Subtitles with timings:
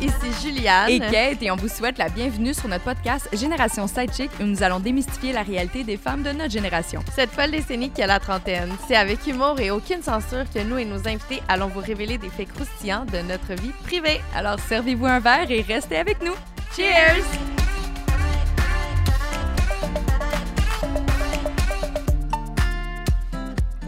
[0.00, 0.90] ici Juliane.
[0.90, 4.62] Et Kate, et on vous souhaite la bienvenue sur notre podcast Génération Sidechick où nous
[4.62, 7.02] allons démystifier la réalité des femmes de notre génération.
[7.14, 10.78] Cette folle décennie qui a la trentaine, c'est avec humour et aucune censure que nous
[10.78, 14.20] et nos invités allons vous révéler des faits croustillants de notre vie privée.
[14.34, 16.34] Alors servez-vous un verre et restez avec nous.
[16.76, 17.57] Cheers!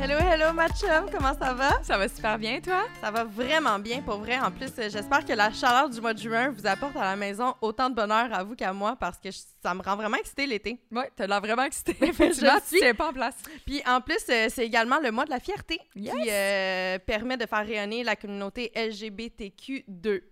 [0.03, 1.83] Hello, hello, ma chum, comment ça va?
[1.83, 2.85] Ça va super bien, toi?
[3.03, 4.39] Ça va vraiment bien, pour vrai.
[4.41, 7.17] En plus, euh, j'espère que la chaleur du mois de juin vous apporte à la
[7.17, 10.17] maison autant de bonheur à vous qu'à moi parce que je- ça me rend vraiment
[10.17, 10.79] excitée l'été.
[10.91, 11.95] Oui, t'as l'air vraiment excitée.
[12.01, 12.79] Effectivement, Je tu suis.
[12.81, 13.37] tiens pas en place.
[13.67, 16.15] Puis en plus, euh, c'est également le mois de la fierté Yes!
[16.15, 20.23] qui euh, permet de faire rayonner la communauté LGBTQ2+.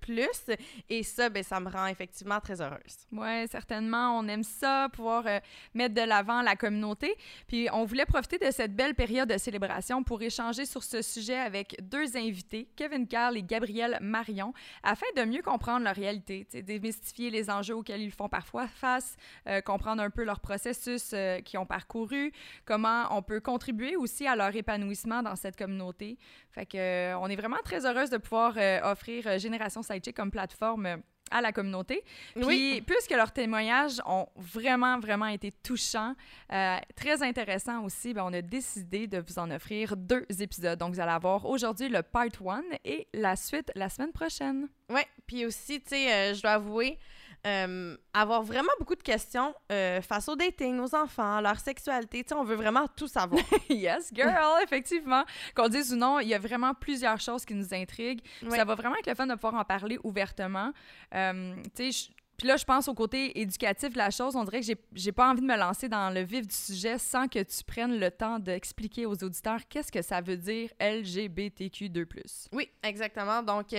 [0.88, 3.06] Et ça, ben, ça me rend effectivement très heureuse.
[3.12, 4.18] Oui, certainement.
[4.18, 5.40] On aime ça, pouvoir euh,
[5.74, 7.14] mettre de l'avant la communauté.
[7.46, 9.57] Puis on voulait profiter de cette belle période de célébration
[10.04, 15.24] pour échanger sur ce sujet avec deux invités, Kevin Carl et Gabrielle Marion, afin de
[15.24, 20.10] mieux comprendre leur réalité, démystifier les enjeux auxquels ils font parfois face, euh, comprendre un
[20.10, 22.32] peu leur processus euh, qu'ils ont parcouru,
[22.64, 26.18] comment on peut contribuer aussi à leur épanouissement dans cette communauté.
[26.50, 30.30] Fait que, euh, on est vraiment très heureuse de pouvoir euh, offrir Génération Sidechick comme
[30.30, 32.02] plateforme à la communauté.
[32.34, 32.82] Puis, Oui.
[32.86, 36.14] puisque leurs témoignages ont vraiment, vraiment été touchants,
[36.52, 40.78] euh, très intéressants aussi, ben, on a décidé de vous en offrir deux épisodes.
[40.78, 44.68] Donc, vous allez avoir aujourd'hui le part 1 et la suite la semaine prochaine.
[44.90, 46.98] Ouais, puis aussi, tu sais, euh, je dois avouer,
[47.46, 52.24] euh, avoir vraiment beaucoup de questions euh, face au dating, aux enfants, leur sexualité.
[52.24, 53.42] Tu sais, on veut vraiment tout savoir.
[53.68, 55.24] yes, girl, effectivement.
[55.54, 58.22] Qu'on dise ou non, il y a vraiment plusieurs choses qui nous intriguent.
[58.50, 60.72] Ça va vraiment être le fun de pouvoir en parler ouvertement.
[61.14, 64.36] Euh, tu sais, puis là, je pense au côté éducatif de la chose.
[64.36, 67.26] On dirait que j'ai- pas envie de me lancer dans le vif du sujet sans
[67.26, 72.48] que tu prennes le temps d'expliquer aux auditeurs qu'est-ce que ça veut dire LGBTQ2+.
[72.52, 73.42] Oui, exactement.
[73.42, 73.72] Donc,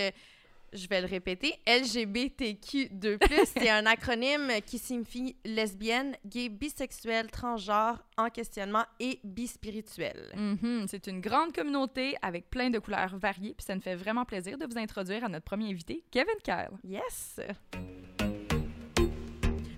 [0.72, 1.54] je vais le répéter.
[1.66, 10.32] LGBTQ2+, c'est un acronyme qui signifie lesbienne, gay, bisexuel, transgenre, en questionnement et bispirituel.
[10.36, 13.54] Mhm, C'est une grande communauté avec plein de couleurs variées.
[13.56, 16.76] Puis ça nous fait vraiment plaisir de vous introduire à notre premier invité, Kevin Kyle.
[16.84, 17.40] Yes!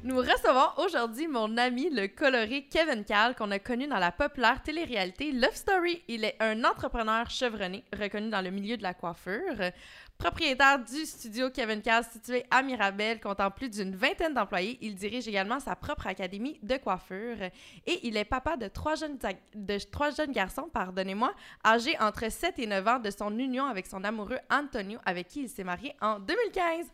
[0.04, 4.60] Nous recevons aujourd'hui mon ami le coloré Kevin Cal qu'on a connu dans la populaire
[4.60, 6.02] télé-réalité Love Story.
[6.08, 9.70] Il est un entrepreneur chevronné, reconnu dans le milieu de la coiffure,
[10.22, 14.78] propriétaire du studio Kevin Cal situé à Mirabel, comptant plus d'une vingtaine d'employés.
[14.80, 17.38] Il dirige également sa propre académie de coiffure
[17.86, 19.18] et il est papa de trois jeunes,
[19.54, 21.32] de trois jeunes garçons, pardonnez-moi,
[21.66, 25.42] âgés entre 7 et 9 ans de son union avec son amoureux Antonio, avec qui
[25.42, 26.86] il s'est marié en 2015.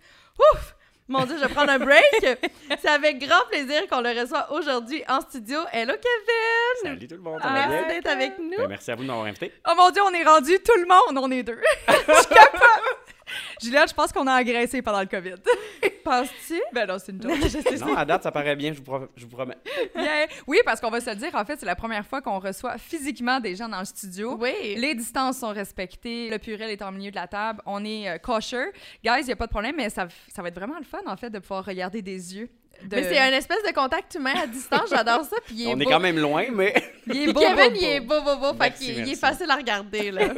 [0.54, 0.74] Ouf!
[1.10, 2.04] Mon Dieu, je vais prendre un break.
[2.80, 5.58] C'est avec grand plaisir qu'on le reçoit aujourd'hui en studio.
[5.72, 6.94] Hello Kevin!
[6.96, 7.94] Salut tout le monde, ça Ah, va Merci bien?
[7.94, 8.56] d'être avec nous.
[8.58, 9.52] Ben, merci à vous de m'avoir invité.
[9.68, 11.60] Oh mon Dieu, on est rendu tout le monde, on est deux.
[11.88, 13.07] je capote.
[13.62, 15.34] Juliette, je pense qu'on a agressé pendant le COVID.
[16.04, 16.60] Penses-tu?
[16.72, 17.32] ben non, c'est une joke.
[17.80, 19.56] Non, à date, ça paraît bien, je vous, pro- je vous promets.
[19.94, 20.26] Yeah.
[20.46, 22.78] Oui, parce qu'on va se le dire, en fait, c'est la première fois qu'on reçoit
[22.78, 24.36] physiquement des gens dans le studio.
[24.40, 24.52] Oui.
[24.76, 28.18] Les distances sont respectées, le purel est en milieu de la table, on est euh,
[28.18, 28.66] kosher.
[29.04, 31.00] Guys, il n'y a pas de problème, mais ça, ça va être vraiment le fun,
[31.06, 32.48] en fait, de pouvoir regarder des yeux.
[32.84, 34.88] De- Mais c'est un espèce de contact humain à distance.
[34.90, 35.36] J'adore ça.
[35.46, 36.74] Puis il est On est quand même loin, mais
[37.06, 38.20] Il est beau, Kevin, beau, il est beau.
[38.22, 38.52] beau, beau, beau.
[38.52, 39.16] Fait Merci, qu'il il est merci.
[39.16, 40.28] facile à regarder, là.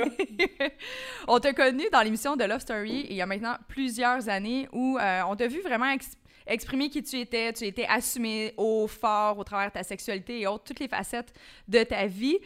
[1.28, 4.98] On t'a connu dans l'émission de Love Story il y a maintenant plusieurs années où
[4.98, 6.12] euh, on t'a vu vraiment ex-
[6.46, 7.52] exprimer qui tu étais.
[7.52, 11.32] Tu étais assumé au fort au travers de ta sexualité et autres, toutes les facettes
[11.68, 12.38] de ta vie.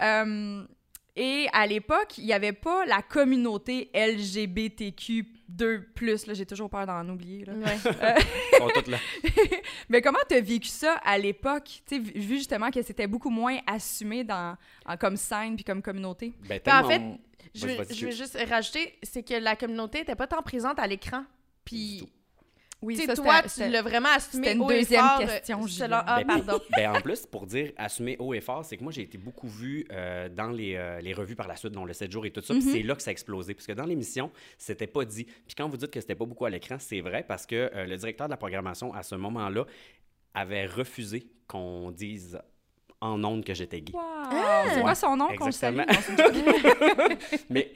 [0.00, 0.64] Euh,
[1.16, 6.26] et à l'époque, il n'y avait pas la communauté LGBTQ2+.
[6.26, 7.44] Là, j'ai toujours peur d'en oublier.
[7.44, 7.52] là.
[7.54, 7.92] Ouais.
[8.88, 8.98] là.
[9.88, 14.24] Mais comment tu as vécu ça à l'époque, vu justement que c'était beaucoup moins assumé
[14.24, 14.56] dans,
[14.86, 16.32] en- comme scène puis comme communauté?
[16.48, 17.18] Ben, Ben, en tellement-
[17.54, 21.24] Je veux, je juste rajouter, c'est que la communauté n'était pas tant présente à l'écran.
[21.64, 22.08] Puis,
[22.82, 26.00] Oui, ça, toi, tu l'as vraiment assumé une haut et deuxième fort, euh, question, selon-.
[26.04, 26.60] Ah, Ben, pardon.
[26.76, 29.48] ben, en plus, pour dire assumer haut et fort, c'est que moi, j'ai été beaucoup
[29.48, 32.30] vu euh, dans les, euh, les revues par la suite, dont le 7 jours et
[32.32, 32.52] tout ça.
[32.54, 32.72] Puis Mhm.
[32.72, 33.54] c'est là que ça a explosé.
[33.54, 35.24] Parce que dans l'émission, c'était pas dit.
[35.24, 37.86] Puis quand vous dites que c'était pas beaucoup à l'écran, c'est vrai parce que euh,
[37.86, 39.64] le directeur de la programmation, à ce moment-là,
[40.34, 42.38] avait refusé qu'on dise
[43.02, 43.92] en ondes que j'étais gay.
[43.92, 44.00] Wow!
[44.02, 44.64] Ah!
[44.72, 45.80] C'est quoi son nom qu'on salue?
[47.50, 47.72] Mais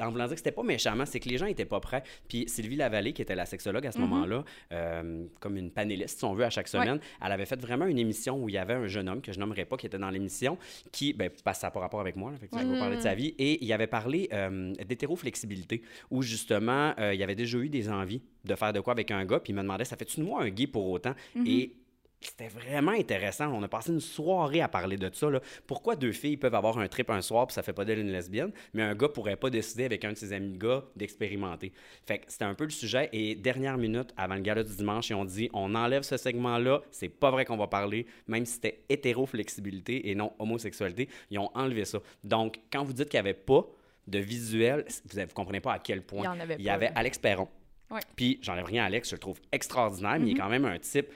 [0.00, 2.02] en voulant dire que c'était pas méchamment, c'est que les gens étaient pas prêts.
[2.28, 4.04] Puis Sylvie Lavallée, qui était la sexologue à ce Mhm.
[4.08, 7.86] moment-là, euh, comme une panéliste, si on veut, à chaque semaine, elle avait fait vraiment
[7.86, 9.98] une émission où il y avait un jeune homme que je nommerai pas, qui était
[9.98, 10.58] dans l'émission,
[10.92, 13.02] qui, ben, ça pas rapport avec moi, là, fait que je vais vous parler de
[13.02, 17.58] sa vie, et il avait parlé euh, d'hétéroflexibilité, où justement, euh, il y avait déjà
[17.58, 19.96] eu des envies de faire de quoi avec un gars, puis il me demandait, ça
[19.96, 21.14] fait-tu de moi un gay pour autant?
[21.34, 21.46] Mhm.
[21.46, 21.72] Et
[22.20, 23.52] c'était vraiment intéressant.
[23.52, 25.30] On a passé une soirée à parler de ça.
[25.30, 25.40] Là.
[25.66, 28.10] Pourquoi deux filles peuvent avoir un trip un soir puis ça fait pas d'elle une
[28.10, 31.72] lesbienne, mais un gars pourrait pas décider avec un de ses amis gars d'expérimenter.
[32.06, 33.08] Fait que c'était un peu le sujet.
[33.12, 36.80] Et dernière minute avant le gala du dimanche, ils ont dit on enlève ce segment-là.
[36.90, 41.08] C'est pas vrai qu'on va parler, même si c'était hétéro-flexibilité et non homosexualité.
[41.30, 42.00] Ils ont enlevé ça.
[42.24, 43.66] Donc, quand vous dites qu'il n'y avait pas
[44.06, 46.22] de visuel, vous ne comprenez pas à quel point.
[46.22, 46.92] Il y en avait Il y pas, avait là.
[46.96, 47.48] Alex Perron.
[47.90, 48.00] Ouais.
[48.16, 50.78] Puis, j'enlève rien à Alex, je le trouve extraordinaire, mais il est quand même un
[50.78, 51.06] type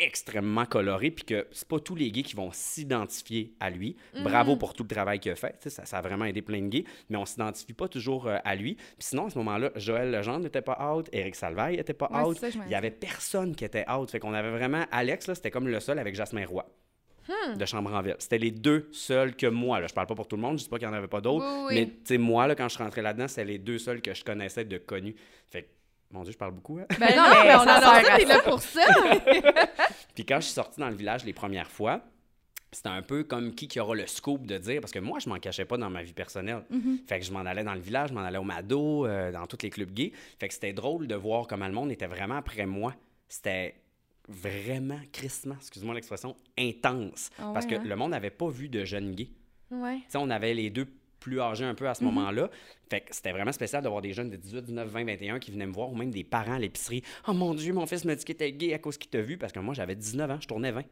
[0.00, 3.96] extrêmement coloré, puis que c'est pas tous les gays qui vont s'identifier à lui.
[4.22, 5.56] Bravo pour tout le travail qu'il a fait.
[5.68, 8.54] Ça, ça a vraiment aidé plein de gays, mais on s'identifie pas toujours euh, à
[8.56, 8.74] lui.
[8.74, 12.22] Puis sinon, à ce moment-là, Joël Legendre n'était pas out, Éric Salvaille n'était pas Ouais,
[12.22, 12.36] out.
[12.38, 14.10] ça, Il y avait personne qui était out.
[14.10, 14.84] Fait qu'on avait vraiment...
[14.90, 16.66] Alex, là, c'était comme le seul avec Jasmin Roy.
[17.56, 18.16] de chambre en ville.
[18.18, 19.78] C'était les deux seuls que moi.
[19.80, 19.86] Là.
[19.86, 21.20] Je parle pas pour tout le monde, je dis pas qu'il n'y en avait pas
[21.20, 21.44] d'autres.
[21.68, 21.92] Oui, oui.
[22.10, 24.78] Mais moi, là, quand je rentré là-dedans, c'était les deux seuls que je connaissais de
[24.78, 25.14] connus.
[25.46, 25.68] Fait que,
[26.10, 26.78] mon Dieu, je parle beaucoup.
[26.78, 26.86] Hein?
[26.98, 28.84] Ben non, mais on ça, à t'es là pour ça.
[30.14, 32.00] Puis quand je suis sorti dans le village les premières fois,
[32.72, 35.28] c'était un peu comme qui qui aura le scoop de dire, parce que moi, je
[35.28, 36.64] m'en cachais pas dans ma vie personnelle.
[37.06, 39.46] Fait que je m'en allais dans le village, je m'en allais au Mado, euh, dans
[39.46, 40.12] tous les clubs gays.
[40.38, 42.94] Fait que c'était drôle de voir comment le monde était vraiment après moi.
[43.28, 43.76] C'était
[44.28, 47.30] vraiment crissement, excuse-moi l'expression, intense.
[47.38, 47.84] Ah parce ouais, que hein?
[47.84, 49.30] le monde n'avait pas vu de jeunes gays.
[49.70, 49.96] Ouais.
[49.96, 50.86] Tu sais, on avait les deux
[51.20, 52.12] plus âgés un peu à ce Mhm.
[52.14, 52.50] moment-là.
[52.88, 55.66] Fait que c'était vraiment spécial d'avoir des jeunes de 18, 19, 20, 21 qui venaient
[55.66, 57.02] me voir, ou même des parents à l'épicerie.
[57.28, 59.38] Oh mon Dieu, mon fils me dit qu'il était gay à cause qu'il t'a vu,
[59.38, 60.82] parce que moi, j'avais 19 ans, je tournais 20.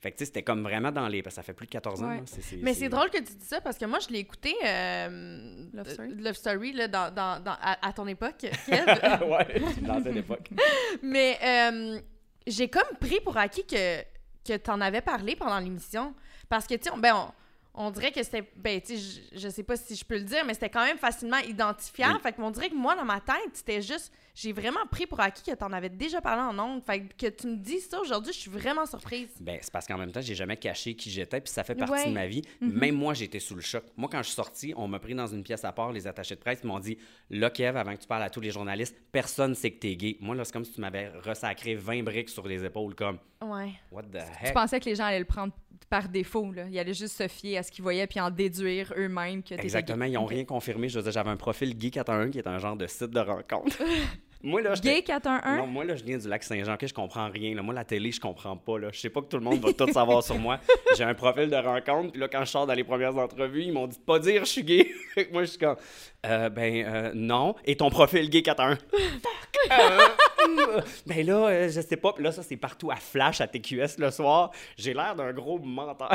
[0.00, 1.24] Fait que tu sais, c'était comme vraiment dans les.
[1.24, 2.10] Parce que ça fait plus de 14 ans.
[2.10, 2.18] Ouais.
[2.18, 2.58] là.
[2.62, 5.88] Mais c'est drôle que tu dis ça parce que moi, je l'ai écouté euh, Love
[5.88, 6.08] Story?
[6.12, 10.50] euh, Love Story là, dans, dans, dans- à, à ton époque, ouais, dans cette époque.
[11.02, 11.98] Mais euh,
[12.46, 14.02] j'ai comme pris pour acquis que,
[14.46, 16.14] que tu en avais parlé pendant l'émission.
[16.48, 17.32] Parce que, tu sais, on- ben, on,
[17.80, 18.42] on dirait que c'était.
[18.56, 20.84] Ben, tu sais, je, je sais pas si je peux le dire, mais c'était quand
[20.84, 22.14] même facilement identifiable.
[22.16, 22.20] Oui.
[22.22, 24.12] Fait que, on dirait que moi, dans ma tête, c'était juste.
[24.34, 26.82] J'ai vraiment pris pour acquis que tu en avais déjà parlé en ondes.
[26.84, 29.28] Fait que tu me dis ça aujourd'hui, je suis vraiment surprise.
[29.40, 31.92] Ben, c'est parce qu'en même temps, j'ai jamais caché qui j'étais, puis ça fait partie
[31.92, 32.06] Ouais.
[32.06, 32.42] de ma vie.
[32.60, 33.82] Même moi, j'étais sous le choc.
[33.96, 36.36] Moi, quand je suis sorti, on m'a pris dans une pièce à part, les attachés
[36.36, 36.98] de presse, m'ont dit
[37.30, 40.16] Là, Kev, avant que tu parles à tous les journalistes, personne sait que t'es gay.
[40.20, 43.72] Moi, là, c'est comme si tu m'avais ressacré 20 briques sur les épaules, comme Ouais.
[43.92, 44.54] What the Tu heck?
[44.54, 45.52] pensais que les gens allaient le prendre
[45.88, 46.64] par défaut, là.
[46.70, 50.04] Ils allaient juste se fier à ce qu'ils voyaient puis en déduire eux-mêmes que Exactement,
[50.04, 50.10] gay.
[50.10, 50.88] ils n'ont rien confirmé.
[50.88, 53.20] Je veux dire, j'avais un profil Gay 411 qui est un genre de site de
[53.20, 53.78] rencontre.
[54.42, 55.56] moi, là, Gay 411?
[55.58, 57.54] Non, moi, là, je viens du lac Saint-Jean, que je comprends rien.
[57.54, 57.62] Là.
[57.62, 58.78] Moi, la télé, je comprends pas.
[58.78, 58.88] Là.
[58.92, 60.58] Je sais pas que tout le monde va tout savoir sur moi.
[60.98, 63.72] J'ai un profil de rencontre, puis là, quand je sors dans les premières entrevues, ils
[63.72, 64.90] m'ont dit de pas dire je suis gay.
[65.14, 65.76] Fait que moi, je suis comme,
[66.26, 67.54] euh, ben, euh, non.
[67.64, 68.78] Et ton profil gay 411?
[68.90, 69.70] Fuck!
[69.70, 72.12] Euh, ben là, euh, je sais pas.
[72.12, 74.50] Puis là, ça, c'est partout à flash, à TQS le soir.
[74.76, 76.10] J'ai l'air d'un gros menteur.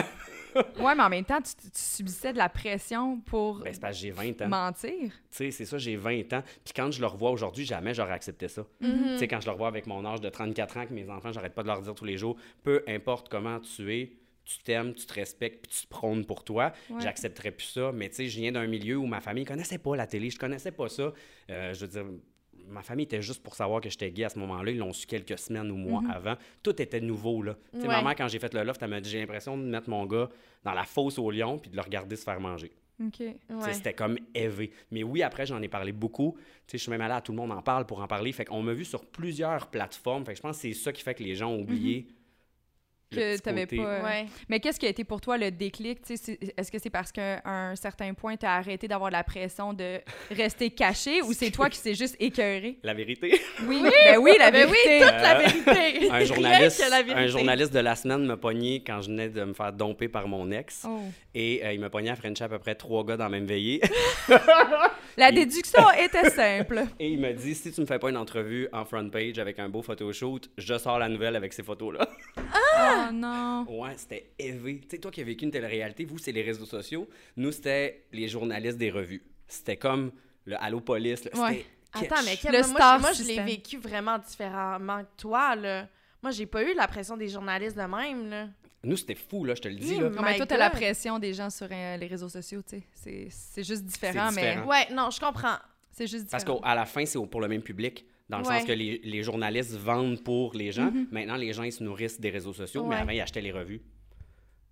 [0.79, 3.95] Ouais, mais en même temps, tu, tu subissais de la pression pour ben, c'est parce
[3.95, 4.47] que j'ai 20 ans.
[4.49, 4.91] mentir.
[4.91, 6.43] Tu sais, c'est ça, j'ai 20 ans.
[6.63, 8.61] Puis quand je le revois aujourd'hui, jamais j'aurais accepté ça.
[8.81, 9.13] Mm-hmm.
[9.13, 11.31] Tu sais, quand je le revois avec mon âge de 34 ans, que mes enfants,
[11.31, 14.11] j'arrête pas de leur dire tous les jours, peu importe comment tu es,
[14.45, 17.01] tu t'aimes, tu te respectes, puis tu te prônes pour toi, Ouais.
[17.01, 17.91] j'accepterais plus ça.
[17.93, 20.37] Mais tu sais, je viens d'un milieu où ma famille connaissait pas la télé, je
[20.39, 21.13] connaissais pas ça.
[21.49, 22.05] Euh, je veux dire,
[22.67, 24.71] ma famille était juste pour savoir que j'étais gay à ce moment-là.
[24.71, 26.35] Ils l'ont su quelques semaines ou mois avant.
[26.61, 27.55] Tout était nouveau, là.
[27.73, 27.93] Tu sais, Ouais.
[27.93, 30.05] ma mère, quand j'ai fait le loft, elle m'a dit, j'ai l'impression de mettre mon
[30.05, 30.29] gars
[30.63, 32.71] dans la fosse au lion puis de le regarder se faire manger.
[33.03, 33.11] OK.
[33.13, 33.73] Tu sais, Ouais.
[33.73, 34.71] C'était comme élevé.
[34.91, 36.35] Mais oui, après, j'en ai parlé beaucoup.
[36.37, 36.43] Tu
[36.73, 38.31] sais, je suis même allé à Tout le monde en parle pour en parler.
[38.31, 40.23] Fait qu'on m'a vu sur plusieurs plateformes.
[40.25, 42.05] Fait que je pense que c'est ça qui fait que les gens ont oublié.
[42.07, 42.13] le
[43.15, 44.25] Que côté- pas- euh, Ouais.
[44.49, 46.01] Mais qu'est-ce qui a été pour toi le déclic?
[46.03, 49.73] Tu Est-ce que c'est parce qu'à un certain point, tu as arrêté d'avoir la pression
[49.73, 49.99] de
[50.31, 52.77] rester caché ou c'est toi qui s'est juste écœuré?
[52.83, 53.39] La vérité.
[53.67, 55.05] Oui, ben oui, la Ben oui, vérité.
[55.05, 56.09] toute la vérité.
[56.11, 56.83] un, journaliste,
[57.15, 60.27] un journaliste de la semaine m'a pogné quand je venais de me faire domper par
[60.27, 60.83] mon ex.
[60.87, 60.99] Oh.
[61.35, 63.45] Et euh, il m'a pogné à French à peu près trois gars dans la même
[63.45, 63.81] veillée.
[65.17, 66.83] La Il- déduction était simple.
[66.99, 69.59] Et il m'a dit si tu me fais pas une entrevue en front page avec
[69.59, 72.07] un beau photoshoot, je sors la nouvelle avec ces photos-là.
[72.83, 73.65] Oh non.
[73.69, 74.79] Ouais, c'était élevé.
[74.81, 77.07] Tu sais, toi qui as vécu une télé-réalité, vous, c'est les réseaux sociaux.
[77.37, 79.23] Nous, c'était les journalistes des revues.
[79.47, 80.11] C'était comme
[80.45, 81.23] le Allo Police.
[81.25, 81.31] là.
[81.41, 81.65] Ouais.
[81.93, 85.87] Attends, mais Kev, Le moi, moi, je l'ai vécu vraiment différemment que toi, là.
[86.21, 88.47] Moi, j'ai pas eu la pression des journalistes de même, là.
[88.83, 89.95] Nous, c'était fou, là, je te le dis.
[89.97, 90.07] Là.
[90.11, 92.77] Oh Non, mais toi, t'as la pression des gens sur euh, les réseaux sociaux, tu
[92.77, 92.83] sais.
[92.93, 94.57] C'est- C'est juste différent, mais.
[94.59, 95.57] Ouais, non, je comprends.
[95.91, 96.59] c'est juste Parce différent.
[96.61, 98.05] qu'à la fin, c'est pour le même public.
[98.29, 98.59] Dans le Ouais.
[98.59, 100.91] sens que les, les journalistes vendent pour les gens.
[101.11, 102.85] Maintenant, les gens, ils se nourrissent des réseaux sociaux.
[102.85, 103.81] Mais avant, ils achetaient les revues,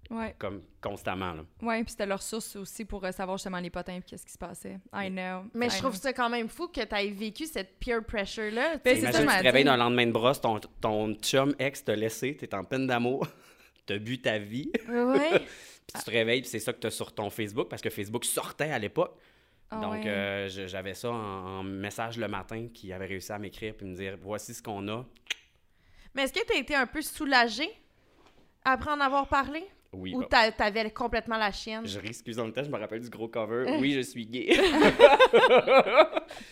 [0.09, 1.33] Ouais, comme constamment.
[1.33, 1.45] Là.
[1.61, 4.31] ouais, puis c'était leur source aussi pour euh, savoir justement les potins et qu'est-ce qui
[4.33, 4.77] se passait.
[4.93, 5.45] I know.
[5.53, 6.01] Mais I je trouve know.
[6.01, 8.73] ça quand même fou que tu aies vécu cette peer pressure-là.
[8.75, 9.05] tu Ben, sais.
[9.05, 11.95] c'est ça, Imagine, tu te réveilles d'un lendemain de brosse, ton, ton chum ex t'a
[11.95, 13.25] laissé, t'es en peine d'amour,
[13.85, 15.29] t'as bu ta vie, Ouais.
[15.39, 18.25] puis tu te réveilles, puis c'est ça que t'as sur ton Facebook, parce que Facebook
[18.25, 19.15] sortait à l'époque.
[19.71, 20.07] Ah Donc, ouais.
[20.07, 23.95] euh, j'avais ça en, en message le matin qui avait réussi à m'écrire puis me
[23.95, 25.05] dire voici ce qu'on a.
[26.13, 27.69] Mais est-ce que tu as été un peu soulagée
[28.65, 29.63] Après en avoir parlé?
[29.93, 30.13] Oui.
[30.15, 31.85] Ou bah, t'a- t'avais complètement la chienne?
[31.85, 33.65] Je ris, excuse en même temps, je me rappelle du gros cover.
[33.81, 34.49] Oui, je suis gay.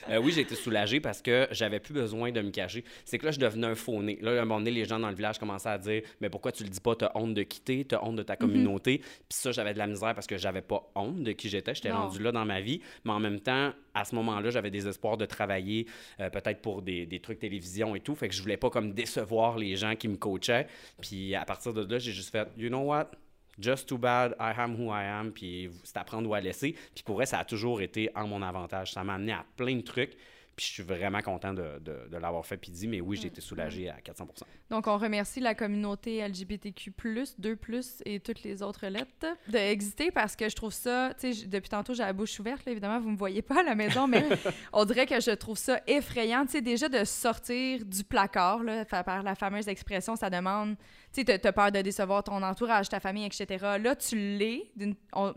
[0.10, 2.84] Euh, oui, j'ai été soulagée parce que j'avais plus besoin de me cacher.
[3.06, 4.18] C'est que là, je devenais un faux nez.
[4.22, 6.52] Là, à un moment donné, les gens dans le village commençaient à dire Mais pourquoi
[6.52, 6.96] tu le dis pas?
[6.96, 8.98] T'as honte de quitter, t'as honte de ta communauté.
[8.98, 11.74] Puis ça, j'avais de la misère parce que j'avais pas honte de qui j'étais.
[11.76, 12.08] J'étais Non.
[12.08, 12.82] rendu là dans ma vie.
[13.06, 15.86] Mais en même temps, à ce moment-là, j'avais des espoirs de travailler
[16.20, 18.16] euh, peut-être pour des, des trucs télévision et tout.
[18.16, 20.68] Fait que je voulais pas comme décevoir les gens qui me coachaient.
[21.02, 23.12] Puis à partir de là, j'ai juste fait You know what?
[23.60, 26.76] Just too bad, I am who I am, puis c'est à prendre ou à laisser.
[26.94, 28.94] Puis pour vrai, ça a toujours été en mon avantage.
[28.94, 30.16] Ça m'a amené à plein de trucs,
[30.60, 32.58] puis je suis vraiment content de, de- de l'avoir fait.
[32.58, 34.26] Puis dit, mais oui, j'ai été soulagé à 400%
[34.70, 36.92] Donc, on remercie la communauté LGBTQ+,
[37.40, 41.48] 2+, et toutes les autres lettres d'exister parce que je trouve ça, tu sais, j-
[41.48, 44.06] depuis tantôt, j'ai la bouche ouverte, là, évidemment, vous me voyez pas à la maison,
[44.06, 44.26] mais
[44.74, 48.84] on dirait que je trouve ça effrayant, tu sais, déjà de sortir du placard, là,
[48.84, 50.76] par la fameuse expression, ça demande,
[51.14, 53.66] tu sais, t'as- peur de décevoir ton entourage, ta famille, etc.
[53.82, 54.72] Là, tu l'es,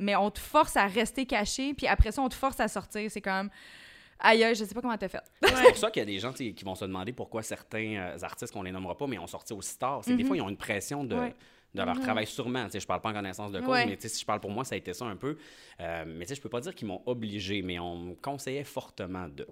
[0.00, 3.08] mais on te force à rester caché, puis après ça, on te force à sortir,
[3.10, 3.48] c'est comme...
[4.24, 5.22] Aïe, aïe, je sais pas comment t'as fait.
[5.42, 8.18] C'est pour ça qu'il y a des gens qui vont se demander pourquoi certains euh,
[8.22, 10.00] artistes qu'on les nommera pas, mais ont sorti aussi tard.
[10.04, 11.16] C'est que des fois, ils ont une pression de.
[11.16, 11.34] Ouais.
[11.74, 13.86] de leur travail sûrement, tu sais, je parle pas en connaissance de cause, Ouais.
[13.86, 15.36] mais tu sais, si je parle pour moi, ça a été ça un peu.
[15.80, 18.62] Euh, mais tu sais, je peux pas dire qu'ils m'ont obligé, mais on me conseillait
[18.64, 19.46] fortement de.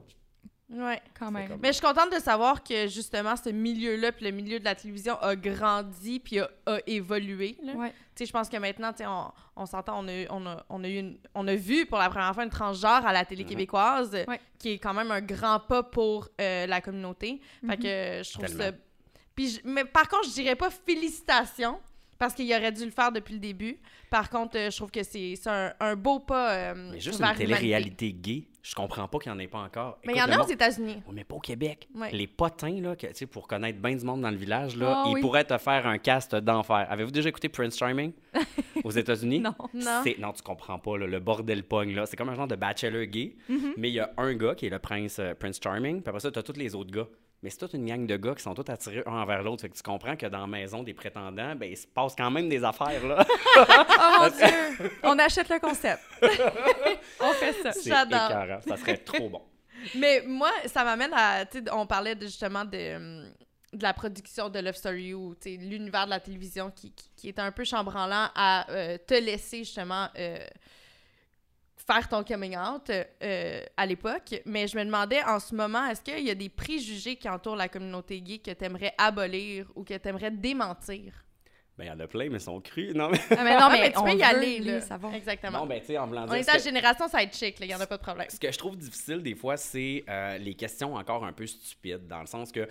[0.73, 1.03] Ouais.
[1.19, 1.49] Quand même.
[1.49, 4.65] comme- Mais je suis contente de savoir que justement ce milieu-là, puis le milieu de
[4.65, 7.57] la télévision a grandi puis a, a évolué.
[7.75, 7.91] Ouais.
[7.91, 10.65] Tu sais, je pense que maintenant, tu sais, on, on s'entend, on a, on, a,
[10.69, 13.25] on, a eu une- on a vu pour la première fois une transgenre à la
[13.25, 13.49] télé Mhm.
[13.51, 14.41] québécoise, Ouais.
[14.59, 17.41] qui est quand même un grand pas pour euh, la communauté.
[17.67, 17.83] Fait Mhm.
[17.83, 18.65] que euh, je trouve Tellement.
[18.65, 18.73] ça...
[19.35, 21.81] Puis mais par contre, je dirais pas félicitations,
[22.19, 23.79] parce qu'il aurait dû le faire depuis le début.
[24.11, 27.19] Par contre, euh, je trouve que c'est c'est un, un beau pas euh, Mais juste
[27.19, 29.99] vers une télé-réalité gay, je comprends pas qu'il y en ait pas encore.
[30.05, 31.03] Mais il y en a aux États-Unis.
[31.07, 31.89] Ouais, mais pas au Québec.
[31.95, 32.11] Ouais.
[32.13, 34.95] Les potins, là, que, tu sais, pour connaître bien du monde dans le village, là,
[34.99, 35.21] Ah ils oui.
[35.21, 36.87] pourraient te faire un cast d'enfer.
[36.91, 38.13] Avez-vous déjà écouté Prince Charming?
[38.85, 39.41] Aux États-Unis?
[39.41, 39.55] Non.
[39.75, 40.03] Non.
[40.19, 42.07] Non, tu comprends pas, là, le bordel pogne, là.
[42.07, 43.73] C'est comme un genre de bachelor gay, Mm-hmm.
[43.77, 46.21] mais il y a un gars qui est le prince euh, Prince Charming, puis après
[46.21, 47.07] ça, t'as tous les autres gars.
[47.43, 49.63] Mais c'est toute une gang de gars qui sont tous attirés un envers l'autre.
[49.63, 52.31] Fait que tu comprends que dans la maison des prétendants, ben, il se passe quand
[52.31, 53.25] même des affaires, là.
[53.57, 54.91] Oh mon Dieu!
[55.03, 56.03] On achète le concept.
[57.21, 57.71] on fait ça.
[57.85, 58.61] J'adore.
[58.67, 59.43] Ça serait trop bon.
[59.97, 61.47] Mais moi, ça m'amène à.
[61.47, 63.31] Tu sais, on parlait de, justement de,
[63.73, 67.11] de la production de Love Story ou tu sais, l'univers de la télévision qui, qui,
[67.17, 70.39] qui est un peu chambranlant à euh, te laisser justement euh,
[71.93, 74.41] faire ton coming out euh, à l'époque.
[74.47, 77.57] Mais je me demandais en ce moment, est-ce qu'il y a des préjugés qui entourent
[77.57, 81.13] la communauté gay que tu aimerais abolir ou que tu aimerais démentir?
[81.79, 82.95] Ben, il y en a plein, mais ils sont crus.
[82.95, 83.19] Non, mais...
[83.31, 84.81] Ah, mais non, Ah, mais, tu on peux y aller, là.
[84.83, 85.15] savoir.
[85.15, 85.61] Exactement.
[85.61, 87.69] Bon, ben, tu sais, en on est ce à la que- génération side chick, il
[87.69, 88.27] n'y en a pas de problème.
[88.29, 92.07] Ce que je trouve difficile des fois, c'est euh, les questions encore un peu stupides,
[92.07, 92.69] dans le sens que.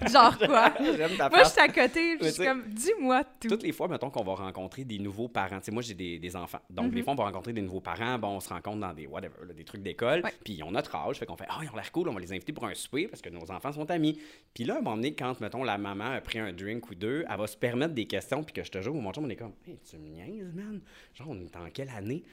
[0.12, 0.72] Genre quoi?
[0.96, 3.48] J'aime ta Moi, je suis à côté, je suis comme, dis-moi tout.
[3.48, 5.58] Toutes les fois, mettons qu'on va rencontrer des nouveaux parents.
[5.58, 6.60] Tu sais, moi, j'ai des, des enfants.
[6.70, 8.18] Donc, des fois, on va rencontrer des nouveaux parents.
[8.18, 10.20] Bon, on se rencontre dans des whatever, là, des trucs d'école.
[10.22, 10.32] Ouais.
[10.44, 11.18] Puis, ils ont notre âge.
[11.18, 13.08] Fait qu'on fait, ah, ils ont l'air cool, on va les inviter pour un souper
[13.08, 14.18] parce que nos enfants sont amis.
[14.54, 16.94] Puis là, à un moment donné, quand, mettons, la maman a pris un drink ou
[16.94, 18.42] deux, elle va se permettre des questions.
[18.42, 20.80] Puis que je te jure, mon chum, on est comme, hey, tu me niaises, man?
[21.14, 22.24] Genre, on est en quelle année?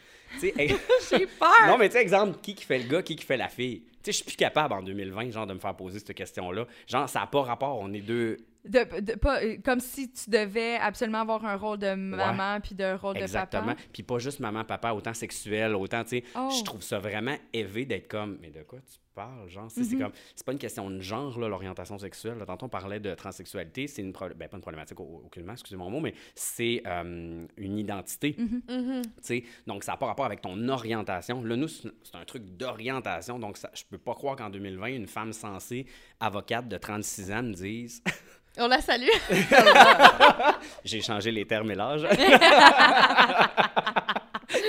[0.42, 1.50] J'ai peur.
[1.68, 3.82] non, mais tu sais, exemple, qui qui fait le gars, qui qui fait la fille?
[3.82, 6.66] Tu sais, je suis plus capable en 2020, genre, de me faire poser cette question-là.
[6.88, 7.80] Genre, ça n'a pas rapport.
[7.80, 8.38] On est deux.
[8.64, 12.74] De, de- pas, euh, comme si tu devais absolument avoir un rôle de maman puis
[12.76, 13.62] d'un rôle Exactement.
[13.64, 13.82] de papa.
[13.94, 16.24] Puis pas juste maman, papa, autant sexuel, autant, tu sais.
[16.36, 16.50] Oh.
[16.58, 19.72] Je trouve ça vraiment élevé d'être comme, mais de quoi tu parles, genre?
[19.72, 19.90] Sais, Mm-hmm.
[19.90, 22.38] C'est comme, c'est pas une question de genre, là, l'orientation sexuelle.
[22.38, 23.88] Là, tantôt, on parlait de transsexualité.
[23.88, 27.46] C'est une, pro- ben, pas une problématique au- aucunement, excusez mon mot, mais c'est euh,
[27.58, 28.36] une identité.
[28.38, 29.02] Mm-hmm.
[29.04, 31.44] Tu sais, donc, ça n'a pas rapport avec ton orientation.
[31.44, 33.40] Là, nous, c'est c'est un truc d'orientation.
[33.40, 35.86] Donc, ça, je peux pas croire qu'en 2020, une femme censée,
[36.20, 38.04] avocate de 36 ans, me dise
[38.58, 39.10] On la salue.
[40.86, 42.04] J'ai changé les termes et l'âge.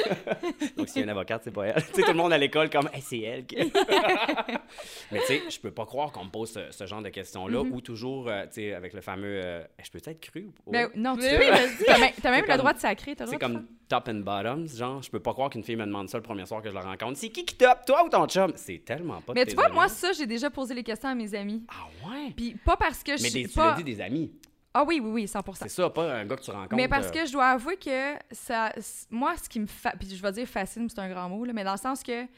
[0.76, 1.82] Donc, s'il y a une avocate, c'est pas elle.
[1.86, 3.46] tu sais, tout le monde à l'école, comme, Hey, c'est elle.
[3.46, 3.56] qui-
[5.12, 7.60] Mais tu sais, je peux pas croire qu'on me pose ce, ce genre de questions-là
[7.62, 10.88] ou toujours, euh, tu sais, avec le fameux, euh, je peux être cru ou Ben,
[10.96, 11.84] non, tu Oui, peux.
[11.86, 13.14] T'as même, t'as même le comme- droit de sacrer.
[13.16, 16.08] T'as C'est comme top and bottoms, genre, je peux pas croire qu'une fille me demande
[16.08, 17.16] ça le premier soir que je la rencontre.
[17.18, 18.52] C'est qui qui top, toi ou ton chum?
[18.56, 21.34] C'est tellement pas Mais tu vois, moi, ça, j'ai déjà posé les questions à mes
[21.34, 21.62] amis.
[21.68, 22.32] Ah ouais?
[22.36, 23.70] Puis pas parce que je Mais suis des, tu pas...
[23.70, 24.32] l'as dit des amis.
[24.78, 26.76] Ah oui, oui, oui, 100% C'est ça, pas un gars que tu rencontres.
[26.76, 28.74] Mais parce euh, que je dois avouer que ça...
[29.10, 29.66] Moi, ce qui me...
[29.66, 29.92] Fa...
[29.92, 32.24] Puis je vais dire fascine, c'est un grand mot, là, mais dans le sens que...
[32.24, 32.28] Tu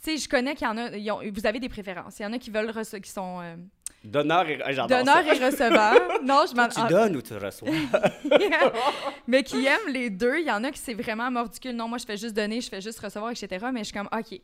[0.00, 0.90] sais, je connais qu'il y en a...
[0.94, 2.18] ils ont- Vous avez des préférences.
[2.18, 2.68] Il y en a qui veulent...
[2.68, 3.56] rece- qui sont euh,
[4.04, 4.58] Donneur et.
[4.62, 5.22] ah, ça.
[5.22, 6.22] et receveurs.
[6.22, 6.68] non, je m'en...
[6.68, 7.70] Tu ah, donnes ou tu reçois?
[9.26, 10.38] mais qui aiment les deux.
[10.38, 11.74] Il y en a qui c'est vraiment mordicule.
[11.76, 13.66] Non, moi, je fais juste donner, je fais juste recevoir, etc.
[13.72, 14.38] Mais je suis comme, OK,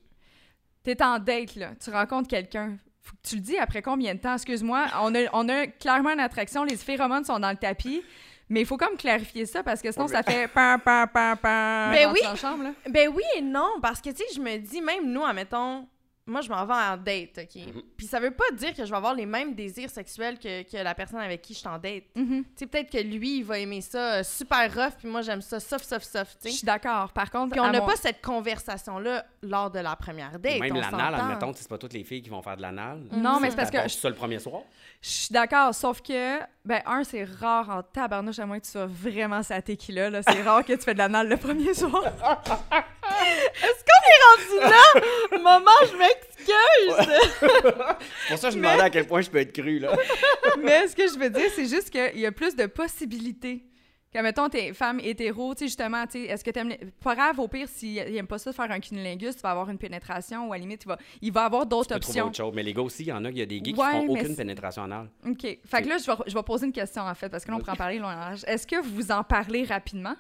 [0.83, 1.73] t'es en date, là.
[1.83, 2.79] Tu rencontres quelqu'un.
[3.07, 4.35] Faut que tu le dis après combien de temps?
[4.35, 4.87] Excuse-moi.
[5.01, 6.65] On a, on a clairement une attraction.
[6.65, 8.03] Les phéromones sont dans le tapis.
[8.49, 11.37] Mais il faut comme clarifier ça parce que sinon, Ouais, ça fait pam, pam, pam,
[11.37, 11.93] pam.
[11.93, 12.37] Ben quand oui.
[12.37, 12.71] chambre, là?
[12.89, 15.87] Ben oui et non, parce que, tu sais, je me dis, même nous, admettons,
[16.29, 17.55] moi, je m'en vais en date, OK?
[17.55, 17.83] Mhm.
[17.97, 20.77] Puis ça veut pas dire que je vais avoir les mêmes désirs sexuels que, que
[20.77, 22.03] la personne avec qui je suis en date.
[22.17, 22.43] Mhm.
[22.45, 25.41] Tu sais, peut-être que lui, il va aimer ça euh, super rough, puis moi, j'aime
[25.41, 27.13] ça soft, soft, soft, tu Je suis d'accord.
[27.13, 30.59] Par contre, Puis on n'a mon- pas cette conversation-là lors de la première date.
[30.59, 31.25] Même l'anal, s'entend.
[31.29, 33.03] admettons, c'est pas toutes les filles qui vont faire de l'anal.
[33.13, 34.63] Non, mais c'est parce que T'abordes ça le premier soir?
[35.01, 35.73] je suis d'accord.
[35.75, 39.63] Sauf que, ben, un, c'est rare en tabarnouche, à moins que tu sois vraiment sa
[39.63, 40.23] tequila, là.
[40.23, 42.03] C'est rare que tu fais de l'anal le premier soir.
[44.27, 47.19] rendu là, maman, je m'excuse.
[48.29, 49.97] Pour ça je me demandais à quel point je peux être cru, là.
[50.63, 53.65] Mais ce que je veux dire, c'est juste qu'il y a plus de possibilités.
[54.13, 56.71] Comme, mettons, t'es femme hétéro, tu sais, justement, tu sais, est-ce que t'aimes...
[56.71, 59.51] les- Pas grave, au pire, s'il aime pas ça de faire un cunilingus, tu vas
[59.51, 62.27] avoir une pénétration, ou à la limite, il va, il va avoir d'autres options.
[62.29, 62.53] autre chose.
[62.55, 63.91] Mais les gars aussi, il y en a, il y a des gays qui Ouais,
[63.91, 65.11] font mais aucune pénétration anale.
[65.27, 65.43] OK.
[65.43, 67.59] Fait que là, je vais, je vais poser une question, en fait, parce que là,
[67.59, 68.09] on peut en parler long.
[68.47, 70.15] Est-ce que vous en parlez rapidement?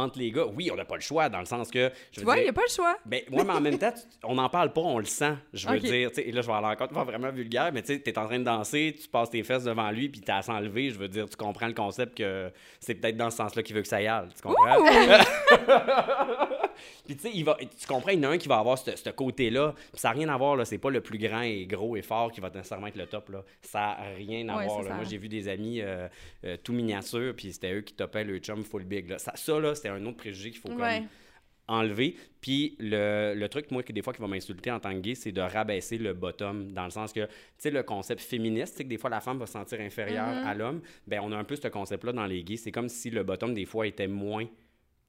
[0.00, 1.90] Entre les gars, oui, on n'a pas le choix, dans le sens que.
[2.12, 2.96] Je Tu vois, il n'y a pas le choix.
[3.06, 3.92] Ben, moi, mais en même temps,
[4.24, 5.34] on n'en parle pas, on le sent.
[5.52, 5.82] Je veux Ok.
[5.82, 8.26] dire, et là, je vais aller encore faire vraiment vulgaire, mais tu sais, t'es en
[8.26, 10.90] train de danser, tu passes tes fesses devant lui, puis t'as à s'enlever.
[10.90, 13.82] Je veux dire, tu comprends le concept que c'est peut-être dans ce sens-là qu'il veut
[13.82, 14.28] que ça y aille.
[14.34, 14.76] Tu comprends?
[17.06, 18.78] Puis tu sais, il va- tu comprends, il y en a un qui va avoir
[18.78, 21.66] ce, côté-là, puis ça n'a rien à voir, là, c'est pas le plus grand et
[21.66, 23.44] gros et fort qui va nécessairement être le top, là.
[23.62, 24.94] Ça n'a rien à Ouais, voir, là.
[24.94, 26.08] Moi, j'ai vu des amis euh,
[26.44, 29.18] euh, tout miniatures, puis c'était eux qui topaient le chum full big, là.
[29.18, 31.02] Ça, ça, là, c'était un autre préjugé qu'il faut comme Ouais.
[31.68, 32.16] enlever.
[32.40, 35.14] Puis le, le truc, moi, que des fois, qui va m'insulter en tant que gay,
[35.14, 38.84] c'est de rabaisser le bottom, dans le sens que, tu sais, le concept féministe, c'est
[38.84, 40.46] que des fois, la femme va se sentir inférieure Mhm.
[40.46, 40.80] à l'homme.
[41.06, 42.56] Ben, on a un peu ce concept-là dans les gays.
[42.56, 44.46] C'est comme si le bottom, des fois, était moins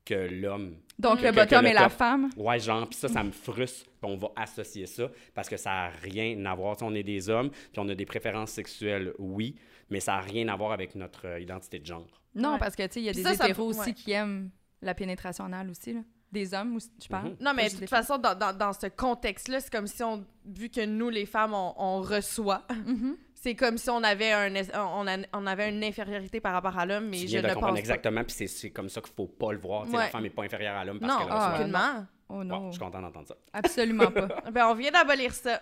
[0.05, 0.77] que l'homme.
[0.99, 2.29] Donc, Que- le bottom que le et la femme?
[2.37, 3.85] Ouais, genre, puis ça, ça me frustre.
[3.85, 6.75] Puis on va associer ça parce que ça n'a rien à voir.
[6.75, 9.55] Tu sais, on est des hommes, puis on a des préférences sexuelles, oui,
[9.89, 12.07] mais ça n'a rien à voir avec notre euh, identité de genre.
[12.33, 12.59] Non, Ouais.
[12.59, 13.93] parce que, tu sais, il y a des ça, ça- hétéros aussi ouais.
[13.93, 14.49] qui aiment
[14.81, 16.01] la pénétration anale aussi, là.
[16.31, 17.31] Des hommes, aussi, je parle.
[17.31, 17.37] Mhm.
[17.41, 20.69] Non, mais de toute façon, dans, dans, dans ce contexte-là, c'est comme si on, vu
[20.69, 23.17] que nous, les femmes, on, on reçoit, Mhm.
[23.43, 26.85] C'est comme si on avait, un, on, a- on avait une infériorité par rapport à
[26.85, 27.79] l'homme, mais tu je viens ne de pense comprendre pas.
[27.79, 29.85] exactement, puis c'est- c'est comme ça qu'il faut pas le voir.
[29.85, 30.09] Tu sais, La Ouais.
[30.09, 31.53] femme n'est pas inférieure à l'homme parce Non, qu'elle reçoit.
[31.55, 32.05] aucunement.
[32.29, 33.35] Oh Bon, non, je suis content d'entendre ça.
[33.51, 34.27] absolument pas.
[34.51, 35.59] Ben, on vient d'abolir ça.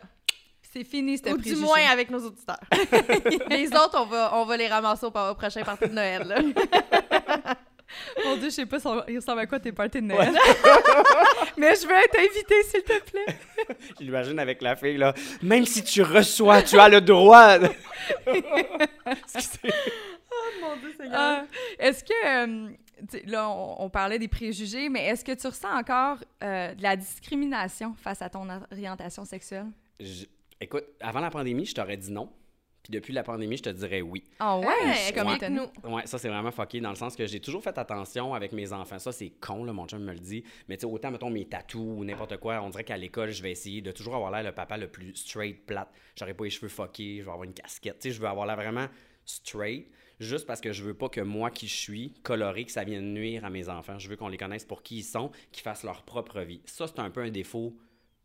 [0.72, 2.60] C'est fini, c'était Ou du moins avec nos auditeurs.
[3.50, 6.54] les autres, on va, on va les ramasser au, au prochain party de Noël.
[8.26, 10.32] Mon Dieu, je sais pas, ça- il ressemble à quoi tes parties de Noël.
[11.58, 13.38] Mais je veux être invitée, s'il te plaît.
[14.00, 15.14] Je l'imagine avec la fille, là.
[15.42, 17.58] Même si tu reçois, tu as le droit.
[19.36, 19.74] Excusez.
[20.62, 21.44] Mon Dieu, Ah,
[21.78, 22.70] est-ce que, euh,
[23.26, 26.96] là, on, on parlait des préjugés, mais est-ce que tu ressens encore euh, de la
[26.96, 29.68] discrimination face à ton orientation sexuelle?
[30.00, 30.26] Je-
[30.62, 32.30] Écoute, avant la pandémie, je t'aurais dit non.
[32.84, 34.24] Puis depuis la pandémie, je te dirais oui.
[34.40, 35.50] Ah ouais, Ouais, suis comme ouais.
[35.50, 35.68] nous.
[35.84, 38.72] Ouais, ça c'est vraiment fucké dans le sens que j'ai toujours fait attention avec mes
[38.72, 39.00] enfants.
[39.00, 40.44] Ça c'est con, là, mon chum me le dit.
[40.68, 43.44] Mais tu sais, autant, mettons, mes tatous ou n'importe quoi, on dirait qu'à l'école, je
[43.44, 45.90] vais essayer de toujours avoir l'air le papa le plus straight, plate.
[46.16, 48.00] J'aurais pas les cheveux fuckés, je vais avoir une casquette.
[48.00, 48.88] Tu sais, je veux avoir l'air vraiment
[49.26, 49.88] straight,
[50.20, 53.14] juste parce que je veux pas que moi qui je suis, coloré, que ça vienne
[53.14, 54.00] nuire à mes enfants.
[54.00, 56.62] Je veux qu'on les connaisse pour qui ils sont, qu'ils fassent leur propre vie.
[56.66, 57.76] Ça, c'est un peu un défaut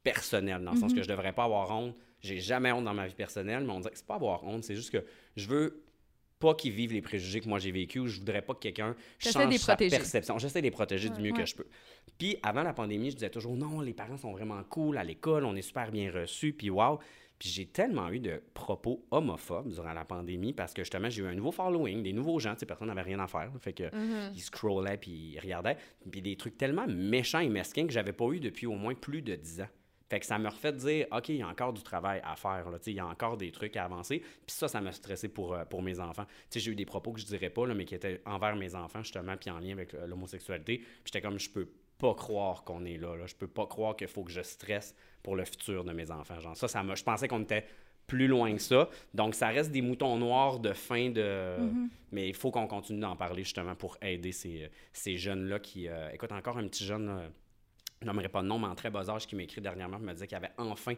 [0.02, 1.94] personnel, dans le sens que je devrais pas avoir honte.
[2.24, 4.64] J'ai jamais honte dans ma vie personnelle, mais on dirait que c'est pas avoir honte,
[4.64, 5.04] c'est juste que
[5.36, 5.82] je veux
[6.40, 8.96] pas qu'ils vivent les préjugés que moi j'ai vécu ou je voudrais pas que quelqu'un
[9.18, 10.38] change sa perception.
[10.38, 11.38] J'essaie de les protéger du mieux Ouais.
[11.40, 11.66] que je peux.
[12.18, 15.44] Puis avant la pandémie, je disais toujours non, les parents sont vraiment cool à l'école,
[15.44, 16.98] on est super bien reçus, puis wow.
[17.38, 21.26] Puis j'ai tellement eu de propos homophobes durant la pandémie parce que justement, j'ai eu
[21.26, 23.50] un nouveau following, des nouveaux gens, tu sais, personne n'avait rien à faire.
[23.60, 23.84] Fait que
[24.34, 25.76] ils scrollaient puis ils regardaient.
[26.10, 29.20] Puis des trucs tellement méchants et mesquins que j'avais pas eu depuis au moins plus
[29.20, 29.68] de 10 ans.
[30.10, 32.70] Fait que ça me refait dire, OK, il y a encore du travail à faire,
[32.70, 34.20] là, il y a encore des trucs à avancer.
[34.20, 36.26] Puis ça, ça m'a stressé pour, euh, pour mes enfants.
[36.54, 39.02] J'ai eu des propos que je dirais pas, là, mais qui étaient envers mes enfants,
[39.02, 40.78] justement, puis en lien avec euh, l'homosexualité.
[40.78, 43.26] Puis j'étais comme, je peux pas croire qu'on est là, là.
[43.26, 46.38] Je peux pas croire qu'il faut que je stresse pour le futur de mes enfants.
[46.38, 46.94] Genre, ça, ça m'a...
[46.94, 47.64] Je pensais qu'on était
[48.06, 48.90] plus loin que ça.
[49.14, 51.56] Donc, ça reste des moutons noirs de fin de...
[52.12, 55.88] Mais il faut qu'on continue d'en parler, justement, pour aider ces, ces jeunes-là qui...
[55.88, 57.06] euh, Écoute, encore un petit jeune...
[57.06, 57.22] là,
[58.02, 60.04] je nommerai pas de nom, mais en très bas âge, qui m'a écrit dernièrement, qui
[60.04, 60.94] me disait qu'il avait enfin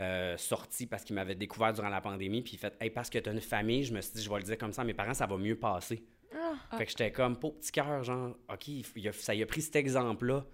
[0.00, 3.18] euh, sorti parce qu'il m'avait découvert durant la pandémie, puis il fait Hey, parce que
[3.18, 4.84] tu as une famille, je me suis dit, je vais le dire comme ça à
[4.84, 6.02] mes parents, ça va mieux passer.
[6.34, 6.76] Ah.
[6.76, 9.62] Fait que j'étais comme, pauvre petit cœur, genre, OK, il a- ça y a pris
[9.62, 10.44] cet exemple-là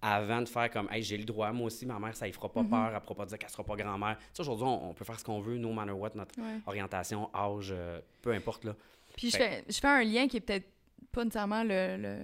[0.00, 2.52] avant de faire comme, hey, j'ai le droit, moi aussi, ma mère, ça y fera
[2.52, 4.16] pas peur, elle pourra pas dire qu'elle sera pas grand-mère.
[4.18, 6.58] Tu sais, aujourd'hui, on, on peut faire ce qu'on veut, no matter what, notre Ouais.
[6.66, 8.74] orientation, âge, euh, peu importe, là.
[9.16, 10.66] Puis je fais, je fais un lien qui est peut-être
[11.12, 12.18] pas nécessairement le, le,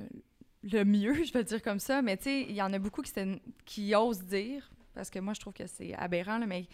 [0.62, 3.02] le mieux, je vais dire comme ça, mais tu sais, il y en a beaucoup
[3.02, 6.66] qui, s'en- qui osent dire, parce que moi, je trouve que c'est aberrant, là, mais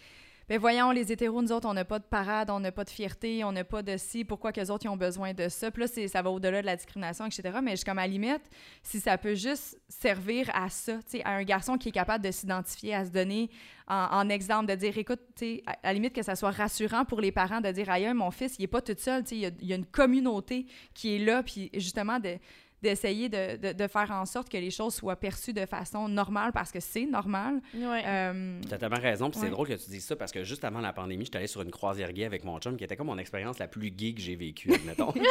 [0.47, 2.91] ben voyons, les hétéros, nous autres, on n'a pas de parade, on n'a pas de
[2.91, 5.71] fierté, on n'a pas de si, pourquoi que les autres, ils ont besoin de ça?
[5.71, 7.57] Puis là, ça va au-delà de la discrimination, etc.
[7.63, 8.43] Mais je comme à la limite,
[8.83, 12.23] si ça peut juste servir à ça, tu sais, à un garçon qui est capable
[12.23, 13.49] de s'identifier, à se donner
[13.87, 15.19] en, exemple, de dire, écoute,
[15.65, 18.29] à, à la limite que ça soit rassurant pour les parents de dire, aïe, mon
[18.29, 19.85] fils, il est pas tout seul, tu sais, il y a- il y, a une
[19.87, 22.37] communauté qui est là, puis justement, de
[22.85, 26.51] d'essayer de, de, de faire en sorte que les choses soient perçues de façon normale
[26.53, 27.59] parce que c'est normal.
[27.73, 28.03] Ouais.
[28.05, 29.51] Euh, T'as tellement raison, puis c'est Ouais.
[29.51, 31.71] drôle que tu dises ça parce que juste avant la pandémie, j'étais allé sur une
[31.71, 34.35] croisière gay avec mon chum qui était comme mon expérience la plus gay que j'ai
[34.35, 35.11] vécue, admettons.
[35.13, 35.21] tu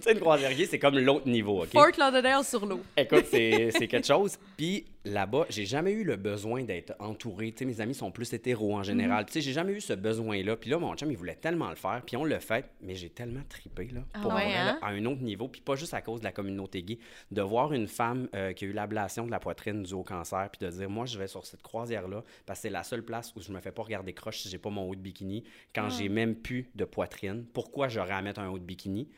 [0.00, 1.72] sais, une croisière gay, c'est comme l'autre niveau, OK?
[1.72, 2.80] Fort Lauderdale sur l'eau.
[2.96, 4.38] Écoute, c'est c'est quelque chose.
[4.56, 7.52] Puis là-bas, j'ai jamais eu le besoin d'être entouré.
[7.52, 9.26] Tu sais, mes amis sont plus hétéros en général.
[9.26, 10.56] Tu sais, j'ai jamais eu ce besoin-là.
[10.56, 12.02] Puis là, mon chum, il voulait tellement le faire.
[12.06, 12.70] Puis on le fait.
[12.80, 14.78] Mais j'ai tellement tripé, là, Ah pour ouais, vrai, là, hein?
[14.82, 15.48] à un autre niveau.
[15.48, 16.98] Puis pas juste à cause de la communauté gay.
[17.30, 20.48] De voir une femme euh, qui a eu l'ablation de la poitrine due au cancer.
[20.50, 23.32] Puis de dire, moi, je vais sur cette croisière-là parce que c'est la seule place
[23.36, 25.44] où je me fais pas regarder croche si j'ai pas mon haut de bikini.
[25.74, 29.08] Quand j'ai même plus de poitrine, pourquoi j'aurais à mettre un haut de bikini?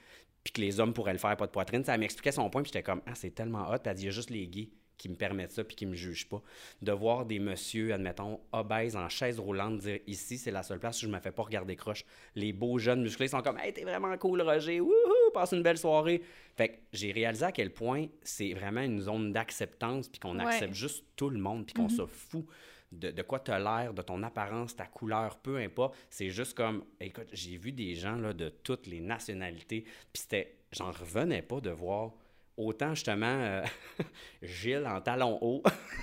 [0.44, 1.82] puis que les hommes pourraient le faire, pas de poitrine?
[1.82, 3.78] Ça m'expliquait son point, puis j'étais comme, ah, c'est tellement hot.
[3.78, 5.86] Puis elle dit, il y a juste les gays qui me permettent ça, puis qui
[5.86, 6.42] me jugent pas.
[6.82, 11.02] De voir des messieurs, admettons, obèses, en chaise roulante, dire, ici, c'est la seule place
[11.02, 12.04] où je me fais pas regarder croche.
[12.34, 15.78] Les beaux jeunes musclés sont comme, hey, t'es vraiment cool, Roger, wouhou, passe une belle
[15.78, 16.22] soirée.
[16.56, 20.46] Fait que j'ai réalisé à quel point c'est vraiment une zone d'acceptance, puis qu'on Ouais.
[20.46, 22.46] accepte juste tout le monde, puis qu'on se fout
[22.92, 25.94] de, de quoi tu as l'air, de ton apparence, ta couleur, peu importe.
[26.08, 29.82] C'est juste comme, écoute, j'ai vu des gens là, de toutes les nationalités,
[30.12, 32.12] puis c'était, j'en revenais pas de voir
[32.56, 33.62] autant justement euh,
[34.42, 35.62] Gilles en talons hauts,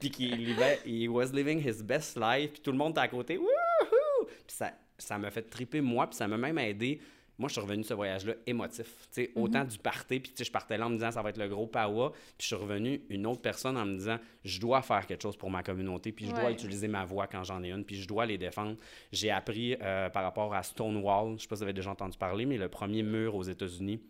[0.00, 3.08] puis qui vivait, he was living his best life, puis tout le monde était à
[3.08, 4.26] côté, wouhou!
[4.26, 7.00] Puis ça, ça m'a fait triper moi, puis ça m'a même aidé.
[7.38, 8.84] Moi, je suis revenu de ce voyage-là émotif.
[8.84, 11.22] Tu sais, Autant du party, puis tu sais, je partais là en me disant ça
[11.22, 14.18] va être le gros power, puis je suis revenu une autre personne en me disant
[14.44, 17.42] je dois faire quelque chose pour ma communauté, puis je dois utiliser ma voix quand
[17.42, 18.76] j'en ai une, puis je dois les défendre.
[19.10, 22.18] J'ai appris euh, par rapport à Stonewall, je sais pas si vous avez déjà entendu
[22.18, 24.02] parler, mais le premier mur aux États-Unis,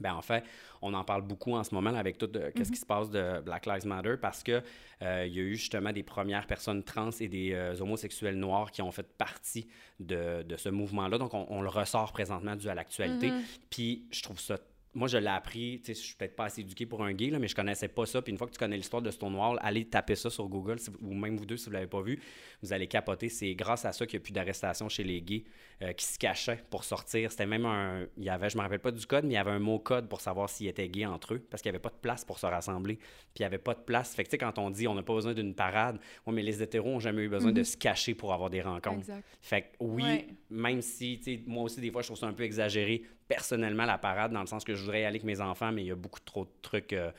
[0.00, 0.44] ben en fait,
[0.82, 3.10] on en parle beaucoup en ce moment là, avec tout euh, qu'est-ce qui se passe
[3.10, 4.62] de Black Lives Matter parce que
[5.02, 8.70] euh, il y a eu justement des premières personnes trans et des euh, homosexuels noirs
[8.70, 9.68] qui ont fait partie
[10.00, 11.18] de, de ce mouvement-là.
[11.18, 13.32] Donc, on, on le ressort présentement dû à l'actualité.
[13.70, 14.58] Puis, je trouve ça
[14.98, 17.30] moi, je l'ai appris, tu sais, je suis peut-être pas assez éduqué pour un gay,
[17.30, 18.20] là, mais je connaissais pas ça.
[18.20, 20.90] Puis une fois que tu connais l'histoire de Stonewall, allez taper ça sur Google, si-
[21.00, 22.20] ou même vous deux, si vous l'avez pas vu,
[22.62, 23.28] vous allez capoter.
[23.28, 25.44] C'est grâce à ça qu'il n'y a plus d'arrestation chez les gays
[25.82, 27.30] euh, qui se cachaient pour sortir.
[27.30, 28.06] C'était même un...
[28.16, 29.78] Il y avait, je me rappelle pas du code, mais il y avait un mot
[29.78, 32.24] code pour savoir s'ils étaient gays entre eux, parce qu'il n'y avait pas de place
[32.24, 32.96] pour se rassembler.
[32.96, 33.06] Puis
[33.36, 34.14] il n'y avait pas de place.
[34.14, 36.42] Fait que, tu sais, quand on dit on n'a pas besoin d'une parade, ouais, mais
[36.42, 38.98] les hétéros ont jamais eu besoin de se cacher pour avoir des rencontres.
[38.98, 39.24] Exact.
[39.40, 40.26] Fait que oui, Ouais.
[40.50, 43.84] même si, tu sais, moi aussi, des fois, je trouve ça un peu exagéré, personnellement,
[43.84, 45.86] la parade, dans le sens que je voudrais y aller avec mes enfants, mais il
[45.88, 46.92] y a beaucoup trop de trucs.
[46.94, 47.10] euh,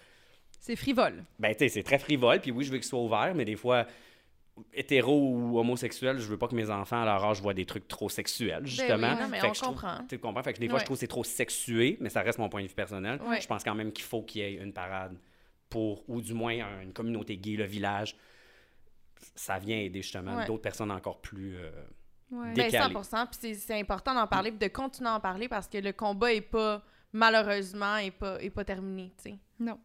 [0.59, 1.23] C'est frivole.
[1.37, 3.55] Ben, tu sais, c'est très frivole, puis oui, je veux qu'ils soient ouverts, mais des
[3.55, 3.85] fois,
[4.73, 7.87] hétéro ou homosexuel, je veux pas que mes enfants, à leur âge, voient des trucs
[7.87, 8.97] trop sexuels, justement.
[8.97, 9.97] Ben oui, non, mais Fait on que je trouve- comprend.
[10.09, 10.43] Tu comprends?
[10.43, 10.79] Fait que des fois, Ouais.
[10.81, 13.21] je trouve que c'est trop sexué, mais ça reste mon point de vue personnel.
[13.21, 13.39] Ouais.
[13.39, 15.15] Je pense quand même qu'il faut qu'il y ait une parade
[15.69, 18.15] pour, ou du moins un- une communauté gay, le village.
[19.35, 20.45] Ça vient aider justement Ouais.
[20.45, 21.55] d'autres personnes encore plus.
[21.55, 21.69] euh,
[22.31, 22.53] Ouais.
[22.53, 23.03] Des- Ben, Décalé.
[23.03, 25.77] 100 Puis c'est- c'est important d'en parler, puis de continuer à en parler parce que
[25.79, 29.37] le combat est pas, malheureusement, est pas, est pas terminé, tu sais.
[29.59, 29.79] Non.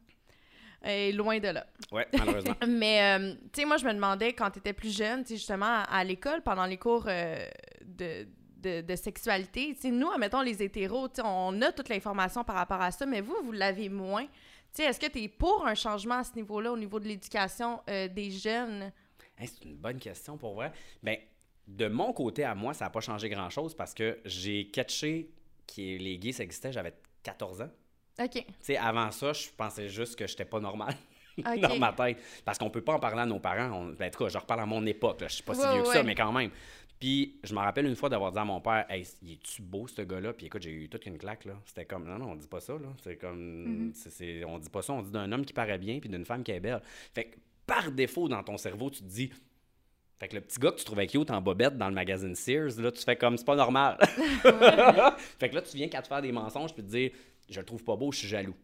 [0.86, 1.66] Et loin de là.
[1.90, 2.54] Ouais, malheureusement.
[2.68, 5.36] Mais, euh, tu sais, moi, je me demandais quand tu étais plus jeune, tu sais,
[5.36, 7.46] justement, à, à l'école, pendant les cours euh,
[7.82, 8.26] de,
[8.58, 12.44] de, de sexualité, tu sais, nous, admettons, les hétéros, tu sais, on a toute l'information
[12.44, 14.24] par rapport à ça, mais vous, vous l'avez moins.
[14.26, 17.06] Tu sais, est-ce que tu es pour un changement à ce niveau-là, au niveau de
[17.08, 18.92] l'éducation euh, des jeunes?
[19.38, 20.70] Hey, c'est une bonne question pour vrai.
[21.02, 21.16] Ben,
[21.66, 25.30] de mon côté à moi, ça n'a pas changé grand-chose parce que j'ai catché
[25.66, 27.70] que les gays, ça existait, j'avais 14 ans.
[28.20, 28.30] OK.
[28.32, 30.94] Tu sais, avant ça, je pensais juste que j'étais pas normal
[31.38, 32.18] dans ma tête.
[32.44, 33.70] Parce qu'on peut pas en parler à nos parents.
[33.80, 35.20] On- ben, en tout cas, je reparle à mon époque.
[35.22, 35.28] Là.
[35.28, 36.50] Je suis pas si Ouais, vieux que ça, mais quand même.
[37.00, 39.88] Puis, je me rappelle une fois d'avoir dit à mon père, Hey, il est-tu beau,
[39.88, 40.32] ce gars-là?
[40.32, 41.44] Puis, écoute, j'ai eu toute une claque.
[41.44, 41.54] là.
[41.64, 42.74] C'était comme, non, non, on dit pas ça.
[42.74, 42.88] là.
[43.02, 44.92] C'est comme, c'est- on dit pas ça.
[44.92, 46.80] On dit d'un homme qui paraît bien puis d'une femme qui est belle.
[47.14, 49.30] Fait que, par défaut, dans ton cerveau, tu te dis,
[50.18, 52.78] fait que le petit gars que tu trouvais cute en bobette dans le magazine Sears,
[52.80, 53.98] là, tu fais comme, c'est pas normal.
[55.38, 57.10] fait que là, tu viens qu'à te faire des mensonges puis te dire,
[57.48, 58.54] je le trouve pas beau, je suis jaloux.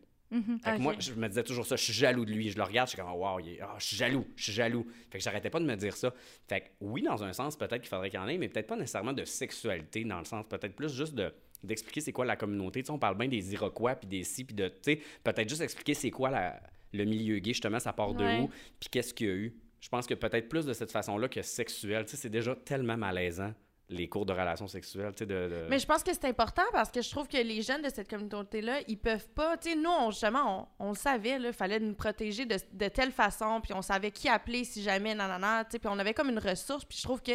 [0.63, 2.51] Fait que moi, je me disais toujours ça, je suis jaloux de lui.
[2.51, 4.53] Je le regarde, je suis comme, wow, il est- ah, je suis jaloux, je suis
[4.53, 4.87] jaloux.
[5.11, 6.15] Fait que j'arrêtais pas de me dire ça.
[6.49, 8.69] Fait que oui, dans un sens, peut-être qu'il faudrait qu'il y en ait, mais peut-être
[8.69, 11.33] pas nécessairement de sexualité, dans le sens, peut-être plus juste de
[11.65, 12.81] d'expliquer c'est quoi la communauté.
[12.81, 15.47] Tu sais, on parle bien des Iroquois, puis des si, puis de, tu sais, peut-être
[15.49, 16.59] juste expliquer c'est quoi la-
[16.95, 18.41] le milieu gay, justement, ça part de Ouais.
[18.41, 19.55] où, puis qu'est-ce qu'il y a eu.
[19.81, 22.05] Je pense que peut-être plus de cette façon-là que sexuel.
[22.05, 23.53] Tu sais, c'est déjà tellement malaisant
[23.91, 26.91] les cours de relations sexuelles, tu sais, de, Mais je pense que c'est important parce
[26.91, 29.57] que je trouve que les jeunes de cette communauté-là, ils peuvent pas.
[29.57, 33.11] Tu sais, nous, justement, on, on le savait, il fallait nous protéger de, de telle
[33.11, 36.31] façon, puis on savait qui appeler si jamais, nanana, tu sais, puis on avait comme
[36.31, 37.33] une ressource, puis je trouve que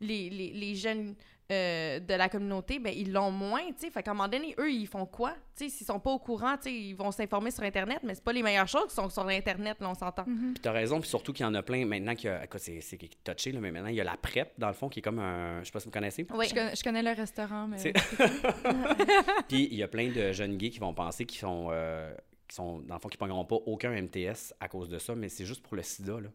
[0.00, 1.14] les, les, les jeunes
[1.50, 3.90] euh, de la communauté, ben, ils l'ont moins, tu sais.
[3.90, 5.34] Fait qu'à un moment donné, eux, ils font quoi?
[5.56, 8.14] Tu sais, s'ils sont pas au courant, tu sais, ils vont s'informer sur Internet, mais
[8.14, 10.24] c'est pas les meilleures choses qui sont sur Internet, là, on s'entend.
[10.26, 10.52] Mhm.
[10.52, 12.60] Puis t'as raison, puis surtout qu'il y en a plein maintenant qu'il y a, écoute,
[12.60, 12.80] c'est,
[13.24, 15.20] touché, là, mais maintenant il y a la PrEP, dans le fond, qui est comme
[15.20, 16.26] un, je sais pas si vous connaissez.
[16.34, 16.46] Oui.
[16.48, 17.78] Je, connais, je connais le restaurant, mais...
[17.78, 17.92] C'est-
[19.48, 22.12] Puis il y a plein de jeunes gays qui vont penser qu'ils sont, euh,
[22.46, 25.28] qui sont dans le fond, qui pogneront pas aucun MTS à cause de ça, mais
[25.28, 26.28] c'est juste pour le sida, là.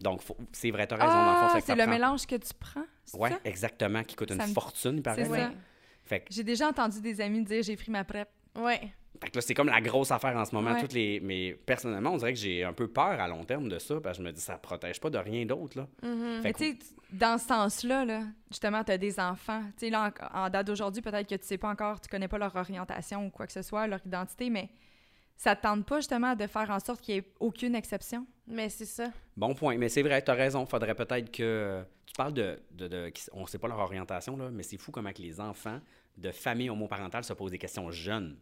[0.00, 2.36] Donc, faut- c'est vrai, t'as raison, dans le fond, Ah, c'est le prend- mélange que
[2.36, 3.38] tu prends, c'est Ouais, ça?
[3.44, 5.24] exactement, qui coûte une me- fortune, il paraît.
[5.26, 5.50] Ça.
[6.04, 8.80] Fait que, J'ai déjà entendu des amis dire «j'ai pris ma PrEP Ouais.
[9.22, 10.72] fait que là, c'est comme la grosse affaire en ce moment.
[10.72, 10.80] Ouais.
[10.80, 11.20] Toutes les...
[11.20, 14.16] Mais personnellement, on dirait que j'ai un peu peur à long terme de ça, parce
[14.18, 15.86] que je me dis, ça protège pas de rien d'autre, là.
[16.02, 16.36] Mhm.
[16.36, 16.78] Fait Mais que- tu sais,
[17.12, 19.62] dans ce sens-là, là, justement, tu as des enfants.
[19.76, 22.28] Tu sais, là, en, en date d'aujourd'hui, peut-être que tu sais pas encore, tu connais
[22.28, 24.70] pas leur orientation ou quoi que ce soit, leur identité, mais
[25.42, 28.26] ça te tente pas, justement, de faire en sorte qu'il n'y ait aucune exception?
[28.46, 29.10] Mais c'est ça.
[29.36, 29.78] Bon point.
[29.78, 30.66] Mais c'est vrai, tu as raison.
[30.66, 31.82] Faudrait peut-être que.
[32.04, 32.60] Tu parles de.
[32.72, 35.80] de, de- on sait pas leur orientation, là, mais c'est fou comment que les enfants
[36.18, 38.36] de familles homoparentales se posent des questions jeunes.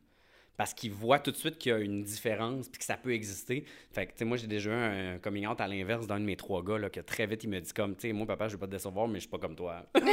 [0.58, 3.12] Parce qu'ils voient tout de suite qu'il y a une différence puis que ça peut
[3.14, 3.64] exister.
[3.92, 4.74] Fait que, tu sais, moi, j'ai déjà eu
[5.14, 7.48] un coming out à l'inverse d'un de mes trois gars, là, que très vite, il
[7.50, 9.28] me dit comme, tu sais, moi, papa, je veux pas te décevoir, mais je suis
[9.30, 9.84] pas comme toi.
[9.94, 10.10] Il voulait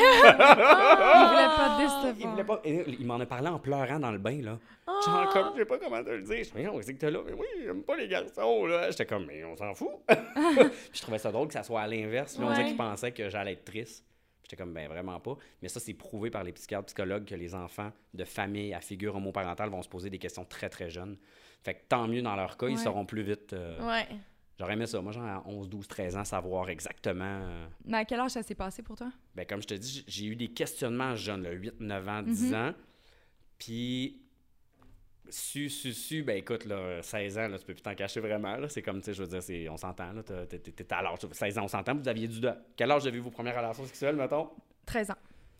[1.55, 2.13] pas te décevoir.
[2.19, 2.61] il voulait pas.
[2.63, 4.59] et il m'en a parlé en pleurant dans le bain, là.
[5.05, 6.43] Genre, comme, je sais pas comment te le dire.
[6.43, 7.19] Je dis, on sait que t'es là.
[7.25, 8.89] Mais oui, j'aime pas les garçons, là.
[8.91, 9.89] J'étais comme, mais on s'en fout.
[10.93, 12.37] Je trouvais ça drôle que ça soit à l'inverse.
[12.37, 12.67] Là, on dirait Ouais.
[12.69, 14.05] qu'ils pensaient que j'allais être triste.
[14.45, 15.35] J'étais comme, ben vraiment pas.
[15.63, 19.15] Mais ça, c'est prouvé par les psychiatres, psychologues que les enfants de famille à figure
[19.15, 21.17] homoparentale vont se poser des questions très, très jeunes.
[21.63, 23.53] Fait que tant mieux dans leur cas, ils sauront plus vite.
[23.53, 24.07] euh, Ouais.
[24.59, 25.01] J'aurais aimé ça.
[25.01, 27.25] Moi, genre, à 11, 12, 13 ans, savoir exactement.
[27.25, 29.11] euh, Mais à quel âge ça s'est passé pour toi?
[29.33, 32.51] ben, comme je te dis, j'ai eu des questionnements jeunes, là, 8, 9 ans, 10
[32.51, 32.55] Mhm.
[32.55, 32.73] ans.
[33.57, 34.21] Puis,
[35.29, 38.55] su, su, su, ben écoute, là, 16 ans, là, tu peux plus t'en cacher vraiment.
[38.57, 38.69] là.
[38.69, 40.11] C'est comme, tu sais, je veux dire, c'est- on s'entend.
[40.13, 41.19] là, t'as- t'es- T'es à l'âge.
[41.31, 41.95] 16 ans, on s'entend.
[41.95, 42.39] Vous aviez du.
[42.39, 44.49] de- Quel âge avez-vous vos premières relations sexuelles, mettons?
[44.85, 45.15] 13 ans.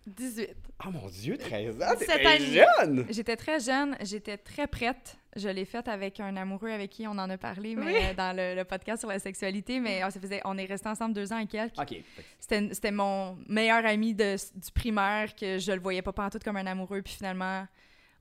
[0.08, 0.56] 18.
[0.78, 2.54] Ah mon Dieu, 13 ans, 17 ans t'étais et demi.
[2.54, 3.06] jeune!
[3.10, 5.18] J'étais très jeune, j'étais très prête.
[5.36, 8.16] Je l'ai faite avec un amoureux avec qui on en a parlé mais, Oui.
[8.16, 11.34] dans le, le podcast sur la sexualité, mais on, faisait, on est restés ensemble deux
[11.34, 11.80] ans et quelques.
[11.80, 11.96] OK.
[12.40, 16.58] C'était c'était mon meilleur ami de, du primaire que je le voyais pas pantoute comme
[16.58, 17.02] un amoureux.
[17.02, 17.66] Puis finalement,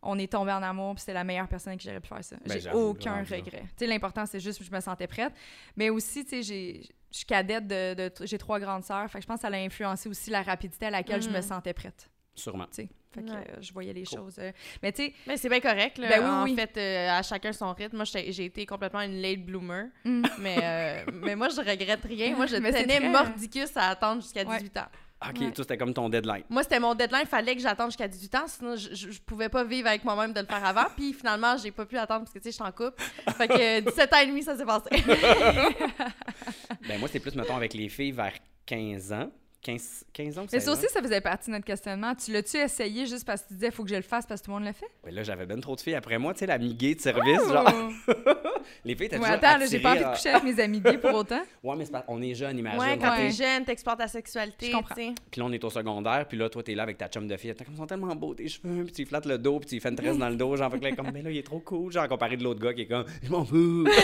[0.04, 0.94] on est tombé en amour.
[0.94, 2.36] Puis c'était la meilleure personne avec qui j'aurais pu faire ça.
[2.46, 3.62] Ben, j'ai aucun regret.
[3.62, 5.32] Tu sais, l'important, c'est juste que je me sentais prête.
[5.76, 7.94] Mais aussi, tu sais, j'ai- je suis cadette de...
[7.94, 9.08] de- j'ai trois grandes sœurs.
[9.10, 11.36] Fait que je pense que ça a influencé aussi la rapidité à laquelle je me
[11.36, 11.42] Mhm.
[11.42, 12.10] sentais prête.
[12.36, 12.64] Sûrement.
[12.66, 13.46] Tu sais, fait que Ouais.
[13.50, 14.18] euh, je voyais les Cool.
[14.18, 14.36] choses.
[14.40, 14.50] euh.
[14.82, 16.08] Mais tu sais, Mais c'est bien correct, là.
[16.08, 16.56] Ben oui, en oui.
[16.56, 17.94] fait, euh, à chacun son rythme.
[17.94, 19.84] Moi, j'ai été complètement une late bloomer.
[20.04, 22.34] mm, Mais, euh, mais moi, je regrette rien.
[22.34, 24.56] Moi, je tenais très- mordicus à attendre jusqu'à Ouais.
[24.58, 24.86] 18 ans.
[25.30, 25.50] OK, Ouais.
[25.52, 26.42] toi, c'était comme ton deadline.
[26.50, 27.22] Moi, c'était mon deadline.
[27.22, 28.44] Il fallait que j'attende jusqu'à 18 ans.
[28.46, 30.86] Sinon, je, je pouvais pas vivre avec moi-même de le faire avant.
[30.96, 33.02] Puis finalement, j'ai pas pu attendre parce que, tu sais, je suis en couple.
[33.36, 34.90] Fait que euh, 17 ans et demi, ça s'est passé.
[36.88, 38.32] Ben moi, c'est plus, mettons, avec les filles vers
[38.66, 39.30] 15 ans.
[39.64, 42.14] 15, 15 ans Mais 16 ça aussi, ça faisait partie de notre questionnement.
[42.14, 44.44] Tu l'as-tu essayé juste parce que tu disais faut que je le fasse parce que
[44.44, 44.86] tout le monde le fait?
[45.02, 47.40] Ben là, j'avais ben trop de filles après moi, tu sais, la miguée de service,
[47.48, 47.72] genre.
[48.84, 51.14] Les filles étaient Ouais, attends, j'ai pas envie de coucher avec mes amis gays pour
[51.14, 51.40] autant.
[51.62, 52.78] Ouais, mais c'est pas- on est jeunes, imagine.
[52.78, 54.70] ouais, quand t'es- jeune, t'explores ta sexualité.
[54.94, 57.36] Puis là, on est au secondaire, puis là, toi, t'es là avec ta chum de
[57.38, 57.54] fille.
[57.54, 59.80] T'as comme, ils sont tellement beaux tes cheveux, puis tu flattes le dos, puis tu
[59.80, 60.56] fais une tresse dans le dos.
[60.56, 62.60] Genre, fait que là, comme, mais là, il est trop cool, genre, comparé de l'autre
[62.60, 63.86] gars qui est comme, je m'en fous.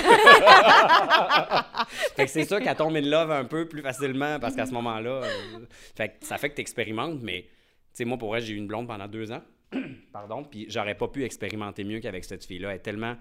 [2.16, 4.72] fait que c'est sûr qu'elle tombe in love un peu plus facilement, parce qu'à ce
[4.72, 5.49] moment-là, euh,
[5.94, 7.48] fait que ça fait que mais, tu
[7.92, 9.42] sais, moi, pour vrai, j'ai eu une blonde pendant deux ans.
[10.12, 12.70] Pardon, puis j'aurais pas pu expérimenter mieux qu'avec cette fille-là.
[12.70, 13.16] Elle est tellement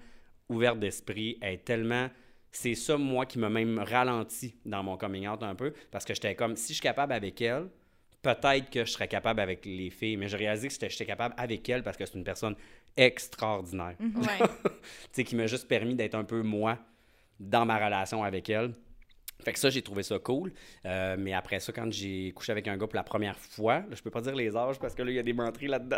[0.48, 2.08] ouverte d'esprit, elle est tellement.
[2.52, 6.14] C'est ça, moi, qui m'a même ralenti dans mon coming out un peu, parce que
[6.14, 7.68] j'étais comme, si je suis capable avec elle,
[8.22, 11.34] peut-être que je serais capable avec les filles, mais j'ai réalisé que j'étais j'étais capable
[11.38, 12.56] avec elle parce que c'est une personne
[12.96, 13.96] extraordinaire.
[14.00, 14.38] Ouais.
[14.62, 16.78] Tu sais, qui m'a juste permis d'être un peu moi
[17.38, 18.72] dans ma relation avec elle.
[19.40, 20.52] Fait que ça, j'ai trouvé ça cool.
[20.86, 23.86] Euh, mais après ça, quand j'ai couché avec un gars pour la première fois, là,
[23.94, 25.96] je peux pas dire les âges parce que là, il y a des menteries là-dedans.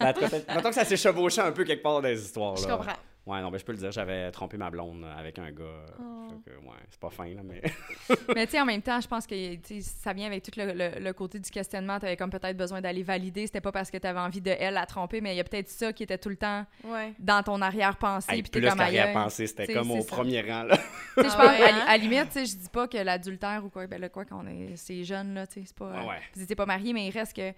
[0.00, 2.08] Mais en tout cas, peut-être- mettons que ça s'est chevauché un peu quelque part dans
[2.08, 2.56] les histoires.
[2.56, 2.76] Je là.
[2.76, 2.92] comprends.
[3.24, 5.86] Ouais, non, ben je peux le dire, j'avais trompé ma blonde avec un gars.
[6.00, 6.28] Oh.
[6.44, 7.62] Fait que, ouais, c'est pas fin, là, mais.
[8.34, 10.50] Mais tu sais, en même temps, je pense que tu sais, ça vient avec tout
[10.56, 12.00] le, le- le côté du questionnement.
[12.00, 13.46] Tu avais comme peut-être besoin d'aller valider.
[13.46, 15.44] C'était pas parce que tu avais envie de elle à tromper, mais il y a
[15.44, 17.12] peut-être ça qui était tout le temps Ouais.
[17.20, 18.32] dans ton arrière-pensée.
[18.32, 20.16] Hey, puis plus qu'arrière-pensée, c'était comme au ça.
[20.16, 20.76] premier rang, là.
[20.76, 23.86] Tu sais, je pense, à, limite, tu sais, je dis pas que l'adultère ou quoi,
[23.86, 25.92] ben là, quoi qu'on est, c'est jeune, là, tu sais, c'est pas...
[26.00, 26.16] Ouais, ouais.
[26.34, 27.52] Vous étiez pas mariés, mais il reste que,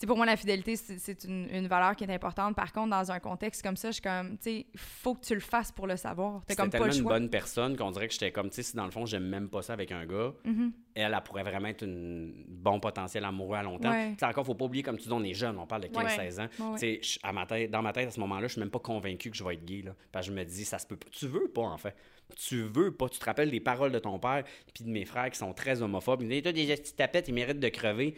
[0.00, 2.56] sais, pour moi, la fidélité, c'est une, une valeur qui est importante.
[2.56, 5.34] Par contre, dans un contexte comme ça, je suis comme, tu sais, faut que tu
[5.34, 6.40] le fasses pour le savoir.
[6.46, 8.56] T'as C'était comme pas tellement le une bonne personne qu'on dirait que j'étais comme, tu
[8.56, 10.72] sais, si dans le fond, j'aime même pas ça avec un gars, Mhm.
[10.94, 13.90] elle, elle pourrait vraiment être un bon potentiel amoureux à longtemps.
[13.90, 14.14] Ouais.
[14.18, 16.40] Tu encore, faut pas oublier, comme tu dis, on est jeune, on parle de 15-16
[16.40, 16.48] ans.
[16.72, 16.98] Ouais.
[17.00, 19.30] Tu sais, ma tête, dans ma tête, à ce moment-là, je suis même pas convaincu
[19.30, 19.82] que je vais être gay.
[19.82, 21.08] Là, parce que je me dis, ça se peut pas.
[21.10, 21.94] Tu veux pas, en fait.
[22.36, 23.08] Tu veux pas.
[23.08, 25.82] Tu te rappelles des paroles de ton père puis de mes frères qui sont très
[25.82, 26.22] homophobes.
[26.22, 28.14] Ils disent, toi, des petites tapettes, ils méritent de crever.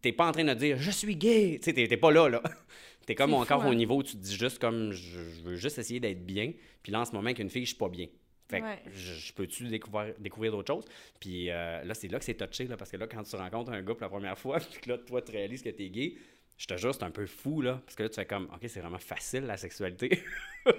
[0.00, 1.58] T'es pas en train de dire, je suis gay.
[1.62, 2.42] Tu sais, t'es pas là, là.
[3.06, 3.72] T'es comme encore fou, hein.
[3.72, 6.52] au niveau où tu te dis juste comme, je, je veux juste essayer d'être bien.
[6.82, 8.06] Puis là, en ce moment, avec une fille, je suis pas bien.
[8.48, 8.78] Fait que Ouais.
[8.94, 10.84] je, je peux-tu découvrir, découvrir d'autres choses?
[11.18, 13.72] Puis euh, là, c'est là que c'est touché, là, parce que là, quand tu rencontres
[13.72, 16.14] un gars pour la première fois, puis que là, toi, tu réalises que t'es gay,
[16.62, 17.80] je te jure, c'est un peu fou, là.
[17.84, 20.22] Parce que là, tu fais comme, OK, c'est vraiment facile, la sexualité.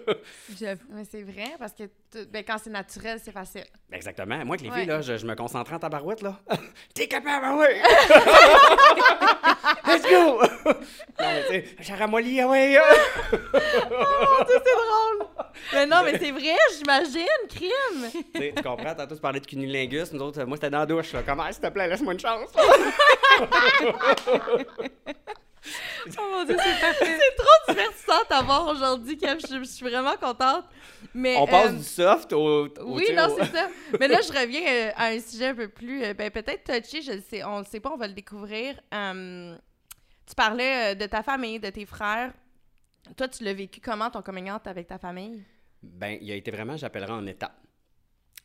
[0.58, 0.82] J'avoue.
[0.92, 1.84] Mais c'est vrai, parce que
[2.32, 3.66] ben, quand c'est naturel, c'est facile.
[3.90, 4.38] Ben, Exactement.
[4.46, 4.78] Moi, avec les Ouais.
[4.78, 6.40] filles, là, je, je me concentrais en tabarouette, là.
[6.96, 7.82] T'es capable, ah ouais!
[9.86, 10.42] Let's go!
[11.20, 12.78] non, ramolli, ah ouais!
[13.32, 15.28] c'est drôle!
[15.74, 18.10] Mais non, mais c'est vrai, j'imagine, crime!
[18.56, 18.96] Tu comprends?
[18.96, 20.14] Tantôt, tu parlais de cunilingus.
[20.14, 21.24] Nous autres, moi, c'était dans la douche, là.
[21.26, 22.52] Comment, s'il te plaît, laisse-moi une chance.
[26.20, 27.18] Oh mon Dieu, c'est parfait.
[27.20, 29.40] C'est trop divertissant à t'avoir aujourd'hui, Kev.
[29.40, 30.66] Je, je suis vraiment contente.
[31.14, 32.66] Mais, On passe euh, du soft au.
[32.68, 33.70] au Oui, non, au- c'est ça.
[34.00, 37.02] Mais là, je reviens euh, à un sujet un peu plus, euh, ben, peut-être touché,
[37.02, 38.80] je le sais, on le sait pas, on va le découvrir.
[38.94, 39.58] Hum,
[40.28, 42.34] tu parlais euh, de ta famille, de tes frères.
[43.16, 45.44] Toi, tu l'as vécu comment, ton coming out avec ta famille?
[45.82, 47.56] Ben, il a été vraiment, j'appellerais en étape.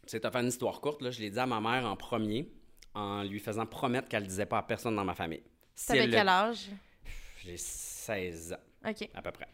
[0.02, 1.10] Tu sais, t'as fait une histoire courte, là.
[1.10, 2.48] Je l'ai dit à ma mère en premier,
[2.94, 5.42] en lui faisant promettre qu'elle ne disait pas à personne dans ma famille.
[5.74, 6.66] Si T'avais le- quel âge?
[7.48, 9.08] J'ai 16 ans, OK.
[9.14, 9.48] à peu près.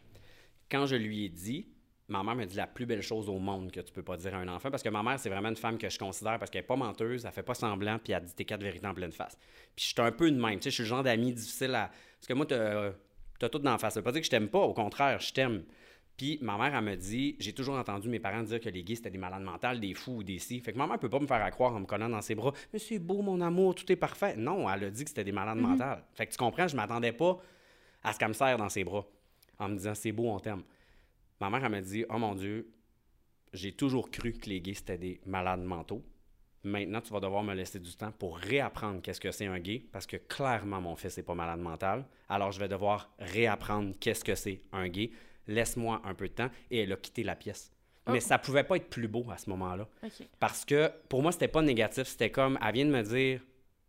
[0.69, 1.67] Quand je lui ai dit,
[2.09, 4.35] ma mère me dit la plus belle chose au monde que tu peux pas dire
[4.35, 6.51] à un enfant, parce que ma mère, c'est vraiment une femme que je considère, parce
[6.51, 8.93] qu'elle est pas menteuse, elle fait pas semblant, puis elle dit tes quatre vérités en
[8.93, 9.37] pleine face.
[9.75, 11.73] Puis je suis un peu de même, tu sais, je suis le genre d'ami difficile
[11.73, 11.87] à...
[12.19, 12.91] Parce que moi, t'as
[13.41, 13.93] as tout dans la face.
[13.93, 15.63] Ça veut pas dire que je t'aime pas, au contraire, je t'aime.
[16.17, 18.95] Puis ma mère, elle me dit, j'ai toujours entendu mes parents dire que les gays,
[18.95, 20.59] c'était des malades mentales, des fous ou des si.
[20.61, 22.35] Fait que ma mère peut pas me faire à croire en me collant dans ses
[22.35, 24.35] bras, mais c'est beau, mon amour, tout est parfait.
[24.37, 26.03] Non, elle a dit que c'était des malades mentales.
[26.13, 27.39] Fait que tu comprends, je m'attendais pas
[28.05, 29.05] à ce qu'elle me serre dans ses bras
[29.59, 30.63] en me disant, c'est beau, on t'aime.
[31.39, 32.69] Ma mère, elle m'a dit, oh mon Dieu,
[33.53, 36.03] j'ai toujours cru que les gays, c'était des malades mentaux.
[36.63, 39.85] Maintenant, tu vas devoir me laisser du temps pour réapprendre qu'est-ce que c'est un gay,
[39.91, 42.05] parce que clairement, mon fils n'est pas malade mental.
[42.27, 45.11] Alors, je vais devoir réapprendre qu'est-ce que c'est un gay.
[45.47, 46.49] Laisse-moi un peu de temps.
[46.71, 47.71] Et elle a quitté la pièce.
[48.07, 48.19] Mais Oh.
[48.19, 49.87] ça pouvait pas être plus beau à ce moment-là.
[50.39, 52.03] Parce que pour moi, c'était pas négatif.
[52.07, 53.41] C'était comme, elle vient de me dire,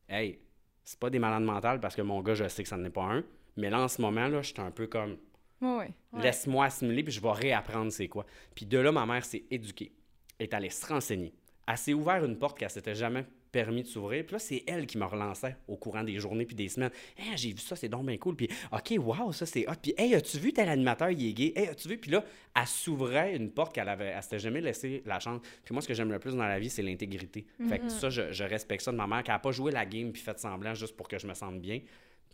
[0.09, 0.39] hey,
[0.85, 2.91] c'est pas des malades mentales parce que mon gars, je sais que ça n'en est
[2.91, 3.25] pas un.
[3.57, 5.17] Mais là, en ce moment, là, j'étais un peu comme,
[5.61, 5.91] Ouais.
[6.13, 8.27] Laisse-moi assimiler, puis je vais réapprendre c'est quoi.
[8.55, 9.93] Puis de là, ma mère s'est éduquée,
[10.39, 11.33] est allée se renseigner.
[11.67, 14.25] Elle s'est ouvert une porte qu'elle s'était jamais permis de s'ouvrir.
[14.27, 16.91] Puis là, c'est elle qui me relançait au courant des journées puis des semaines.
[17.17, 18.37] Hey, j'ai vu ça, c'est donc bien cool.
[18.37, 19.73] Puis, OK, wow, ça, c'est hot.
[19.81, 21.53] Puis, hey, as-tu vu tel animateur, il est gay?
[21.57, 21.97] Hey, as-tu vu?
[21.97, 22.23] Puis là,
[22.55, 25.41] elle s'ouvrait une porte qu'elle avait, elle s'était jamais laissé la chance.
[25.65, 27.47] Puis moi, ce que j'aime le plus dans la vie, c'est l'intégrité.
[27.69, 29.87] Fait que ça, je, je respecte ça de ma mère, qui n'a pas joué la
[29.87, 31.81] game puis fait semblant juste pour que je me sente bien.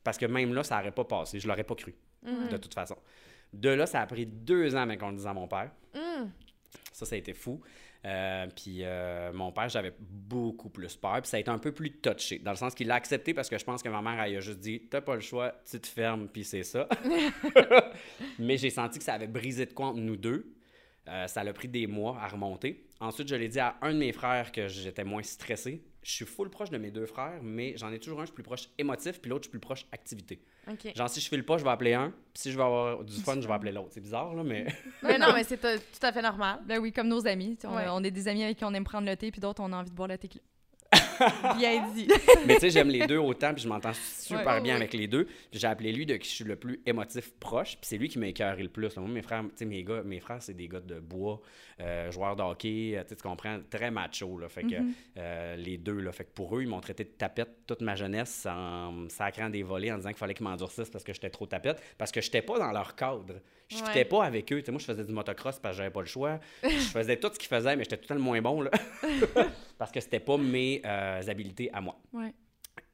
[0.04, 1.38] Parce que même là, ça n'aurait pas passé.
[1.38, 2.96] Je l'aurais pas cru, de toute façon.
[3.52, 5.70] De là, ça a pris deux ans avant qu'on le dise à mon père.
[5.94, 6.30] Hum.
[6.92, 7.60] Ça, ça a été fou.
[8.04, 11.20] Euh, puis euh, mon père, j'avais beaucoup plus peur.
[11.22, 13.48] Puis ça a été un peu plus touché, dans le sens qu'il l'a accepté parce
[13.48, 15.78] que je pense que ma mère, elle a juste dit T'as pas le choix, tu
[15.80, 16.88] te fermes, puis c'est ça.
[18.38, 20.52] Mais j'ai senti que ça avait brisé de quoi entre nous deux.
[21.08, 22.86] Euh, ça a pris des mois à remonter.
[23.00, 25.82] Ensuite, je l'ai dit à un de mes frères que j'étais moins stressé.
[26.02, 28.34] Je suis full proche de mes deux frères, mais j'en ai toujours un, je suis
[28.34, 30.40] plus proche émotif, puis l'autre, je suis plus proche activité.
[30.68, 30.94] OK.
[30.94, 33.14] Genre, si je file pas, je vais appeler un, puis si je vais avoir du
[33.14, 33.90] fun, je vais appeler l'autre.
[33.92, 34.66] C'est bizarre, là, mais.
[35.02, 36.60] Mais non, mais c'est euh, tout à fait normal.
[36.64, 37.58] Ben oui, comme nos amis.
[37.64, 37.86] Ouais.
[37.88, 39.76] on est des amis avec qui on aime prendre le thé, puis d'autres, on a
[39.76, 40.42] envie de boire le tequila.
[41.58, 42.08] Bien dit.
[42.46, 44.80] Mais tu sais, j'aime les deux autant, puis je m'entends super Ouais, bien ouais.
[44.80, 45.24] avec les deux.
[45.24, 48.08] Puis j'ai appelé lui de qui je suis le plus émotif proche, puis c'est lui
[48.08, 48.96] qui m'a écœuré le plus.
[48.96, 51.40] Moi, mes frères, tu sais, mes gars, mes frères, c'est des gars de bois,
[51.80, 54.48] euh, joueurs de hockey, euh, tu comprends, très macho, là.
[54.48, 54.92] Fait que Mhm.
[55.18, 56.12] euh, les deux, là.
[56.12, 59.62] Fait que pour eux, ils m'ont traité de tapette toute ma jeunesse en sacrant des
[59.62, 62.42] volets en disant qu'il fallait qu'ils m'endurcissent parce que j'étais trop tapette, parce que j'étais
[62.42, 63.34] pas dans leur cadre.
[63.72, 63.88] Je Ouais.
[63.88, 64.58] fitais pas avec eux.
[64.60, 66.38] Tu sais, moi, je faisais du motocross parce que j'avais pas le choix.
[66.62, 68.70] je faisais tout ce qu'ils faisaient, mais j'étais tout le temps le moins bon, là.
[69.78, 71.96] parce que c'était pas mes euh, habiletés à moi.
[72.12, 72.32] Ouais.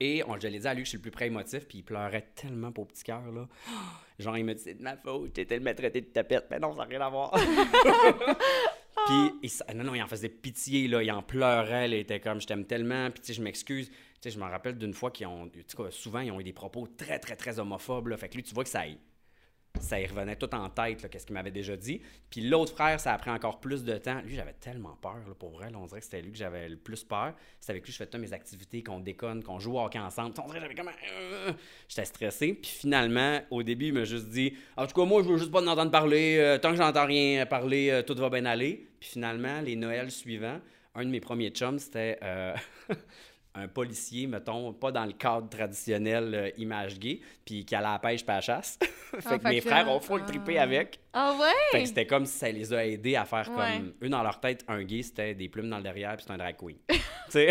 [0.01, 1.79] Et on, je l'ai dit à lui que je suis le plus près émotif, puis
[1.79, 3.49] il pleurait tellement pour petit cœur, là.
[4.19, 6.47] Genre, il me dit, c'est de ma faute, t'étais tellement traité de tapette.
[6.51, 7.33] Mais non, ça n'a rien à voir.
[9.07, 11.03] puis, il, non, non, il en faisait pitié, là.
[11.03, 11.97] Il en pleurait, là.
[11.97, 13.89] Il était comme, je t'aime tellement, puis tu sais, je m'excuse.
[13.91, 16.41] Tu sais, je me rappelle d'une fois qu'ils ont, tu sais quoi, souvent, ils ont
[16.41, 18.17] eu des propos très, très, très homophobes, là.
[18.17, 18.99] Fait que lui, tu vois que ça aille.
[19.81, 22.01] Ça y revenait tout en tête, qu'est-ce qu'il m'avait déjà dit.
[22.31, 24.21] Puis l'autre frère, ça a pris encore plus de temps.
[24.23, 25.69] Lui, j'avais tellement peur, pour vrai.
[25.75, 27.35] on dirait que c'était lui que j'avais le plus peur.
[27.61, 29.99] C'est avec lui que je fais toutes mes activités, qu'on déconne, qu'on joue au hockey
[30.01, 30.35] ensemble.
[30.43, 30.89] On dirait j'avais comme...
[30.89, 31.55] un-
[31.89, 32.55] J'étais stressé.
[32.55, 35.53] Puis finalement, au début, il m'a juste dit «En tout cas, moi, je veux juste
[35.53, 36.39] pas en entendre parler.
[36.39, 40.11] Euh, tant que j'entends rien parler, euh, tout va bien aller.» Puis finalement, les Noëls
[40.11, 40.61] suivants,
[40.97, 42.19] un de mes premiers chums, c'était...
[42.23, 42.55] euh,
[43.59, 47.93] un policier, mettons, pas dans le cadre traditionnel euh, image gay, puis qui allait à
[47.93, 48.79] la pêche pas à la chasse.
[48.83, 50.63] fait Ah, que fait mes que- frères ont full trippé ah.
[50.63, 51.01] avec.
[51.13, 51.35] Ah
[51.73, 51.83] Fait ouais?
[51.83, 53.79] que c'était comme si ça les a aidés à faire Ouais.
[53.79, 53.93] comme...
[54.03, 56.39] Eux, dans leur tête, un gay, c'était des plumes dans le derrière, puis c'était un
[56.39, 56.77] drag queen.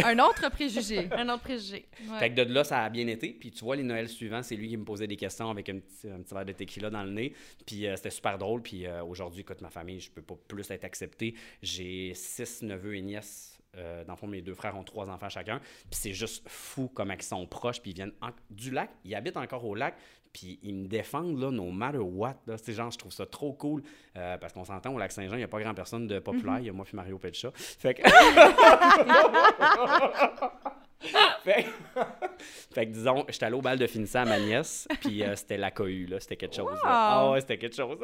[0.06, 1.08] Un autre préjugé.
[1.12, 1.86] Un autre préjugé.
[2.10, 2.18] Ouais.
[2.18, 3.30] Fait que de là, ça a bien été.
[3.30, 5.78] Puis tu vois, les Noëls suivants, c'est lui qui me posait des questions avec un
[5.78, 7.34] petit, un petit verre de tequila dans le nez.
[7.64, 8.64] Puis euh, c'était super drôle.
[8.64, 11.36] Puis euh, aujourd'hui, écoute, ma famille, je peux pas plus être accepté.
[11.62, 13.57] J'ai six neveux et nièces.
[13.78, 15.60] Euh, dans le fond, mes deux frères ont trois enfants chacun.
[15.60, 17.82] Puis c'est juste fou comment ils sont proches.
[17.82, 18.90] Puis ils viennent en- du lac.
[19.06, 19.96] Ils habitent encore au lac.
[20.34, 22.36] Puis ils me défendent, là, no matter what.
[22.46, 22.58] Là.
[22.58, 23.82] C'est genre, je trouve ça trop cool.
[24.16, 26.60] euh, parce qu'on s'entend, au lac Saint-Jean, il n'y a pas grand personne de populaire.
[26.60, 27.52] Il y a moi puis Mario Petcha.
[27.56, 28.04] Fait que...
[31.44, 31.66] fait,
[32.74, 35.58] fait que disons, j'étais allé au bal de finissant à ma nièce, puis euh, c'était
[35.58, 36.20] la cohue, là.
[36.20, 36.72] C'était quelque chose.
[36.72, 36.80] là.
[36.84, 37.98] Ah ouais, c'était quelque chose.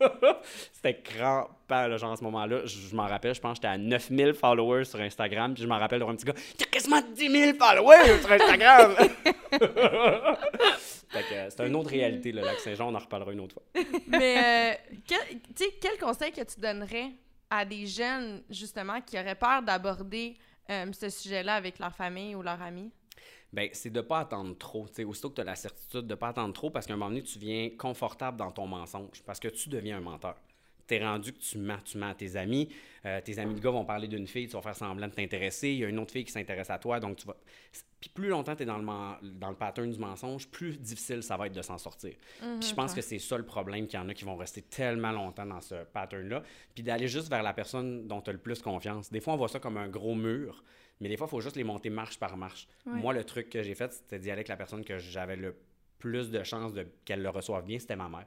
[0.72, 2.64] c'était crampant, là, genre, à ce moment-là.
[2.64, 5.68] Je, je m'en rappelle, je pense que j'étais à 9000 followers sur Instagram, puis je
[5.68, 8.94] m'en rappelle d'avoir un petit gars, t'as quasiment 10 000 followers sur Instagram!
[11.08, 13.54] fait que euh, c'est une autre réalité, le lac Saint-Jean, on en reparlera une autre
[13.54, 13.64] fois.
[14.06, 17.10] Mais, euh, quel, tu sais, quel conseil que tu donnerais
[17.50, 20.36] à des jeunes, justement, qui auraient peur d'aborder
[20.70, 22.90] euh, ce sujet-là avec leur famille ou leurs amis?
[23.52, 24.86] Ben, c'est de pas attendre trop.
[24.88, 26.96] Tu sais, aussitôt que tu as la certitude de pas attendre trop, parce qu'à un
[26.96, 30.36] moment donné, tu viens confortable dans ton mensonge, parce que tu deviens un menteur.
[30.86, 32.68] T'es rendu que tu mens, tu mens à tes amis.
[33.04, 35.70] Euh, tes amis de gars vont parler d'une fille, tu vas faire semblant de t'intéresser.
[35.70, 37.36] Il y a une autre fille qui s'intéresse à toi, donc tu vas.
[38.00, 38.84] Puis plus longtemps tu es dans le,
[39.38, 42.14] dans le pattern du mensonge, plus difficile ça va être de s'en sortir.
[42.60, 44.62] Puis je pense que c'est ça le problème qu'il y en a qui vont rester
[44.62, 46.42] tellement longtemps dans ce pattern-là.
[46.74, 49.10] Puis d'aller juste vers la personne dont tu as le plus confiance.
[49.10, 50.62] Des fois, on voit ça comme un gros mur,
[51.00, 52.68] mais des fois, il faut juste les monter marche par marche.
[52.86, 53.00] Ouais.
[53.00, 55.56] Moi, le truc que j'ai fait, c'était d'y aller avec la personne que j'avais le
[55.98, 58.26] plus de chances de qu'elle le reçoive bien, c'était ma mère.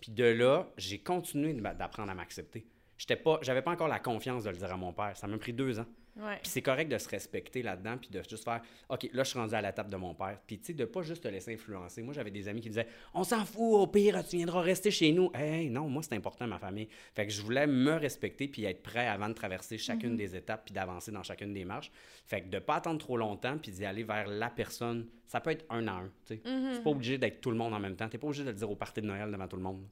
[0.00, 2.66] Puis de là, j'ai continué d'apprendre à m'accepter.
[3.00, 5.16] J'étais pas, j'avais pas encore la confiance de le dire à mon père.
[5.16, 5.86] Ça m'a pris deux ans.
[6.18, 6.36] Ouais.
[6.42, 9.38] Puis c'est correct de se respecter là-dedans, puis de juste faire, OK, là, je suis
[9.38, 10.38] rendu à la table de mon père.
[10.46, 12.02] Puis tu sais, de pas juste te laisser influencer.
[12.02, 15.12] Moi, j'avais des amis qui disaient, on s'en fout, au pire, tu viendras rester chez
[15.12, 15.30] nous.
[15.32, 16.88] Hey, non, moi, c'est important, ma famille.
[17.14, 20.66] Fait que je voulais me respecter, puis être prêt avant de traverser chacune des étapes,
[20.66, 21.90] puis d'avancer dans chacune des marches.
[22.26, 25.52] Fait que de pas attendre trop longtemps, puis d'y aller vers la personne, ça peut
[25.52, 26.10] être un à un.
[26.26, 26.42] tu sais.
[26.44, 28.10] C'est pas obligé d'être tout le monde en même temps.
[28.10, 29.86] T'es pas obligé de le dire au party de Noël devant tout le monde.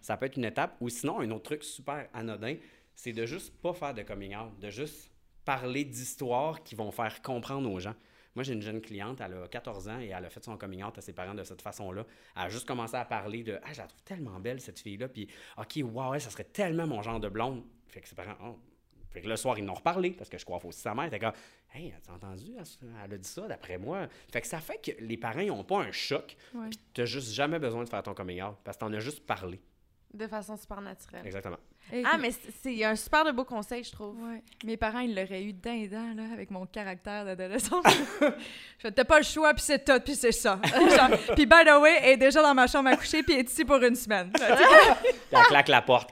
[0.00, 0.76] Ça peut être une étape.
[0.80, 2.56] Ou sinon, un autre truc super anodin,
[2.94, 5.10] c'est de juste pas faire de coming out, de juste
[5.44, 7.94] parler d'histoires qui vont faire comprendre aux gens.
[8.34, 10.82] Moi, j'ai une jeune cliente, elle a 14 ans et elle a fait son coming
[10.82, 12.04] out à ses parents de cette façon-là.
[12.36, 15.08] Elle a juste commencé à parler de Ah, je la trouve tellement belle, cette fille-là.
[15.08, 17.62] Puis, OK, wow, elle, ça serait tellement mon genre de blonde.
[17.86, 18.58] Fait que ses parents, oh.
[19.14, 21.04] Fait que le soir, ils n'ont reparlé parce que je crois aussi sa mère.
[21.06, 21.32] était comme
[21.72, 22.52] Hey, as entendu?
[23.04, 24.06] Elle, a dit ça d'après moi.
[24.32, 26.36] Fait que ça fait que les parents, ils n'ont pas un choc.
[26.54, 26.68] Ouais.
[26.68, 29.00] Puis, tu juste jamais besoin de faire ton coming out parce que tu en as
[29.00, 29.60] juste parlé.
[30.12, 31.26] De façon super naturelle.
[31.26, 31.56] Exactement.
[31.92, 34.16] Et- Ah, mais c'est- un super de beau conseil, je trouve.
[34.22, 34.42] Ouais.
[34.64, 37.82] Mes parents, ils l'auraient eu dindant, là, avec mon caractère d'adolescent.
[38.20, 38.30] je
[38.78, 40.60] fais, t'as pas le choix, puis c'est tout, puis c'est ça.
[41.34, 43.50] Puis by the way, elle est déjà dans ma chambre à coucher, puis elle est
[43.50, 44.30] ici pour une semaine.
[44.32, 44.42] Puis
[45.32, 46.10] elle claque la porte.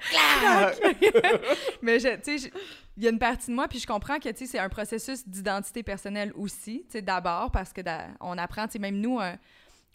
[1.80, 2.59] Mais je- tu sais, je-
[2.97, 5.82] il y a une partie de moi, puis je comprends que c'est un processus d'identité
[5.82, 7.80] personnelle aussi, d'abord, parce que
[8.20, 9.34] on apprend, même nous, euh,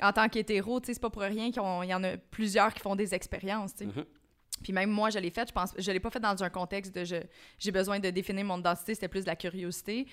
[0.02, 0.28] en tant
[0.88, 3.86] sais, c'est pas pour rien qu'il y en a plusieurs qui font des expériences, sais.
[3.86, 4.06] Mhm.
[4.64, 6.96] Puis même moi, je l'ai fait, je pense, je l'ai pas fait dans un contexte
[6.96, 7.04] de
[7.60, 10.08] j'ai besoin de définir mon identité, c'était plus de la curiosité.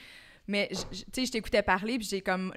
[0.46, 0.76] Mais tu
[1.12, 2.52] sais, je t'écoutais parler, puis j'ai comme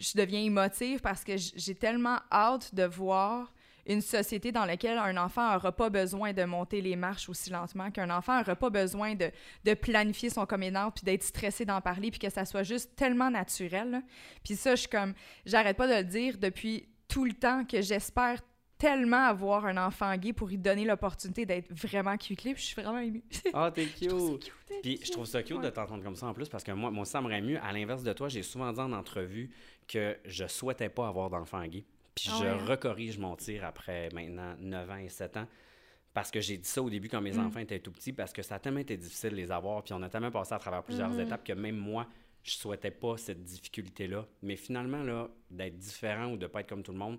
[0.00, 3.52] je deviens émotive parce que j'ai tellement hâte de voir
[3.92, 7.90] une société dans laquelle un enfant n'aura pas besoin de monter les marches aussi lentement,
[7.90, 9.30] qu'un enfant n'aura pas besoin de,
[9.64, 12.94] de planifier son coming out, puis d'être stressé d'en parler, puis que ça soit juste
[12.96, 13.90] tellement naturel.
[13.90, 14.02] là.
[14.44, 15.14] Puis ça, je suis comme,
[15.44, 18.40] j'arrête pas de le dire depuis tout le temps que j'espère
[18.78, 22.80] tellement avoir un enfant gay pour lui donner l'opportunité d'être vraiment cute puis je suis
[22.82, 23.22] vraiment émue.
[23.52, 24.44] Ah, t'es Je trouve ça cute.
[24.68, 25.64] cute, Puis je trouve ça cute Ouais.
[25.64, 27.58] de t'entendre comme ça en plus parce que moi, moi ça m'aimerait mieux.
[27.62, 29.50] À l'inverse de toi, j'ai souvent dit en entrevue
[29.86, 31.84] que je souhaitais pas avoir d'enfant gay.
[32.14, 32.64] Puis Ah je ouais, hein?
[32.66, 35.48] recorrige mon tir après maintenant 9 ans et 7 ans.
[36.12, 37.46] Parce que j'ai dit ça au début quand mes Mm.
[37.46, 39.94] enfants étaient tout petits, parce que ça a tellement été difficile de les avoir, puis
[39.94, 41.26] on a tellement passé à travers plusieurs Mm-hmm.
[41.26, 42.08] étapes que même moi,
[42.42, 44.26] je souhaitais pas cette difficulté-là.
[44.42, 47.18] Mais finalement, là, d'être différent ou de pas être comme tout le monde,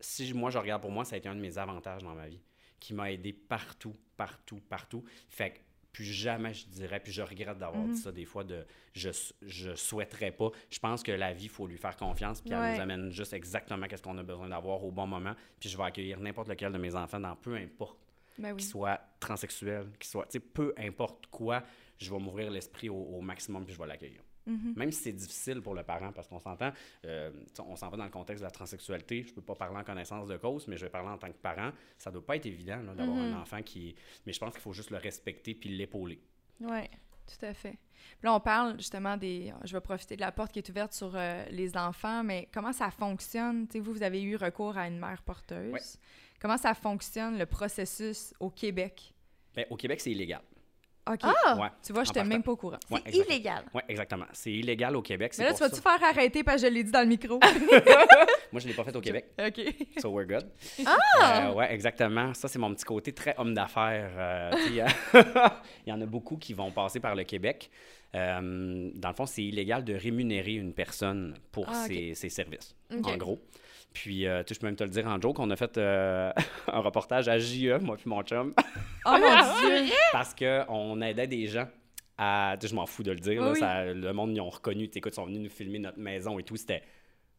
[0.00, 2.26] si moi je regarde pour moi, ça a été un de mes avantages dans ma
[2.28, 2.40] vie,
[2.80, 5.04] qui m'a aidé partout, partout, partout.
[5.28, 5.58] Fait que
[5.92, 7.92] plus jamais je dirais, puis je regrette d'avoir Mhm.
[7.94, 8.64] dit ça des fois, de
[8.94, 9.10] je,
[9.42, 10.50] je souhaiterais pas.
[10.70, 13.32] Je pense que la vie, il faut lui faire confiance, puis elle nous amène juste
[13.32, 16.72] exactement qu'est-ce qu'on a besoin d'avoir au bon moment, puis je vais accueillir n'importe lequel
[16.72, 17.98] de mes enfants dans peu importe
[18.38, 18.56] Ben oui.
[18.58, 21.62] qu'il soit transsexuel, qu'il soit, tu sais, peu importe quoi,
[21.98, 24.20] je vais m'ouvrir l'esprit au, au maximum, puis je vais l'accueillir.
[24.48, 24.74] Mhm.
[24.76, 26.72] Même si c'est difficile pour le parent, parce qu'on s'entend,
[27.04, 27.30] euh,
[27.60, 30.26] on s'en va dans le contexte de la transsexualité, je peux pas parler en connaissance
[30.26, 31.70] de cause, mais je vais parler en tant que parent.
[31.98, 33.34] Ça doit pas être évident d'avoir Mhm.
[33.34, 33.94] un enfant qui...
[34.26, 36.20] Mais je pense qu'il faut juste le respecter puis l'épauler.
[36.60, 36.90] Ouais.
[37.26, 37.76] Tout à fait.
[38.22, 39.52] Là, on parle justement des.
[39.64, 42.72] Je vais profiter de la porte qui est ouverte sur euh, les enfants, mais comment
[42.72, 43.66] ça fonctionne?
[43.68, 45.74] Tu sais, vous, vous avez eu recours à une mère porteuse.
[45.74, 45.80] Ouais.
[46.40, 49.12] Comment ça fonctionne, le processus au Québec?
[49.54, 50.40] Ben, au Québec, c'est illégal.
[51.12, 51.20] OK.
[51.22, 51.56] Ah!
[51.56, 51.68] Ouais.
[51.84, 52.78] Tu vois, je n'étais même pas au courant.
[52.88, 53.24] C'est exactement.
[53.28, 53.64] illégal.
[53.74, 54.26] Oui, exactement.
[54.32, 55.32] C'est illégal au Québec.
[55.38, 57.38] Mais là, tu vas-tu faire arrêter parce que je l'ai dit dans le micro?
[58.52, 59.26] Moi, je l'ai pas fait au Québec.
[59.38, 59.60] OK.
[60.00, 60.46] So we're good.
[60.86, 61.48] Ah!
[61.48, 62.34] Euh, ouais, exactement.
[62.34, 64.10] Ça, c'est mon petit côté très homme d'affaires.
[64.16, 64.84] Euh, sais,
[65.86, 67.70] il y en a beaucoup qui vont passer par le Québec.
[68.14, 72.74] Euh, dans le fond, c'est illégal de rémunérer une personne pour Ah, ses, ses services,
[72.90, 73.38] en gros.
[73.92, 75.76] Puis, euh, tu sais, je peux même te le dire en joke, on a fait
[75.78, 76.30] euh,
[76.72, 78.54] un reportage à JE, moi puis mon chum,
[79.06, 79.18] Oh mon
[79.84, 79.92] Dieu!
[80.12, 81.66] parce qu'on aidait des gens
[82.16, 82.56] à...
[82.60, 84.86] Tu sais, je m'en fous de le dire, là, ça- le monde, ils ont reconnu.
[84.88, 86.56] Tu sais, écoute, ils sont venus nous filmer notre maison et tout.
[86.56, 86.82] C'était...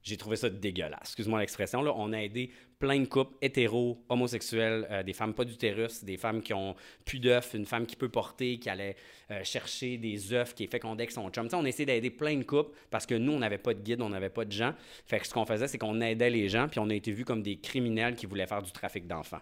[0.01, 1.01] J'ai trouvé ça dégueulasse.
[1.01, 1.81] Excuse-moi l'expression.
[1.81, 6.15] Là, on a aidé plein de couples hétéros, homosexuels, euh, des femmes pas d'utérus, des
[6.15, 8.95] femmes qui ont plus d'œufs, une femme qui peut porter, qui allait
[9.31, 11.45] euh, chercher des œufs, qui est fécondée avec son chum.
[11.45, 13.81] Tu sais, on essayait d'aider plein de couples parce que nous, on n'avait pas de
[13.81, 14.73] guide, on n'avait pas de gens.
[15.05, 17.25] Fait que ce qu'on faisait, c'est qu'on aidait les gens, puis on a été vus
[17.25, 19.41] comme des criminels qui voulaient faire du trafic d'enfants.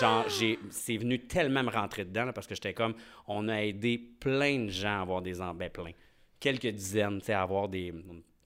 [0.00, 2.94] Genre, j'ai, c'est venu tellement me rentrer dedans parce que j'étais comme,
[3.26, 5.92] on a aidé plein de gens à avoir des enfants, ben plein,
[6.40, 7.92] quelques dizaines, tu sais, à avoir des,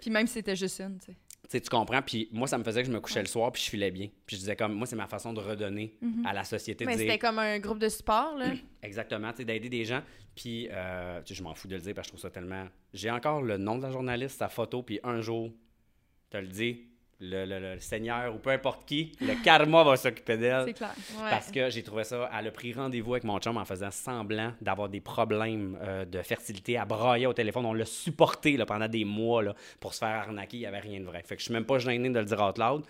[0.00, 1.16] Puis même si c'était juste une, tu sais.
[1.50, 2.02] Tu tu comprends?
[2.02, 4.08] Puis moi, ça me faisait que je me couchais le soir, puis je filais bien.
[4.26, 6.84] Puis je disais comme, moi, c'est ma façon de redonner à la société.
[6.84, 8.52] de Mais c'était comme un groupe de sport, là.
[8.82, 10.02] Exactement, tu sais, d'aider des gens.
[10.34, 12.66] Puis, euh, tu je m'en fous de le dire parce que je trouve ça tellement.
[12.94, 15.50] J'ai encore le nom de la journaliste, sa photo, puis un jour,
[16.30, 16.86] te le dis,
[17.22, 20.64] le, le- le Seigneur ou peu importe qui, le karma va s'occuper d'elle.
[20.66, 20.92] C'est clair.
[21.22, 21.30] Ouais.
[21.30, 24.52] Parce que j'ai trouvé ça, elle a pris rendez-vous avec mon chum en faisant semblant
[24.60, 27.64] d'avoir des problèmes euh, de fertilité, à brailler au téléphone.
[27.64, 30.80] On l'a supporté là, pendant des mois là, pour se faire arnaquer, il n'y avait
[30.80, 31.22] rien de vrai.
[31.24, 32.84] Fait que je suis même pas gêné de le dire out loud.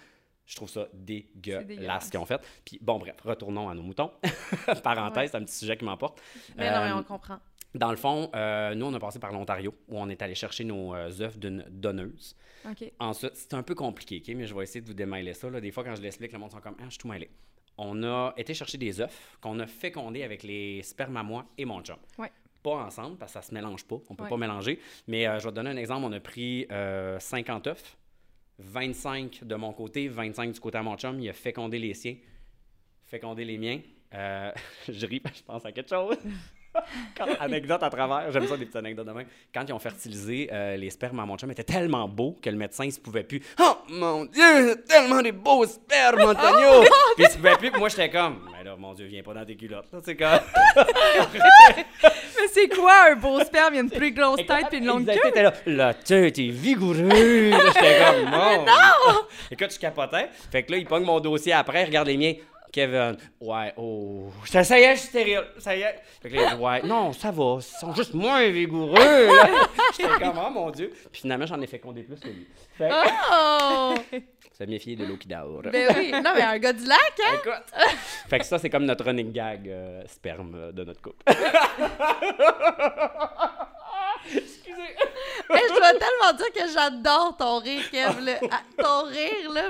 [0.45, 2.41] Je trouve ça dégueulasse ce qu'ils ont fait.
[2.65, 4.11] Puis bon, bref, retournons à nos moutons.
[4.83, 6.21] Parenthèse, c'est un petit sujet qui m'emporte.
[6.57, 7.39] Mais non, mais Euh, on comprend.
[7.75, 10.65] Dans le fond, euh, nous, on a passé par l'Ontario, où on est allé chercher
[10.65, 12.37] nos œufs d'une donneuse.
[12.99, 15.49] Ensuite, c'est un peu compliqué, mais je vais essayer de vous démêler ça.
[15.51, 15.61] là.
[15.61, 17.29] Des fois, quand je l'explique, le monde sont comme Ah, je suis tout mêlé.
[17.79, 21.65] On a été chercher des œufs qu'on a fécondés avec les spermes à moi et
[21.65, 21.97] mon chum.
[22.19, 22.31] Ouais.
[22.63, 23.97] Pas ensemble, parce que ça se mélange pas.
[24.09, 24.29] On peut Ouais.
[24.29, 24.79] pas mélanger.
[25.09, 26.05] Mais euh, je vais te donner un exemple.
[26.07, 27.97] On a pris euh, 50 œufs,
[28.59, 31.19] 25 de mon côté, 25 du côté à mon chum.
[31.19, 32.17] Il a fécondé les siens,
[33.07, 33.81] fécondé les miens.
[34.15, 34.53] Euh,
[34.89, 36.19] je ris, parce que je pense à quelque chose.
[37.17, 39.27] Quand- anecdote à travers, j'aime ça des petites anecdotes de même.
[39.55, 42.57] Quand ils ont fertilisé, euh, les spermes à mon chum étaient tellement beaux que le
[42.57, 43.43] médecin il se pouvait plus.
[43.61, 46.83] Oh mon Dieu, tellement des beaux spermes, Antonio!
[47.17, 49.35] Puis il se pouvait plus, puis moi j'étais comme, mais là, mon Dieu, viens pas
[49.35, 49.87] dans tes culottes.
[49.93, 50.41] là, C'est comme.
[52.43, 53.75] Mais c'est quoi un beau sperme?
[53.75, 55.43] Il y a une plus grosse tête puis une longue queue.
[55.43, 57.05] là, la tête est vigoureuse.
[57.09, 58.65] J'étais comme, non!
[58.65, 59.21] non!
[59.51, 60.29] Écoute, je capotais.
[60.51, 62.35] Fait que là, il pogne mon dossier après, regarde les miens.
[62.73, 66.01] Kevin, ouais, oh, ça, ça y est, je suis stérile, ça y est.
[66.23, 69.27] Fait que là, il dit, ouais, non, ça va, ils sont juste moins vigoureux.
[69.27, 69.49] là.
[69.97, 70.91] J'étais comme, oh mon Dieu.
[71.13, 72.47] Puis finalement, j'en ai fécondé plus que lui.
[72.79, 72.95] Fait que,
[73.31, 73.95] Oh!
[74.59, 75.61] ça méfier de l'eau qui dort.
[75.71, 76.13] ben oui.
[76.13, 77.35] Non, mais un gars du lac, hein?
[77.35, 77.75] Écoute.
[78.31, 81.23] fait que ça, c'est comme notre running gag euh, sperme euh, de notre couple.
[84.27, 84.97] Excusez.
[85.51, 88.21] Hey, je dois tellement dire que j'adore ton rire, Kev.
[88.21, 88.33] là.
[88.51, 89.63] Ah, Ton rire, là,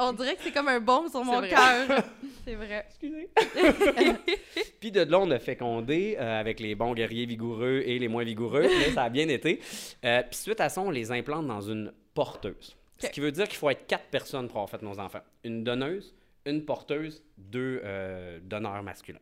[0.00, 2.04] on dirait que c'est comme un baume sur mon cœur.
[2.44, 2.86] C'est vrai.
[2.88, 3.28] Excusez.
[4.80, 8.24] Puis de là, on a fécondé euh, avec les bons guerriers vigoureux et les moins
[8.24, 8.62] vigoureux.
[8.86, 9.60] Là, ça a bien été.
[10.04, 12.76] Euh, puis suite à ça, on les implante dans une porteuse.
[12.98, 15.20] Ce qui veut dire qu'il faut être quatre personnes pour avoir fait nos enfants.
[15.44, 16.14] Une donneuse,
[16.46, 19.20] une porteuse, deux euh, donneurs masculins.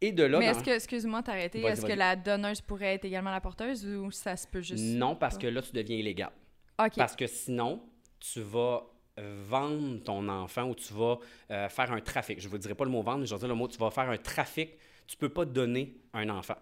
[0.00, 3.04] Et de là, Mais dans- est-ce que, excuse-moi, Vas-y, est-ce que la donneuse pourrait être
[3.04, 4.82] également la porteuse ou ça se peut juste.
[4.82, 5.42] Non, parce pas?
[5.42, 6.32] que là, tu deviens illégal.
[6.84, 6.94] OK.
[6.96, 7.80] Parce que sinon,
[8.18, 8.84] tu vas
[9.48, 11.18] vendre ton enfant ou tu vas
[11.50, 12.40] euh, faire un trafic.
[12.40, 13.78] Je ne vous dirai pas le mot vendre, mais je vais dire le mot, tu
[13.78, 14.70] vas faire un trafic.
[15.06, 16.56] Tu peux pas donner un enfant.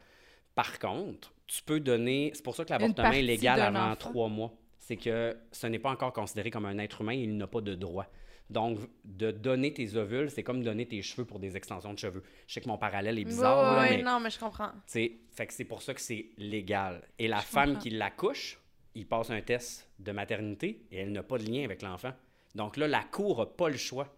[0.54, 2.32] Par contre, tu peux donner...
[2.34, 4.52] C'est pour ça que l'avortement est légal avant trois mois.
[4.78, 7.60] C'est que ce n'est pas encore considéré comme un être humain et il n'a pas
[7.60, 8.06] de droit.
[8.50, 12.24] Donc, de donner tes ovules, c'est comme donner tes cheveux pour des extensions de cheveux.
[12.48, 14.72] Je sais que mon parallèle est bizarre, ouais, mais non, mais je comprends.
[14.86, 17.00] Fait que c'est pour ça que c'est légal.
[17.20, 17.82] Et la femme comprends.
[17.82, 18.58] qui l'accouche,
[18.96, 22.12] il passe un test de maternité et elle n'a pas de lien avec l'enfant.
[22.54, 24.08] Donc là, la cour n'a pas le choix.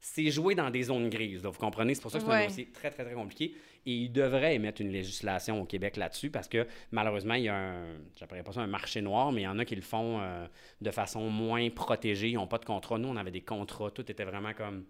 [0.00, 1.42] C'est joué dans des zones grises.
[1.42, 1.94] là, vous comprenez?
[1.94, 2.44] C'est pour ça que c'est Ouais.
[2.44, 3.54] un dossier très, très, très compliqué.
[3.86, 7.56] Et il devrait émettre une législation au Québec là-dessus parce que malheureusement, il y a
[7.56, 10.20] un, j'appellerais pas ça un marché noir, mais il y en a qui le font
[10.20, 10.46] euh,
[10.80, 12.30] de façon moins protégée.
[12.30, 12.98] Ils n'ont pas de contrat.
[12.98, 13.90] Nous, on avait des contrats.
[13.90, 14.84] Tout était vraiment comme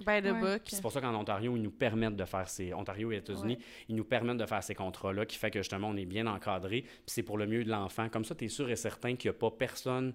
[0.00, 0.40] By the Ouais.
[0.40, 0.62] book.
[0.66, 2.72] c'est pour ça qu'en Ontario, ils nous permettent de faire ces.
[2.72, 3.64] Ontario et États-Unis, Ouais.
[3.88, 6.82] ils nous permettent de faire ces contrats-là qui fait que justement, on est bien encadré.
[6.82, 8.08] Puis c'est pour le mieux de l'enfant.
[8.08, 10.14] Comme ça, tu es sûr et certain qu'il n'y a pas personne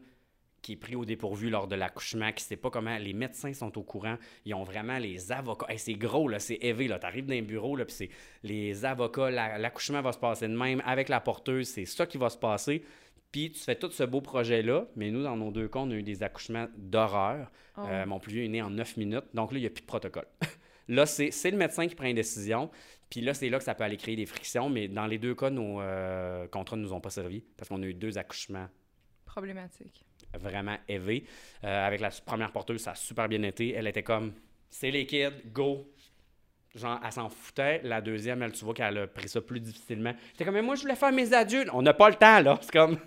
[0.63, 2.97] qui est pris au dépourvu lors de l'accouchement, qui sait pas comment.
[2.97, 4.17] Les médecins sont au courant.
[4.45, 5.67] Ils ont vraiment les avocats.
[5.69, 6.87] Hey, c'est gros, là, c'est élevé.
[6.87, 8.09] Tu arrives dans un bureau, puis c'est
[8.41, 9.29] les avocats.
[9.29, 11.67] la- L'accouchement va se passer de même avec la porteuse.
[11.67, 12.83] C'est ça qui va se passer.
[13.31, 15.95] Puis tu fais tout ce beau projet-là, mais nous, dans nos deux cas, on a
[15.95, 17.51] eu des accouchements d'horreur.
[17.77, 17.81] Oh.
[17.87, 19.25] Euh, mon plus vieux est né en 9 minutes.
[19.33, 20.27] Donc là, il n'y a plus de protocole.
[20.87, 22.69] là, c'est c'est le médecin qui prend une décision.
[23.09, 24.69] Puis là, c'est là que ça peut aller créer des frictions.
[24.69, 27.81] Mais dans les deux cas, nos euh, contrats ne nous ont pas servi parce qu'on
[27.83, 28.67] a eu deux accouchements
[29.25, 30.05] Problématique.
[30.39, 31.25] Vraiment élevés.
[31.63, 33.73] Euh, avec la première porteuse, ça a super bien été.
[33.73, 34.33] Elle était comme,
[34.69, 35.89] c'est les kids, go.
[36.75, 37.81] Genre, elle s'en foutait.
[37.83, 40.13] La deuxième, elle, tu vois qu'elle a pris ça plus difficilement.
[40.31, 41.69] C'était comme, mais moi, je voulais faire mes adultes.
[41.73, 42.57] On n'a pas le temps, là.
[42.61, 42.97] C'est comme,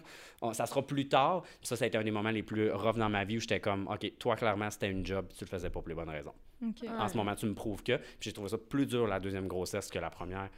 [0.41, 1.43] on- ça sera plus tard.
[1.43, 3.41] Puis ça, ça a été un des moments les plus rough dans ma vie où
[3.41, 6.09] j'étais comme, OK, toi, clairement, c'était une job, tu le faisais pas pour les bonnes
[6.11, 6.35] raisons.
[6.63, 6.89] Ouais.
[6.97, 7.97] En ce moment, tu me prouves que.
[7.97, 10.49] Puis j'ai trouvé ça plus dur, la deuxième grossesse, que la première,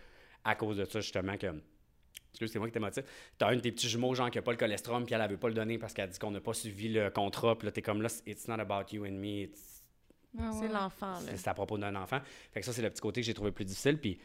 [0.44, 1.46] à cause de ça, justement, que.
[2.30, 3.04] Excuse, c'est moi qui t'émotive.
[3.36, 5.30] T'as un de tes petits jumeaux, genre, qui a pas le cholestérol, puis elle, elle
[5.30, 7.56] veut pas le donner parce qu'elle dit qu'on n'a pas suivi le contrat.
[7.58, 9.42] Puis là, t'es comme là, it's not about you and me.
[9.44, 9.82] it's-
[10.38, 11.36] Ah C'est l'enfant, là.
[11.36, 12.20] C'est à propos d'un enfant.
[12.52, 13.98] Fait que ça, c'est le petit côté que j'ai trouvé plus difficile.
[13.98, 14.18] Puis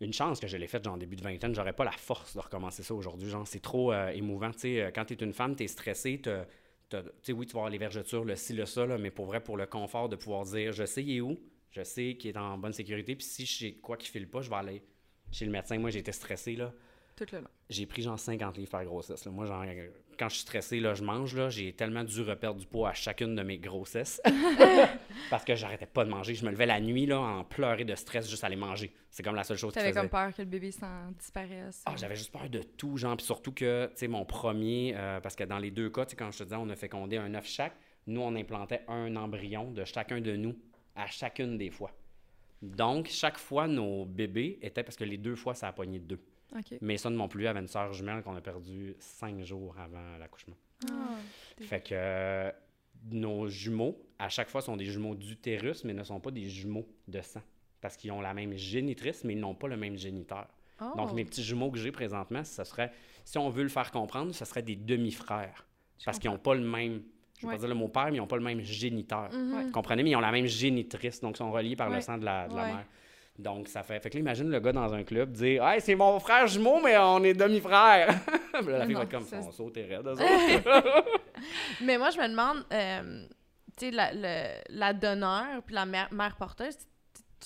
[0.00, 2.40] une chance que je l'ai fait, genre, début de vingtaine, j'aurais pas la force de
[2.40, 3.28] recommencer ça aujourd'hui.
[3.28, 4.52] Genre, c'est trop euh, émouvant.
[4.52, 6.46] Tu sais, euh, quand t'es une femme, t'es stressée, t'as-
[6.88, 9.10] t'as- tu sais, oui, tu vas avoir les vergetures, le ci, le ça, là, mais
[9.10, 11.38] pour vrai, pour le confort de pouvoir dire, je sais il est où,
[11.72, 14.48] je sais qu'il est en bonne sécurité, puis si j'ai quoi qui file pas, je
[14.48, 14.82] vais aller
[15.30, 15.76] chez le médecin.
[15.78, 16.72] Moi, j'étais stressé, là.
[17.20, 17.48] Tout le long.
[17.68, 19.26] J'ai pris genre 50 livres par grossesse.
[19.26, 19.30] là.
[19.30, 19.62] Moi, genre,
[20.18, 21.36] quand je suis stressé, là, je mange.
[21.36, 24.22] Là, j'ai tellement dû reperdre du poids à chacune de mes grossesses.
[25.30, 26.34] Parce que j'arrêtais pas de manger.
[26.34, 28.90] Je me levais la nuit là, en pleurer de stress juste à aller manger.
[29.10, 30.00] C'est comme la seule chose T'avais faisais.
[30.00, 31.82] comme peur que le bébé s'en disparaisse.
[31.84, 33.18] Ah, j'avais juste peur de tout, genre.
[33.18, 36.12] Puis surtout que, tu sais, mon premier, euh, parce que dans les deux cas, tu
[36.12, 37.74] sais, quand je te disais, on a fécondé un œuf chaque,
[38.06, 40.56] nous, on implantait un embryon de chacun de nous
[40.96, 41.92] à chacune des fois.
[42.62, 46.18] Donc, chaque fois, nos bébés étaient, parce que les deux fois, ça a pogné deux.
[46.80, 50.56] Mais ça, mon plus avait une sœur jumelle qu'on a perdue cinq jours avant l'accouchement.
[50.90, 51.16] Ah.
[51.60, 52.50] Fait que euh,
[53.10, 56.86] nos jumeaux, à chaque fois, sont des jumeaux d'utérus, mais ne sont pas des jumeaux
[57.08, 57.42] de sang.
[57.80, 60.46] Parce qu'ils ont la même génitrice, mais ils n'ont pas le même géniteur.
[60.82, 60.92] Oh.
[60.96, 62.92] Donc, mes petits jumeaux que j'ai présentement, ce serait,
[63.24, 65.66] si on veut le faire comprendre, ce serait des demi-frères.
[66.04, 67.02] Parce qu'ils n'ont pas le même,
[67.36, 67.54] je vais Ouais.
[67.54, 69.28] pas dire le mot père, mais ils n'ont pas le même géniteur.
[69.30, 70.02] Vous comprenez?
[70.02, 72.48] Mais ils ont la même génitrice, donc ils sont reliés par le sang de la,
[72.48, 72.72] de la Ouais.
[72.72, 72.86] mère.
[73.40, 73.98] Donc, ça fait.
[74.00, 76.80] Fait que là, imagine le gars dans un club dire Hey, c'est mon frère jumeau,
[76.82, 78.08] mais on est demi-frère.
[78.52, 81.04] La fille Non, va être comme ça, On raide, eux autres.
[81.80, 83.24] Mais moi, je me demande, euh,
[83.78, 86.76] tu sais, la, le- la donneur puis la mère, mère porteuse,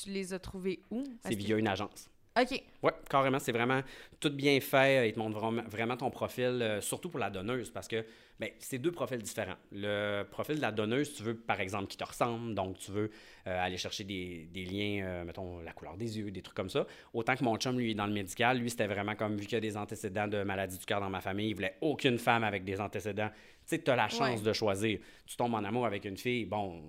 [0.02, 1.04] tu, les as trouvés où?
[1.24, 2.08] C'est que- via une agence.
[2.40, 2.62] OK.
[2.82, 3.38] Oui, carrément.
[3.38, 3.80] C'est vraiment
[4.18, 5.08] tout bien fait.
[5.08, 8.04] Il te montre vraiment, ton profil, euh, surtout pour la donneuse, parce que
[8.40, 9.54] ben, c'est deux profils différents.
[9.70, 13.10] Le profil de la donneuse, tu veux, par exemple, qui te ressemble, donc tu veux
[13.46, 16.70] euh, aller chercher des, des liens, euh, mettons, la couleur des yeux, des trucs comme
[16.70, 16.88] ça.
[17.12, 19.54] Autant que mon chum, lui, est dans le médical, lui, c'était vraiment comme, vu qu'il
[19.54, 22.42] y a des antécédents de maladie du cœur dans ma famille, il voulait aucune femme
[22.42, 23.30] avec des antécédents.
[23.30, 24.44] Tu sais, tu as la chance Ouais.
[24.44, 24.98] de choisir.
[25.24, 26.82] Tu tombes en amour avec une fille, bon,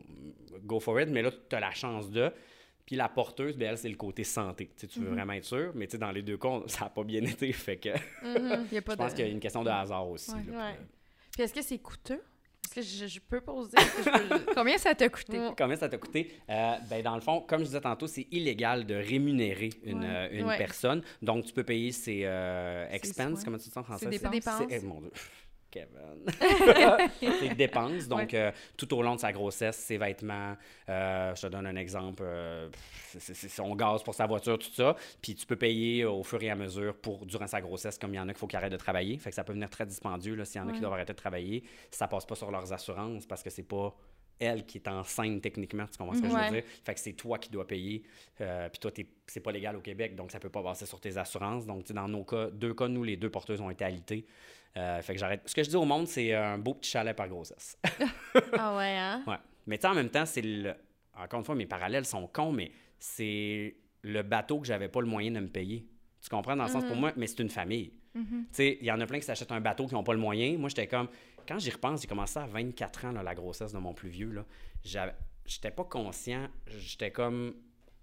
[0.63, 2.31] go for it, mais là, tu as la chance de...
[2.85, 4.67] Puis la porteuse, ben, elle, c'est le côté santé.
[4.67, 7.03] Tu, sais, tu veux vraiment être sûr, mais dans les deux cas, ça n'a pas
[7.03, 7.51] bien été.
[7.51, 8.67] Fait que Mhm.
[8.71, 10.31] Je pense qu'il y a une question de hasard aussi.
[10.31, 10.43] Ouais.
[10.51, 10.57] là.
[10.69, 10.79] Ouais.
[11.31, 12.21] Puis est-ce que c'est coûteux?
[12.63, 13.77] Est-ce que je, je peux poser?
[13.77, 15.37] Est-ce que je peux- Combien ça t'a coûté?
[15.37, 15.53] Mm.
[15.57, 16.31] Combien ça t'a coûté?
[16.49, 20.05] Euh, ben, dans le fond, comme je disais tantôt, c'est illégal de rémunérer une, Ouais.
[20.07, 20.57] euh, une Ouais.
[20.57, 21.01] personne.
[21.21, 24.05] Donc, tu peux payer ses euh, Ses expenses, comment tu dis en français?
[24.11, 24.61] Ses dépenses.
[24.69, 25.11] Eh, mon Dieu.
[25.75, 27.09] Kevin.
[27.39, 28.07] ses dépenses.
[28.07, 30.55] Donc, euh, tout au long de sa grossesse, ses vêtements.
[30.89, 32.23] euh, je te donne un exemple.
[32.25, 32.69] euh,
[33.19, 34.95] son gaz pour sa voiture, tout ça.
[35.21, 38.17] Puis tu peux payer au fur et à mesure pour durant sa grossesse, comme il
[38.17, 39.17] y en a qu'il faut qu'ils arrêtent de travailler.
[39.17, 41.17] Fait que ça peut venir très dispendieux s'il y en a qui doivent arrêter de
[41.17, 41.63] travailler.
[41.91, 43.95] Ça passe pas sur leurs assurances parce que c'est pas
[44.37, 46.63] elle qui est enceinte techniquement, tu comprends ce que je veux dire?
[46.83, 48.03] Fait que c'est toi qui dois payer.
[48.41, 50.99] Euh, puis toi, t'es- c'est pas légal au Québec, donc ça peut pas passer sur
[50.99, 51.65] tes assurances.
[51.65, 54.25] Donc, dans nos cas, deux cas, nous, les deux porteuses ont été alitées.
[54.77, 55.41] Euh, fait que j'arrête.
[55.45, 57.77] Ce que je dis au monde, c'est un beau petit chalet par grossesse.
[58.57, 59.23] Ah ouais, hein?
[59.27, 59.37] ouais.
[59.67, 60.73] Mais tu sais, en même temps, c'est le.
[61.17, 65.07] Encore une fois, mes parallèles sont cons, mais c'est le bateau que j'avais pas le
[65.07, 65.85] moyen de me payer.
[66.21, 66.55] Tu comprends?
[66.55, 67.93] Dans le sens, pour moi, mais c'est une famille.
[68.13, 68.25] Mhm.
[68.25, 70.19] Tu sais, il y en a plein qui s'achètent un bateau qui n'ont pas le
[70.19, 70.57] moyen.
[70.57, 71.07] Moi, j'étais comme.
[71.47, 74.31] Quand j'y repense, j'ai commencé à 24 ans, là, la grossesse de mon plus vieux.
[74.31, 74.45] là.
[75.45, 76.47] J'étais pas conscient.
[76.67, 77.53] J'étais comme.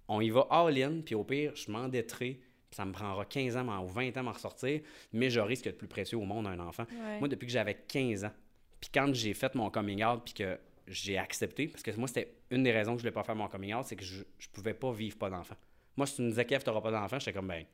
[0.09, 2.41] On y va all-in, puis au pire, je m'endetterai.
[2.73, 4.81] Ça me prendra 15 ans ou 20 ans à m'en ressortir,
[5.12, 6.85] mais je risque de plus précieux au monde, un enfant.
[6.91, 7.18] Ouais.
[7.20, 8.33] Moi, depuis que j'avais 15 ans,
[8.81, 10.59] puis quand j'ai fait mon coming out, puis que
[10.89, 13.47] j'ai accepté, parce que moi, c'était une des raisons que je voulais pas faire mon
[13.49, 15.55] coming out, c'est que je, je pouvais pas vivre pas d'enfant.
[15.97, 17.64] Moi, si tu me disais, Kev, t'auras pas d'enfant, j'étais comme, ben,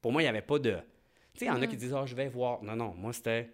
[0.00, 0.72] pour moi, il n'y avait pas de.
[1.32, 1.68] Tu sais, il y en a Mhm.
[1.68, 2.62] qui disent, ah, je vais voir.
[2.62, 3.50] Non, non, moi, c'était.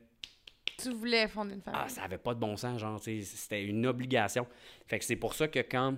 [0.78, 1.80] Tu voulais fonder une famille.
[1.84, 4.46] Ah, ça avait pas de bon sens, genre, tu sais, c'était une obligation.
[4.86, 5.96] Fait que c'est pour ça que quand,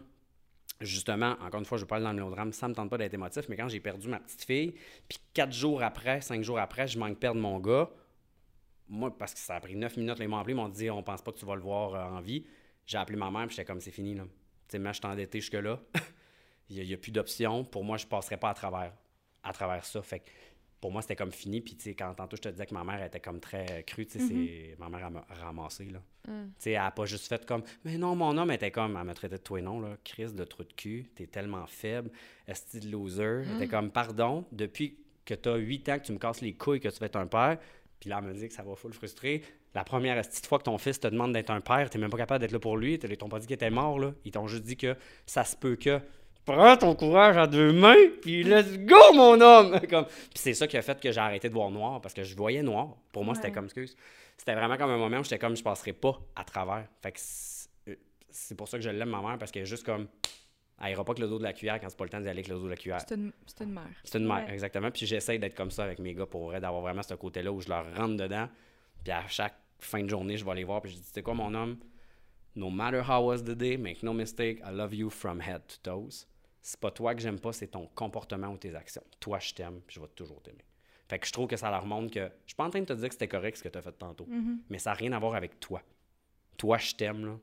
[0.81, 3.49] justement, encore une fois, je parle dans le mélodrame, ça me tente pas d'être émotif,
[3.49, 4.75] mais quand j'ai perdu ma petite fille,
[5.09, 7.89] puis quatre jours après, cinq jours après, je manque perdre mon gars,
[8.89, 11.03] moi, parce que ça a pris neuf minutes, ils m'ont appelé, ils m'ont dit, on
[11.03, 12.45] pense pas que tu vas le voir euh, en vie.
[12.87, 14.25] J'ai appelé ma mère, puis j'étais comme, c'est fini, là.
[14.25, 14.31] Tu
[14.69, 15.81] sais, moi, je suis endetté jusque-là.
[16.71, 17.65] Il n'y a, plus d'options.
[17.65, 18.93] Pour moi, je passerai pas à travers,
[19.43, 20.03] à travers ça.
[20.03, 20.23] Fait
[20.85, 21.63] pour moi, c'était comme fini.
[21.63, 24.05] Puis, tu sais, quand tantôt, je te disais que ma mère était comme très crue,
[24.05, 24.77] tu sais, c'est...
[24.79, 26.01] ma mère, m'a ramassé, là.
[26.29, 26.49] Mm.
[26.49, 29.07] Tu sais, elle a pas juste fait comme, mais non, mon homme était comme, elle
[29.07, 32.11] me traitait de toi et non, là, crise de trou de cul, t'es tellement faible,
[32.47, 33.45] esti de loser.
[33.49, 36.81] Elle était comme, pardon, depuis que t'as 8 ans que tu me casses les couilles
[36.81, 37.57] que tu vas être un père,
[37.99, 39.43] puis là, elle me dit que ça va full frustrer.
[39.75, 42.19] La première petite fois que ton fils te demande d'être un père, t'es même pas
[42.19, 44.13] capable d'être là pour lui, ils t'ont pas dit qu'il était mort, là.
[44.27, 45.99] Ils t'ont juste dit que ça se peut que.
[46.45, 49.81] Prends ton courage à deux mains, puis let's go, mon homme!
[49.91, 50.05] Comme...
[50.05, 52.37] Puis c'est ça qui a fait que j'ai arrêté de voir noir, parce que je
[52.37, 52.97] voyais noir.
[53.13, 53.97] Pour moi, c'était comme, excuse,
[54.37, 56.87] c'était vraiment comme un moment où j'étais comme, je passerai pas à travers.
[57.03, 57.95] Fait que c'est euh,
[58.31, 60.07] c'est pour ça que je l'aime, ma mère, parce qu'elle est juste comme,
[60.83, 62.29] elle ira pas avec le dos de la cuillère quand c'est pas le temps d'y
[62.29, 63.01] aller avec le dos de la cuillère.
[63.07, 63.85] C'est une, c'est une mère.
[64.03, 64.53] C'est une mère, Ouais.
[64.53, 64.91] exactement.
[64.91, 67.61] Puis j'essaie d'être comme ça avec mes gars pour vrai, d'avoir vraiment ce côté-là où
[67.61, 68.49] je leur rentre dedans.
[69.03, 70.83] Puis à chaque fin de journée, je vais aller voir.
[70.83, 71.79] Puis je dis, tu sais quoi, mon homme?
[72.57, 75.77] No matter how was the day, make no mistake, I love you from head to
[75.91, 76.27] toes.
[76.67, 79.03] C'est pas toi que j'aime pas, c'est ton comportement ou tes actions.
[79.21, 80.65] Toi, je t'aime, puis je vais toujours t'aimer.
[81.07, 82.21] Fait que je trouve que ça leur montre que.
[82.21, 83.83] Je suis pas en train de te dire que c'était correct ce que tu as
[83.83, 84.27] fait tantôt,
[84.71, 85.83] mais ça n'a rien à voir avec toi.
[86.57, 87.39] Toi, je t'aime, là.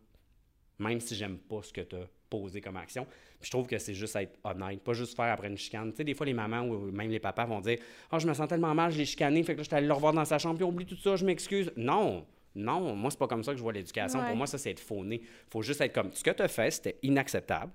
[0.80, 3.06] Même si j'aime pas ce que tu as posé comme action.
[3.06, 5.92] Puis je trouve que c'est juste être honnête, pas juste faire après une chicane.
[5.92, 7.78] Tu sais, des fois, les mamans ou même les papas vont dire
[8.10, 9.86] Ah, je me sens tellement mal, je l'ai chicané, fait que là, je suis allé
[9.86, 11.72] le revoir dans sa chambre, puis oublie tout ça, je m'excuse.
[11.76, 14.20] Non, non, moi, c'est pas comme ça que je vois l'éducation.
[14.20, 14.30] Ouais.
[14.30, 15.22] Pour moi, ça, c'est être fauné.
[15.52, 17.72] faut juste être comme ce que tu as fait, c'était inacceptable.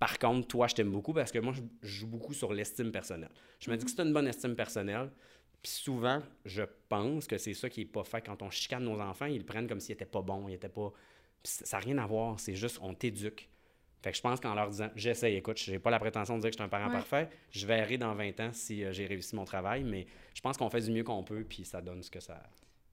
[0.00, 3.30] Par contre, toi, je t'aime beaucoup parce que moi, je joue beaucoup sur l'estime personnelle.
[3.60, 5.10] Je me dis que c'est une bonne estime personnelle.
[5.62, 8.22] Puis souvent, je pense que c'est ça qui est pas fait.
[8.22, 10.70] Quand on chicane nos enfants, ils le prennent comme s'ils étaient pas bons, ils étaient
[10.70, 10.90] pas...
[11.44, 13.50] Ça n'a rien à voir, c'est juste, on t'éduque.
[14.02, 16.48] Fait que je pense qu'en leur disant, j'essaye, écoute, j'ai pas la prétention de dire
[16.48, 16.92] que je suis un parent Ouais.
[16.92, 20.56] parfait, je verrai dans 20 ans si euh, j'ai réussi mon travail, mais je pense
[20.56, 22.42] qu'on fait du mieux qu'on peut, puis ça donne ce que ça...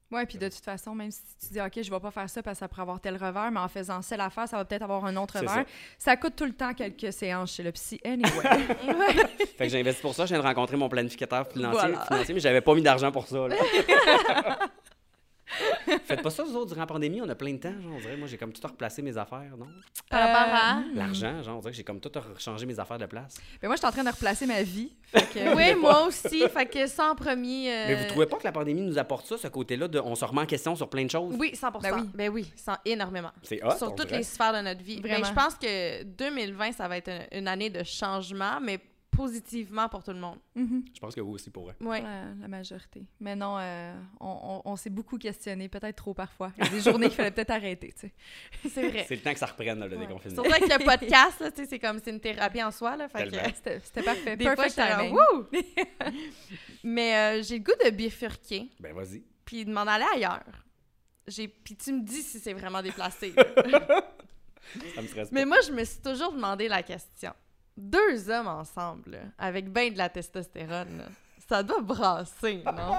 [0.09, 2.41] Ouais, puis de toute façon, même si tu dis, OK, je vais pas faire ça
[2.41, 4.83] parce que ça pourrait avoir tel revers, mais en faisant celle affaire, ça va peut-être
[4.83, 5.65] avoir un autre revers.
[5.99, 6.15] Ça.
[6.15, 8.29] coûte tout le temps quelques séances chez le psy, anyway.
[9.57, 12.05] Fait que j'ai investi pour ça, je viens de rencontrer mon planificateur financier, Voilà.
[12.05, 13.47] financier mais j'avais pas mis d'argent pour ça.
[13.49, 13.55] là.
[16.05, 17.99] Faites pas ça, vous autres, durant la pandémie, on a plein de temps, genre, on
[17.99, 18.17] dirait.
[18.17, 19.67] Moi, j'ai comme tout replacé mes affaires, non?
[20.09, 20.81] Par rapport à?
[20.95, 23.35] L'argent, genre, on dirait que j'ai comme tout changé mes affaires de place.
[23.61, 24.91] Mais moi, je suis en train de replacer ma vie.
[25.03, 26.47] Fait que- Oui, moi aussi.
[26.49, 27.71] Fait que ça en premier.
[27.71, 30.15] euh, Mais vous trouvez pas que la pandémie nous apporte ça, ce côté-là, de on
[30.15, 31.35] se remet en question sur plein de choses?
[31.37, 32.09] Oui, 100 Ben oui.
[32.13, 33.31] Ben oui, sans- énormément.
[33.43, 34.17] C'est hot, Sur on toutes dirait.
[34.19, 34.99] les sphères de notre vie.
[35.01, 35.27] Ben, Vraiment.
[35.27, 38.79] je pense que 2020, ça va être une, une année de changement, mais
[39.17, 40.37] positivement pour tout le monde.
[40.55, 40.85] Mhm.
[40.93, 41.73] Je pense que vous aussi pourrez.
[41.81, 41.87] Oui.
[41.87, 42.01] Ouais,
[42.39, 43.03] la majorité.
[43.19, 46.51] Mais non, euh, on, on- on s'est beaucoup questionné, peut-être trop parfois.
[46.57, 48.13] Il y a des journées qu'il fallait peut-être arrêter, tu sais.
[48.69, 49.05] C'est vrai.
[49.07, 50.05] C'est le temps que ça reprenne, là, le Ouais.
[50.05, 50.43] déconfinement.
[50.43, 52.95] Surtout avec le podcast, là, tu sais, c'est comme c'est une thérapie en soi.
[52.95, 53.07] Là.
[53.13, 54.37] C'était parfait.
[54.37, 55.13] Des fois, Perfect j'étais là, timing.
[55.15, 56.11] Wouh!
[56.83, 59.23] Mais euh, j'ai le goût de bifurquer, Ben, vas-y.
[59.45, 60.43] puis de m'en aller ailleurs.
[61.27, 61.47] J'ai...
[61.47, 63.33] Puis tu me dis si c'est vraiment déplacé.
[64.95, 65.47] Ça me stresse Mais pas.
[65.47, 67.33] moi, je me suis toujours demandé la question.
[67.77, 71.03] Deux hommes ensemble, là, avec ben de la testostérone, là,
[71.47, 72.97] ça doit brasser, non?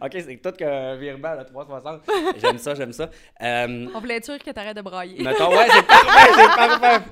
[0.00, 2.02] OK, c'est tout que virement, le 360.
[2.38, 3.10] J'aime ça, j'aime ça.
[3.42, 5.22] Euh, On voulait être sûr que t'arrêtes de brailler.
[5.22, 7.02] mettons, ouais, c'est parfait, c'est parfait.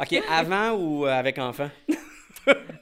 [0.00, 1.70] OK, avant ou euh, avec enfant?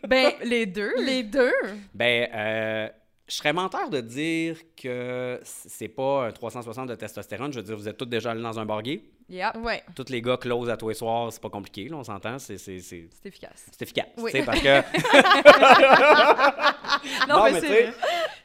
[0.06, 0.94] Ben, Les deux.
[0.98, 1.52] les deux.
[1.92, 2.88] Ben, euh,
[3.28, 7.52] je serais menteur de dire que c'est pas un 360 de testostérone.
[7.52, 9.02] Je veux dire, vous êtes tous déjà allés dans un bar gay.
[9.28, 9.56] Yep.
[9.62, 9.82] Ouais.
[9.94, 12.38] Tous les gars close à tous les soirs, c'est pas compliqué, là, on s'entend.
[12.38, 13.66] C'est, efficace.
[13.70, 14.06] c'est efficace.
[14.16, 14.30] Oui.
[14.32, 14.82] tu sais, parce que.
[17.28, 17.92] Non, Non, mais, mais.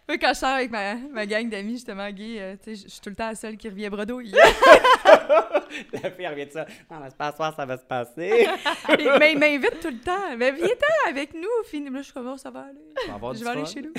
[0.08, 2.90] Moi, quand je sors avec ma, ma gang d'amis, justement, gays, euh, tu sais, je
[2.92, 4.34] suis tout le temps la seule qui revient bredouille.
[5.94, 6.66] La fille revient de ça.
[6.92, 8.48] Non, mais c'est pas ce soir, ça va se passer.
[9.20, 10.36] mais il m'invite tout le temps.
[10.38, 11.48] Mais viens-t'en avec nous.
[11.66, 11.90] Fini.
[11.90, 13.18] Là, je suis comme, Oh, ça va aller.
[13.20, 13.72] Va Je vais aller fun.
[13.72, 13.94] chez nous.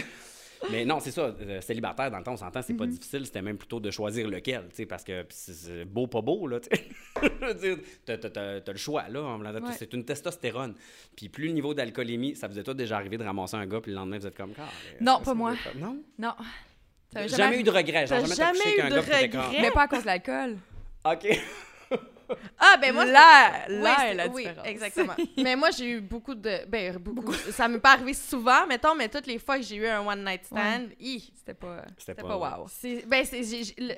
[0.71, 1.23] Mais non, c'est ça.
[1.41, 3.25] euh, célibataire, dans le temps, on s'entend, c'est pas difficile.
[3.27, 6.61] C'était même plutôt de choisir lequel, tu sais, parce que c'est- beau, pas beau, là,
[6.61, 6.69] tu
[8.07, 9.37] t'as, le choix, là.
[9.37, 9.61] Ouais.
[9.77, 10.75] C'est une testostérone.
[11.17, 13.91] Puis plus le niveau d'alcoolémie, ça vous est déjà arrivé de ramasser un gars, puis
[13.93, 14.69] le lendemain, vous êtes comme, Ah,
[15.01, 15.55] Non, pas moi.
[15.77, 15.99] Non?
[16.19, 16.35] Non.
[17.29, 18.07] Jamais, eu de regret.
[18.07, 19.61] Genre, jamais, jamais eu de regret?
[19.61, 20.57] Mais pas à cause de l'alcool.
[21.05, 21.41] OK.
[22.59, 24.67] Ah, ben moi, là, Oui, là est la oui, différence.
[24.67, 25.15] exactement.
[25.37, 26.65] mais moi, j'ai eu beaucoup de.
[26.69, 27.33] Ben, beaucoup.
[27.35, 30.25] Ça m'est pas arrivé souvent, mettons, mais toutes les fois que j'ai eu un one
[30.25, 32.67] night stand, hi, C'était pas, C'était pas- pas, wow.
[32.69, 33.95] c'est- ben, le,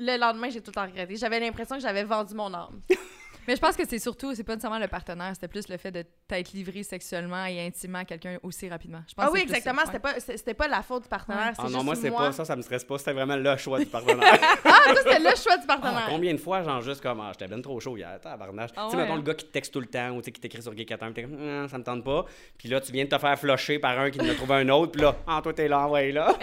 [0.00, 1.16] le lendemain, j'ai tout le temps regretté.
[1.16, 2.80] J'avais l'impression que j'avais vendu mon âme.
[3.48, 5.90] Mais je pense que c'est surtout, c'est pas nécessairement le partenaire, c'était plus le fait
[5.90, 9.00] de t'être livré sexuellement et intimement à quelqu'un aussi rapidement.
[9.08, 9.80] Je pense Ah oui, exactement.
[9.86, 11.54] C'était pas, c'était pas la faute du partenaire.
[11.56, 12.98] Ah non, juste moi, c'est pas ça, ça me stresse pas.
[12.98, 14.38] C'était vraiment le choix du partenaire.
[14.64, 16.06] Ah, toi, c'était le choix du Ah, partenaire.
[16.10, 18.70] combien de fois, genre, juste comme, ah, j'étais bien trop chaud hier, tabarnache.
[18.76, 20.26] Ah tu sais, ouais, mettons le gars qui te texte tout le temps ou tu
[20.26, 22.26] sais, qui t'écrit sur Gay 4 t'es comme, Ah, ça me tente pas.
[22.58, 24.68] Puis là, tu viens de te faire flusher par un qui en a trouvé un
[24.68, 26.34] autre, puis là, ah, toi, t'es là, ouais, là.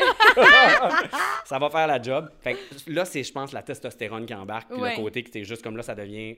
[1.45, 2.30] ça va faire la job.
[2.41, 2.60] Fait que
[2.91, 4.95] là, c'est, je pense, la testostérone qui embarque, puis Ouais.
[4.95, 6.36] le côté que t'es juste comme là, ça devient,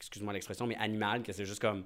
[0.00, 1.84] excuse-moi l'expression, mais animal, que c'est juste comme,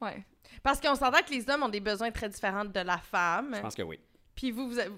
[0.00, 0.24] Ouais.
[0.62, 3.52] Parce qu'on s'entend que les hommes ont des besoins très différents de la femme.
[3.56, 3.98] je pense que oui.
[4.34, 4.90] Puis vous, vous, avez-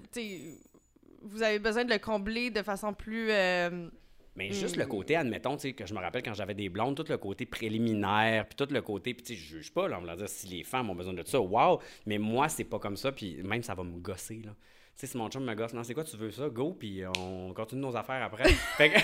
[1.21, 3.29] vous avez besoin de le combler de façon plus.
[3.29, 3.89] euh,
[4.35, 4.79] Mais juste Mm.
[4.79, 7.17] le côté, admettons, tu sais, que je me rappelle quand j'avais des blondes, tout le
[7.17, 10.15] côté préliminaire, puis tout le côté, puis tu sais, je juge pas, là, on va
[10.15, 13.11] dire, si les femmes ont besoin de ça, wow, mais moi, c'est pas comme ça,
[13.11, 14.55] puis même ça va me gosser, là.
[14.95, 17.01] Tu sais, si mon chum me gosse, non, c'est quoi, tu veux ça, go, puis
[17.19, 18.43] on continue nos affaires après.
[18.77, 18.99] fait que...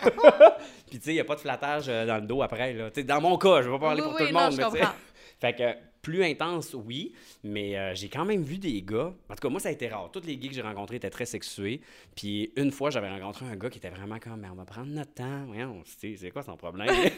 [0.90, 2.90] puis tu sais, y a pas de flattage euh, dans le dos après, là.
[2.90, 4.80] Dans mon cas, je vais pas parler Oui, pour oui, tout le monde, mais.
[5.40, 9.12] Fait que plus intense, oui, mais euh, j'ai quand même vu des gars.
[9.28, 10.10] En tout cas, moi, ça a été rare.
[10.10, 11.80] Tous les gays que j'ai rencontrés étaient très sexués.
[12.14, 14.88] Puis une fois, j'avais rencontré un gars qui était vraiment comme, Mais on va prendre
[14.88, 15.44] notre temps.
[15.46, 16.88] Voyons, c'est quoi son problème?
[16.88, 17.16] tu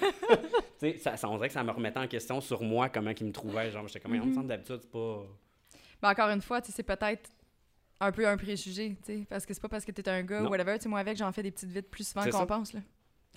[0.78, 3.26] sais, ça, ça, on dirait que ça me remettait en question sur moi, comment il
[3.26, 3.70] me trouvait.
[3.70, 5.22] Genre, j'étais comme, on me semble d'habitude, c'est pas.
[6.02, 7.28] Mais encore une fois, tu sais, c'est peut-être
[8.04, 10.40] un peu un préjugé, tu sais, parce que c'est pas parce que t'es un gars
[10.40, 10.48] Non.
[10.48, 12.72] ou whatever, tu sais, moi avec, j'en fais des petites vites plus souvent qu'on pense,
[12.72, 12.80] là.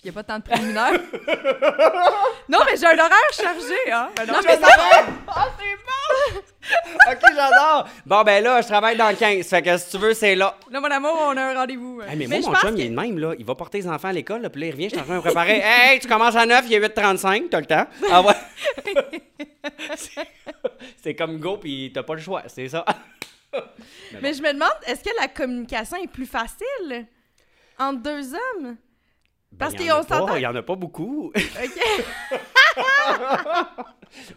[0.02, 0.92] Il y a pas tant de préliminaires.
[2.48, 4.10] non, mais j'ai un horaire chargé, hein.
[4.14, 5.06] Ben non, Non, mais mais ça va!
[5.28, 6.40] Ah, c'est bon!
[7.12, 7.88] ok, j'adore!
[8.04, 9.46] Bon, ben là, je travaille dans le 15.
[9.48, 10.54] Fait que si tu veux, c'est là.
[10.70, 12.02] là, mon amour, on a un rendez-vous.
[12.02, 12.10] hein.
[12.10, 13.32] Hey, mais, Mais moi, mon chum, que- il est de même, là.
[13.38, 15.04] Il va porter les enfants à l'école, là, puis là, il revient, je suis en
[15.04, 15.62] train de préparer.
[15.64, 17.86] hey, tu commences à 9, il est 8h35, t'as le temps.
[18.10, 18.34] Ah ouais.
[19.96, 20.28] C'est-
[21.02, 22.84] c'est comme go, puis t'as pas le choix, c'est ça.
[24.22, 27.06] Mais je me demande, est-ce que la communication est plus facile
[27.78, 28.76] entre deux hommes?
[29.58, 31.32] Parce Ben, il y en qu'on s'entend- Il y en a pas beaucoup.
[31.34, 31.34] OK.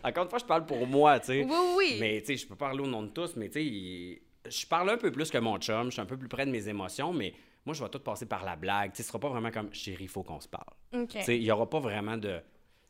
[0.03, 1.43] Encore une fois, je parle pour moi, tu sais.
[1.43, 1.97] Oui, oui.
[1.99, 4.65] Mais tu sais, je peux parler au nom de tous, mais tu sais, il- je
[4.65, 6.67] parle un peu plus que mon chum, je suis un peu plus près de mes
[6.69, 7.33] émotions, mais
[7.65, 8.91] moi, je vais tout passer par la blague.
[8.91, 10.63] Tu sais, ce sera pas vraiment comme chérie, il faut qu'on se parle.
[10.93, 11.09] OK.
[11.09, 12.39] Tu sais, il y aura pas vraiment de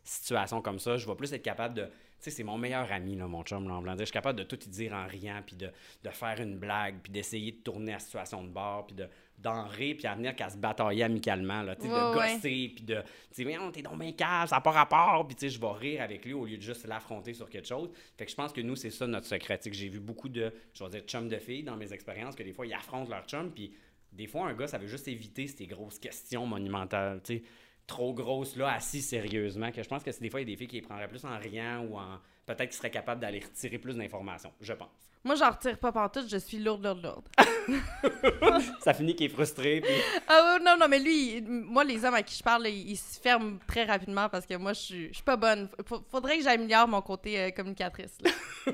[0.03, 0.97] situation comme ça.
[0.97, 1.89] Je vais plus être capable de.
[2.19, 3.95] Tu sais, c'est mon meilleur ami, là, mon chum, là, en blanc.
[3.97, 5.71] Je suis capable de tout y dire en riant, puis de,
[6.03, 9.07] de faire une blague, puis d'essayer de tourner la situation de bord, puis de,
[9.37, 12.33] d'en rire, puis à venir qu'à se batailler amicalement, là, tu sais, de ouais.
[12.33, 12.95] gosser, puis de.
[12.95, 15.61] Tu sais, voyons, t'es donc bien calme, ça n'a pas rapport, puis tu sais, je
[15.61, 17.89] vais rire avec lui au lieu de juste l'affronter sur quelque chose.
[18.17, 19.57] Fait que je pense que nous, c'est ça notre secret.
[19.57, 21.93] Tu sais, que j'ai vu beaucoup de, je vais dire, chums de filles dans mes
[21.93, 23.73] expériences, que des fois, ils affrontent leur chum, puis
[24.11, 27.43] des fois, un gars, ça veut juste éviter ces grosses questions monumentales, tu sais,
[27.89, 30.53] trop grosses, là, assis sérieusement, que je pense que c'est des fois, il y a
[30.53, 32.19] des filles qui les prendraient plus en riant ou en.
[32.45, 34.89] Peut-être qu'ils seraient capables d'aller retirer plus d'informations, je pense.
[35.23, 37.27] Moi, j'en retire pas pantoute, je suis lourde, lourde, lourde.
[38.79, 39.93] Ça finit qu'il est frustré, puis.
[40.27, 43.19] Ah non, non, mais lui, moi, les hommes à qui je parle, ils, ils se
[43.19, 45.67] ferment très rapidement parce que moi, je suis je suis pas bonne.
[46.09, 48.17] Faudrait que j'améliore mon côté euh, communicatrice.
[48.21, 48.31] là.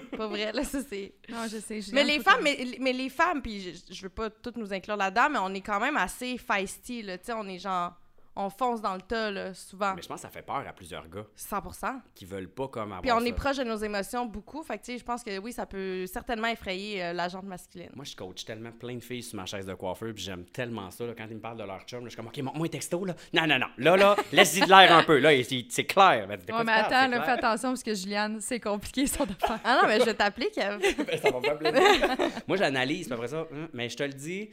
[0.18, 1.14] pas vrai, là, ça c'est...
[1.30, 1.80] Non, je sais.
[1.92, 4.98] Mais les femmes, mais, mais les femmes, puis je, je veux pas toutes nous inclure
[4.98, 7.94] là-dedans, mais on est quand même assez feisty, là, tu sais, on est genre...
[8.38, 9.94] On fonce dans le tas, là, souvent.
[9.96, 12.02] Mais je pense que ça fait peur à plusieurs gars 100%.
[12.14, 13.26] qui veulent pas comme avoir Puis on ça.
[13.28, 15.66] est proche de nos émotions beaucoup, fait que tu sais, je pense que oui, ça
[15.66, 17.90] peut certainement effrayer euh, la jante masculine.
[17.96, 20.92] Moi, je coach tellement plein de filles sur ma chaise de coiffeur, puis j'aime tellement
[20.92, 21.06] ça.
[21.06, 22.70] là, quand ils me parlent de leur chum, là, je suis comme, OK, montre-moi un
[22.70, 23.16] texto, là.
[23.34, 23.68] Non, non, non.
[23.78, 25.20] Là, là, laisse-y de l'air un peu.
[25.20, 25.30] Là,
[25.70, 26.28] c'est clair.
[26.28, 29.60] Ben, Ouais, mais attends, là, fais attention parce que Juliane, c'est compliqué son affaire.
[29.64, 30.80] Ah non, mais je vais t'appeler, Kev.
[31.06, 32.18] Ben, ça va plaisir.
[32.48, 34.50] Moi, j'analyse, après ça, hum, mais je te le dis,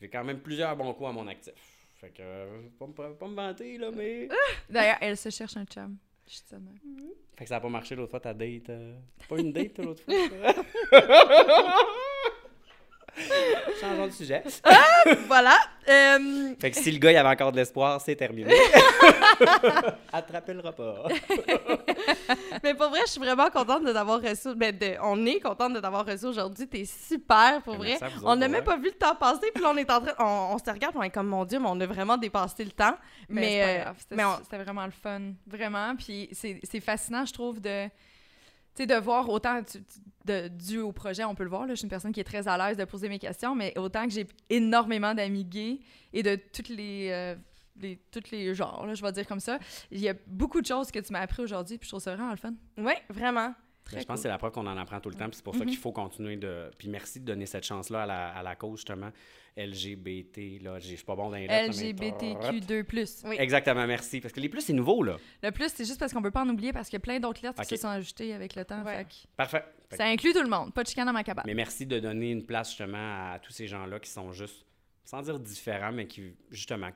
[0.00, 1.54] j'ai quand même plusieurs bons coups à mon actif.
[2.04, 4.28] Fait que, euh, pas, me- pas me vanter, là, mais.
[4.68, 5.96] D'ailleurs, elle se cherche un chum.
[6.52, 6.78] Même.
[7.36, 8.68] Fait que ça a pas marché l'autre fois, ta date.
[8.70, 10.14] euh, T'as pas une date, l'autre fois?
[13.80, 14.42] Changeons de sujet.
[15.26, 15.56] voilà.
[15.88, 18.54] Euh, Fait que si le gars, il avait encore de l'espoir, c'est terminé.
[20.12, 21.08] Attrapez le repas.
[22.62, 24.54] mais pour vrai, je suis vraiment contente de t'avoir reçu.
[24.54, 26.66] Ben, de- on est contente de t'avoir reçu aujourd'hui.
[26.66, 27.98] T'es super, pour Ben, vrai.
[28.00, 30.14] merci On n'a même pas vu le temps passer, puis là, on est en train.
[30.18, 32.70] On, on se regarde, on est comme, mon Dieu, mais on a vraiment dépassé le
[32.72, 32.96] temps.
[33.28, 33.90] Mais, Mais, euh.
[33.98, 35.20] C'était, on- c'était vraiment le fun.
[35.46, 35.94] Vraiment.
[35.96, 37.88] Puis c'est, fascinant, je trouve, de,
[38.82, 39.78] sais, de voir autant tu-
[40.26, 41.62] de, dû au projet, on peut le voir.
[41.66, 43.76] Là, je suis une personne qui est très à l'aise de poser mes questions, mais
[43.78, 45.80] autant que j'ai énormément d'amis gays
[46.12, 47.08] et de toutes les.
[47.12, 47.34] euh,
[47.80, 49.58] les- tous les genres, là, je vais dire comme ça.
[49.90, 52.14] Il y a beaucoup de choses que tu m'as appris aujourd'hui, puis je trouve ça
[52.14, 52.54] vraiment le fun.
[52.78, 53.52] Oui, vraiment.
[53.84, 54.14] Très Ben, je pense cool.
[54.14, 55.76] que c'est la preuve qu'on en apprend tout le temps, puis c'est pour ça qu'il
[55.76, 56.70] faut continuer de.
[56.78, 59.10] Puis merci de donner cette chance-là à la, à la cause, justement,
[59.56, 60.58] LGBT.
[60.62, 63.22] Là, je suis pas bon dans les lettres, mais- LGBTQ2+.
[63.26, 63.36] Oui.
[63.38, 64.20] Exactement, merci.
[64.20, 65.16] Parce que les plus, c'est nouveau, là.
[65.42, 67.20] Le plus, c'est juste parce qu'on peut pas en oublier parce qu'il y a plein
[67.20, 68.82] d'autres lettres qui se sont ajoutées avec le temps.
[68.82, 68.98] Ouais.
[68.98, 69.64] fait que Parfait.
[69.90, 70.72] Fait que- ça inclut tout le monde.
[70.74, 71.44] Pas de chicane dans ma cabane.
[71.46, 74.64] Mais merci de donner une place, justement, à tous ces gens-là qui sont juste,
[75.04, 76.90] sans dire différents, mais qui, justement,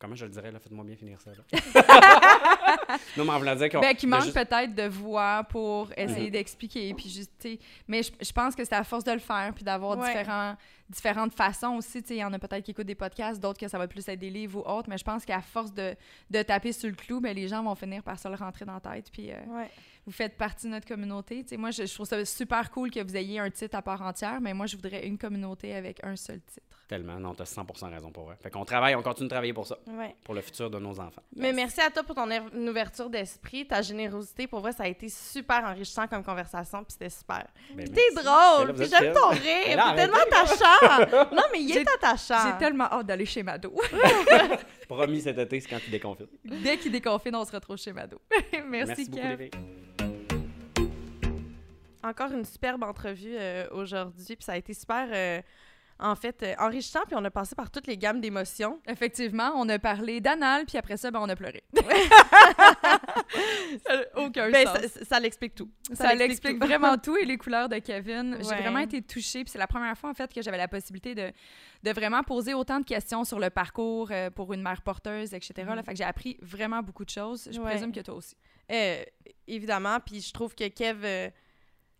[0.00, 1.42] comment je le dirais, là, faites-moi bien finir ça, là.
[3.16, 3.80] non, mais en voulant dire qu'on.
[3.80, 6.30] Ben, qui de manque juste- peut-être de voix pour essayer Mhm.
[6.32, 6.94] d'expliquer.
[6.94, 7.46] Puis juste,
[7.86, 10.06] mais je, je pense que c'est à force de le faire, puis d'avoir Ouais.
[10.08, 10.56] différents,
[10.88, 12.02] différentes façons aussi.
[12.10, 14.18] Il y en a peut-être qui écoutent des podcasts, d'autres que ça va plus être
[14.18, 14.88] des livres ou autres.
[14.88, 15.94] Mais je pense qu'à force de,
[16.30, 18.74] de taper sur le clou, ben, les gens vont finir par se le rentrer dans
[18.74, 19.10] la tête.
[19.12, 19.70] Puis euh, Ouais.
[20.06, 21.42] vous faites partie de notre communauté.
[21.42, 23.82] Tu sais, moi, je, je trouve ça super cool que vous ayez un titre à
[23.82, 26.69] part entière, mais moi, je voudrais une communauté avec un seul titre.
[26.90, 28.34] Tellement, non, t'as 100 raison pour vrai.
[28.42, 30.12] Fait qu'on travaille, on continue de travailler pour ça, Ouais.
[30.24, 31.22] pour le futur de nos enfants.
[31.36, 34.48] Mais merci à toi pour ton er- ouverture d'esprit, ta générosité.
[34.48, 37.46] Pour vrai, ça a été super enrichissant comme conversation, puis c'était super.
[37.76, 39.40] Ben, Puis t'es drôle, puis j'aime ton rire,
[39.86, 41.28] puis tellement attachant.
[41.32, 42.50] Non, mais il est attachant.
[42.50, 43.72] J'ai tellement hâte d'aller chez Mado.
[44.88, 46.26] Promis cet été, c'est quand tu déconfines.
[46.44, 48.20] Dès qu'il déconfine, on se retrouve chez Mado.
[48.66, 49.50] Merci, Merci Kev.
[52.02, 55.40] Encore une superbe entrevue euh, aujourd'hui, puis ça a été super, euh,
[56.00, 58.80] en fait, euh, enrichissant, puis on a passé par toutes les gammes d'émotions.
[58.86, 61.62] Effectivement, on a parlé d'anal, puis après ça, ben, on a pleuré.
[64.16, 64.78] Aucun Ben, sens.
[64.86, 65.70] ça, ça l'explique tout.
[65.92, 68.36] Ça, l'explique vraiment tout et les couleurs de Kevin.
[68.40, 69.44] J'ai vraiment été touchée.
[69.44, 71.30] Puis c'est la première fois, en fait, que j'avais la possibilité de,
[71.82, 75.52] de vraiment poser autant de questions sur le parcours euh, pour une mère porteuse, etc.
[75.74, 75.82] là.
[75.82, 77.48] Fait que j'ai appris vraiment beaucoup de choses.
[77.52, 77.70] Je Ouais.
[77.72, 78.36] présume que toi aussi.
[78.72, 79.02] Euh,
[79.46, 81.28] évidemment, puis je trouve que Kev, euh,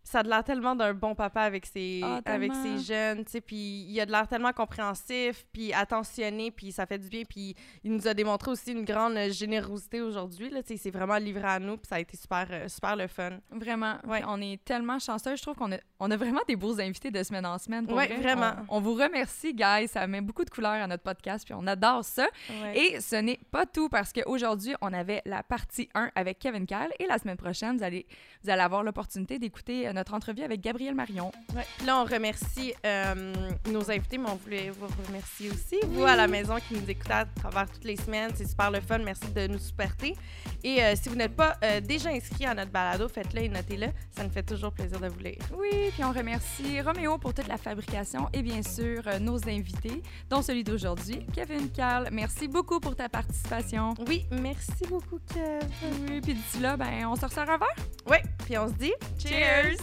[0.03, 3.31] ça a de l'air tellement d'un bon papa avec ses, Ah, avec ses jeunes, tu
[3.31, 7.23] sais, puis il a de l'air tellement compréhensif, puis attentionné, puis ça fait du bien,
[7.23, 10.79] puis il nous a démontré aussi une grande euh, générosité aujourd'hui, là, tu sais, il
[10.79, 13.31] s'est vraiment livré à nous, puis ça a été super, euh, super le fun.
[13.51, 13.95] Vraiment.
[14.07, 14.21] Ouais.
[14.27, 15.35] On est tellement chanceux.
[15.35, 17.85] Je trouve qu'on a, on a vraiment des beaux invités de semaine en semaine.
[17.85, 18.07] vrai.
[18.17, 18.53] vraiment.
[18.69, 19.87] On, on vous remercie, guys.
[19.87, 22.27] Ça met beaucoup de couleurs à notre podcast, puis on adore ça.
[22.73, 26.89] Et ce n'est pas tout parce qu'aujourd'hui, on avait la partie 1 avec Kevin Kyle
[26.99, 28.05] et la semaine prochaine, vous allez,
[28.43, 31.31] vous allez avoir l'opportunité d'écouter euh, notre entrevue avec Gabriel Marion.
[31.55, 31.65] Ouais.
[31.85, 33.33] Là, on remercie euh,
[33.69, 37.13] nos invités, mais on voulait vous remercier aussi, vous à la maison qui nous écoutez
[37.13, 38.31] à travers toutes les semaines.
[38.35, 38.99] C'est super le fun.
[38.99, 40.15] Merci de nous supporter.
[40.63, 43.87] Et euh, si vous n'êtes pas déjà inscrit à notre balado, faites-le et notez-le.
[44.15, 45.39] Ça nous fait toujours plaisir de vous lire.
[45.57, 50.41] Oui, puis on remercie Roméo pour toute la fabrication et bien sûr nos invités, dont
[50.41, 52.09] celui d'aujourd'hui, Kevin Kyle.
[52.11, 53.93] Merci beaucoup pour ta participation.
[54.07, 55.65] Oui, merci beaucoup, Kev.
[56.09, 57.75] Oui, puis d'ici là, ben, on se ressort un verre.
[58.09, 59.80] Oui, puis on se dit Cheers!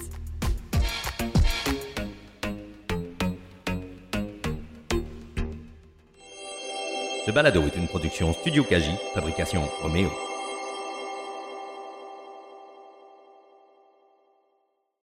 [7.28, 10.10] Ce balado est une production Studio Kaji, fabrication Roméo.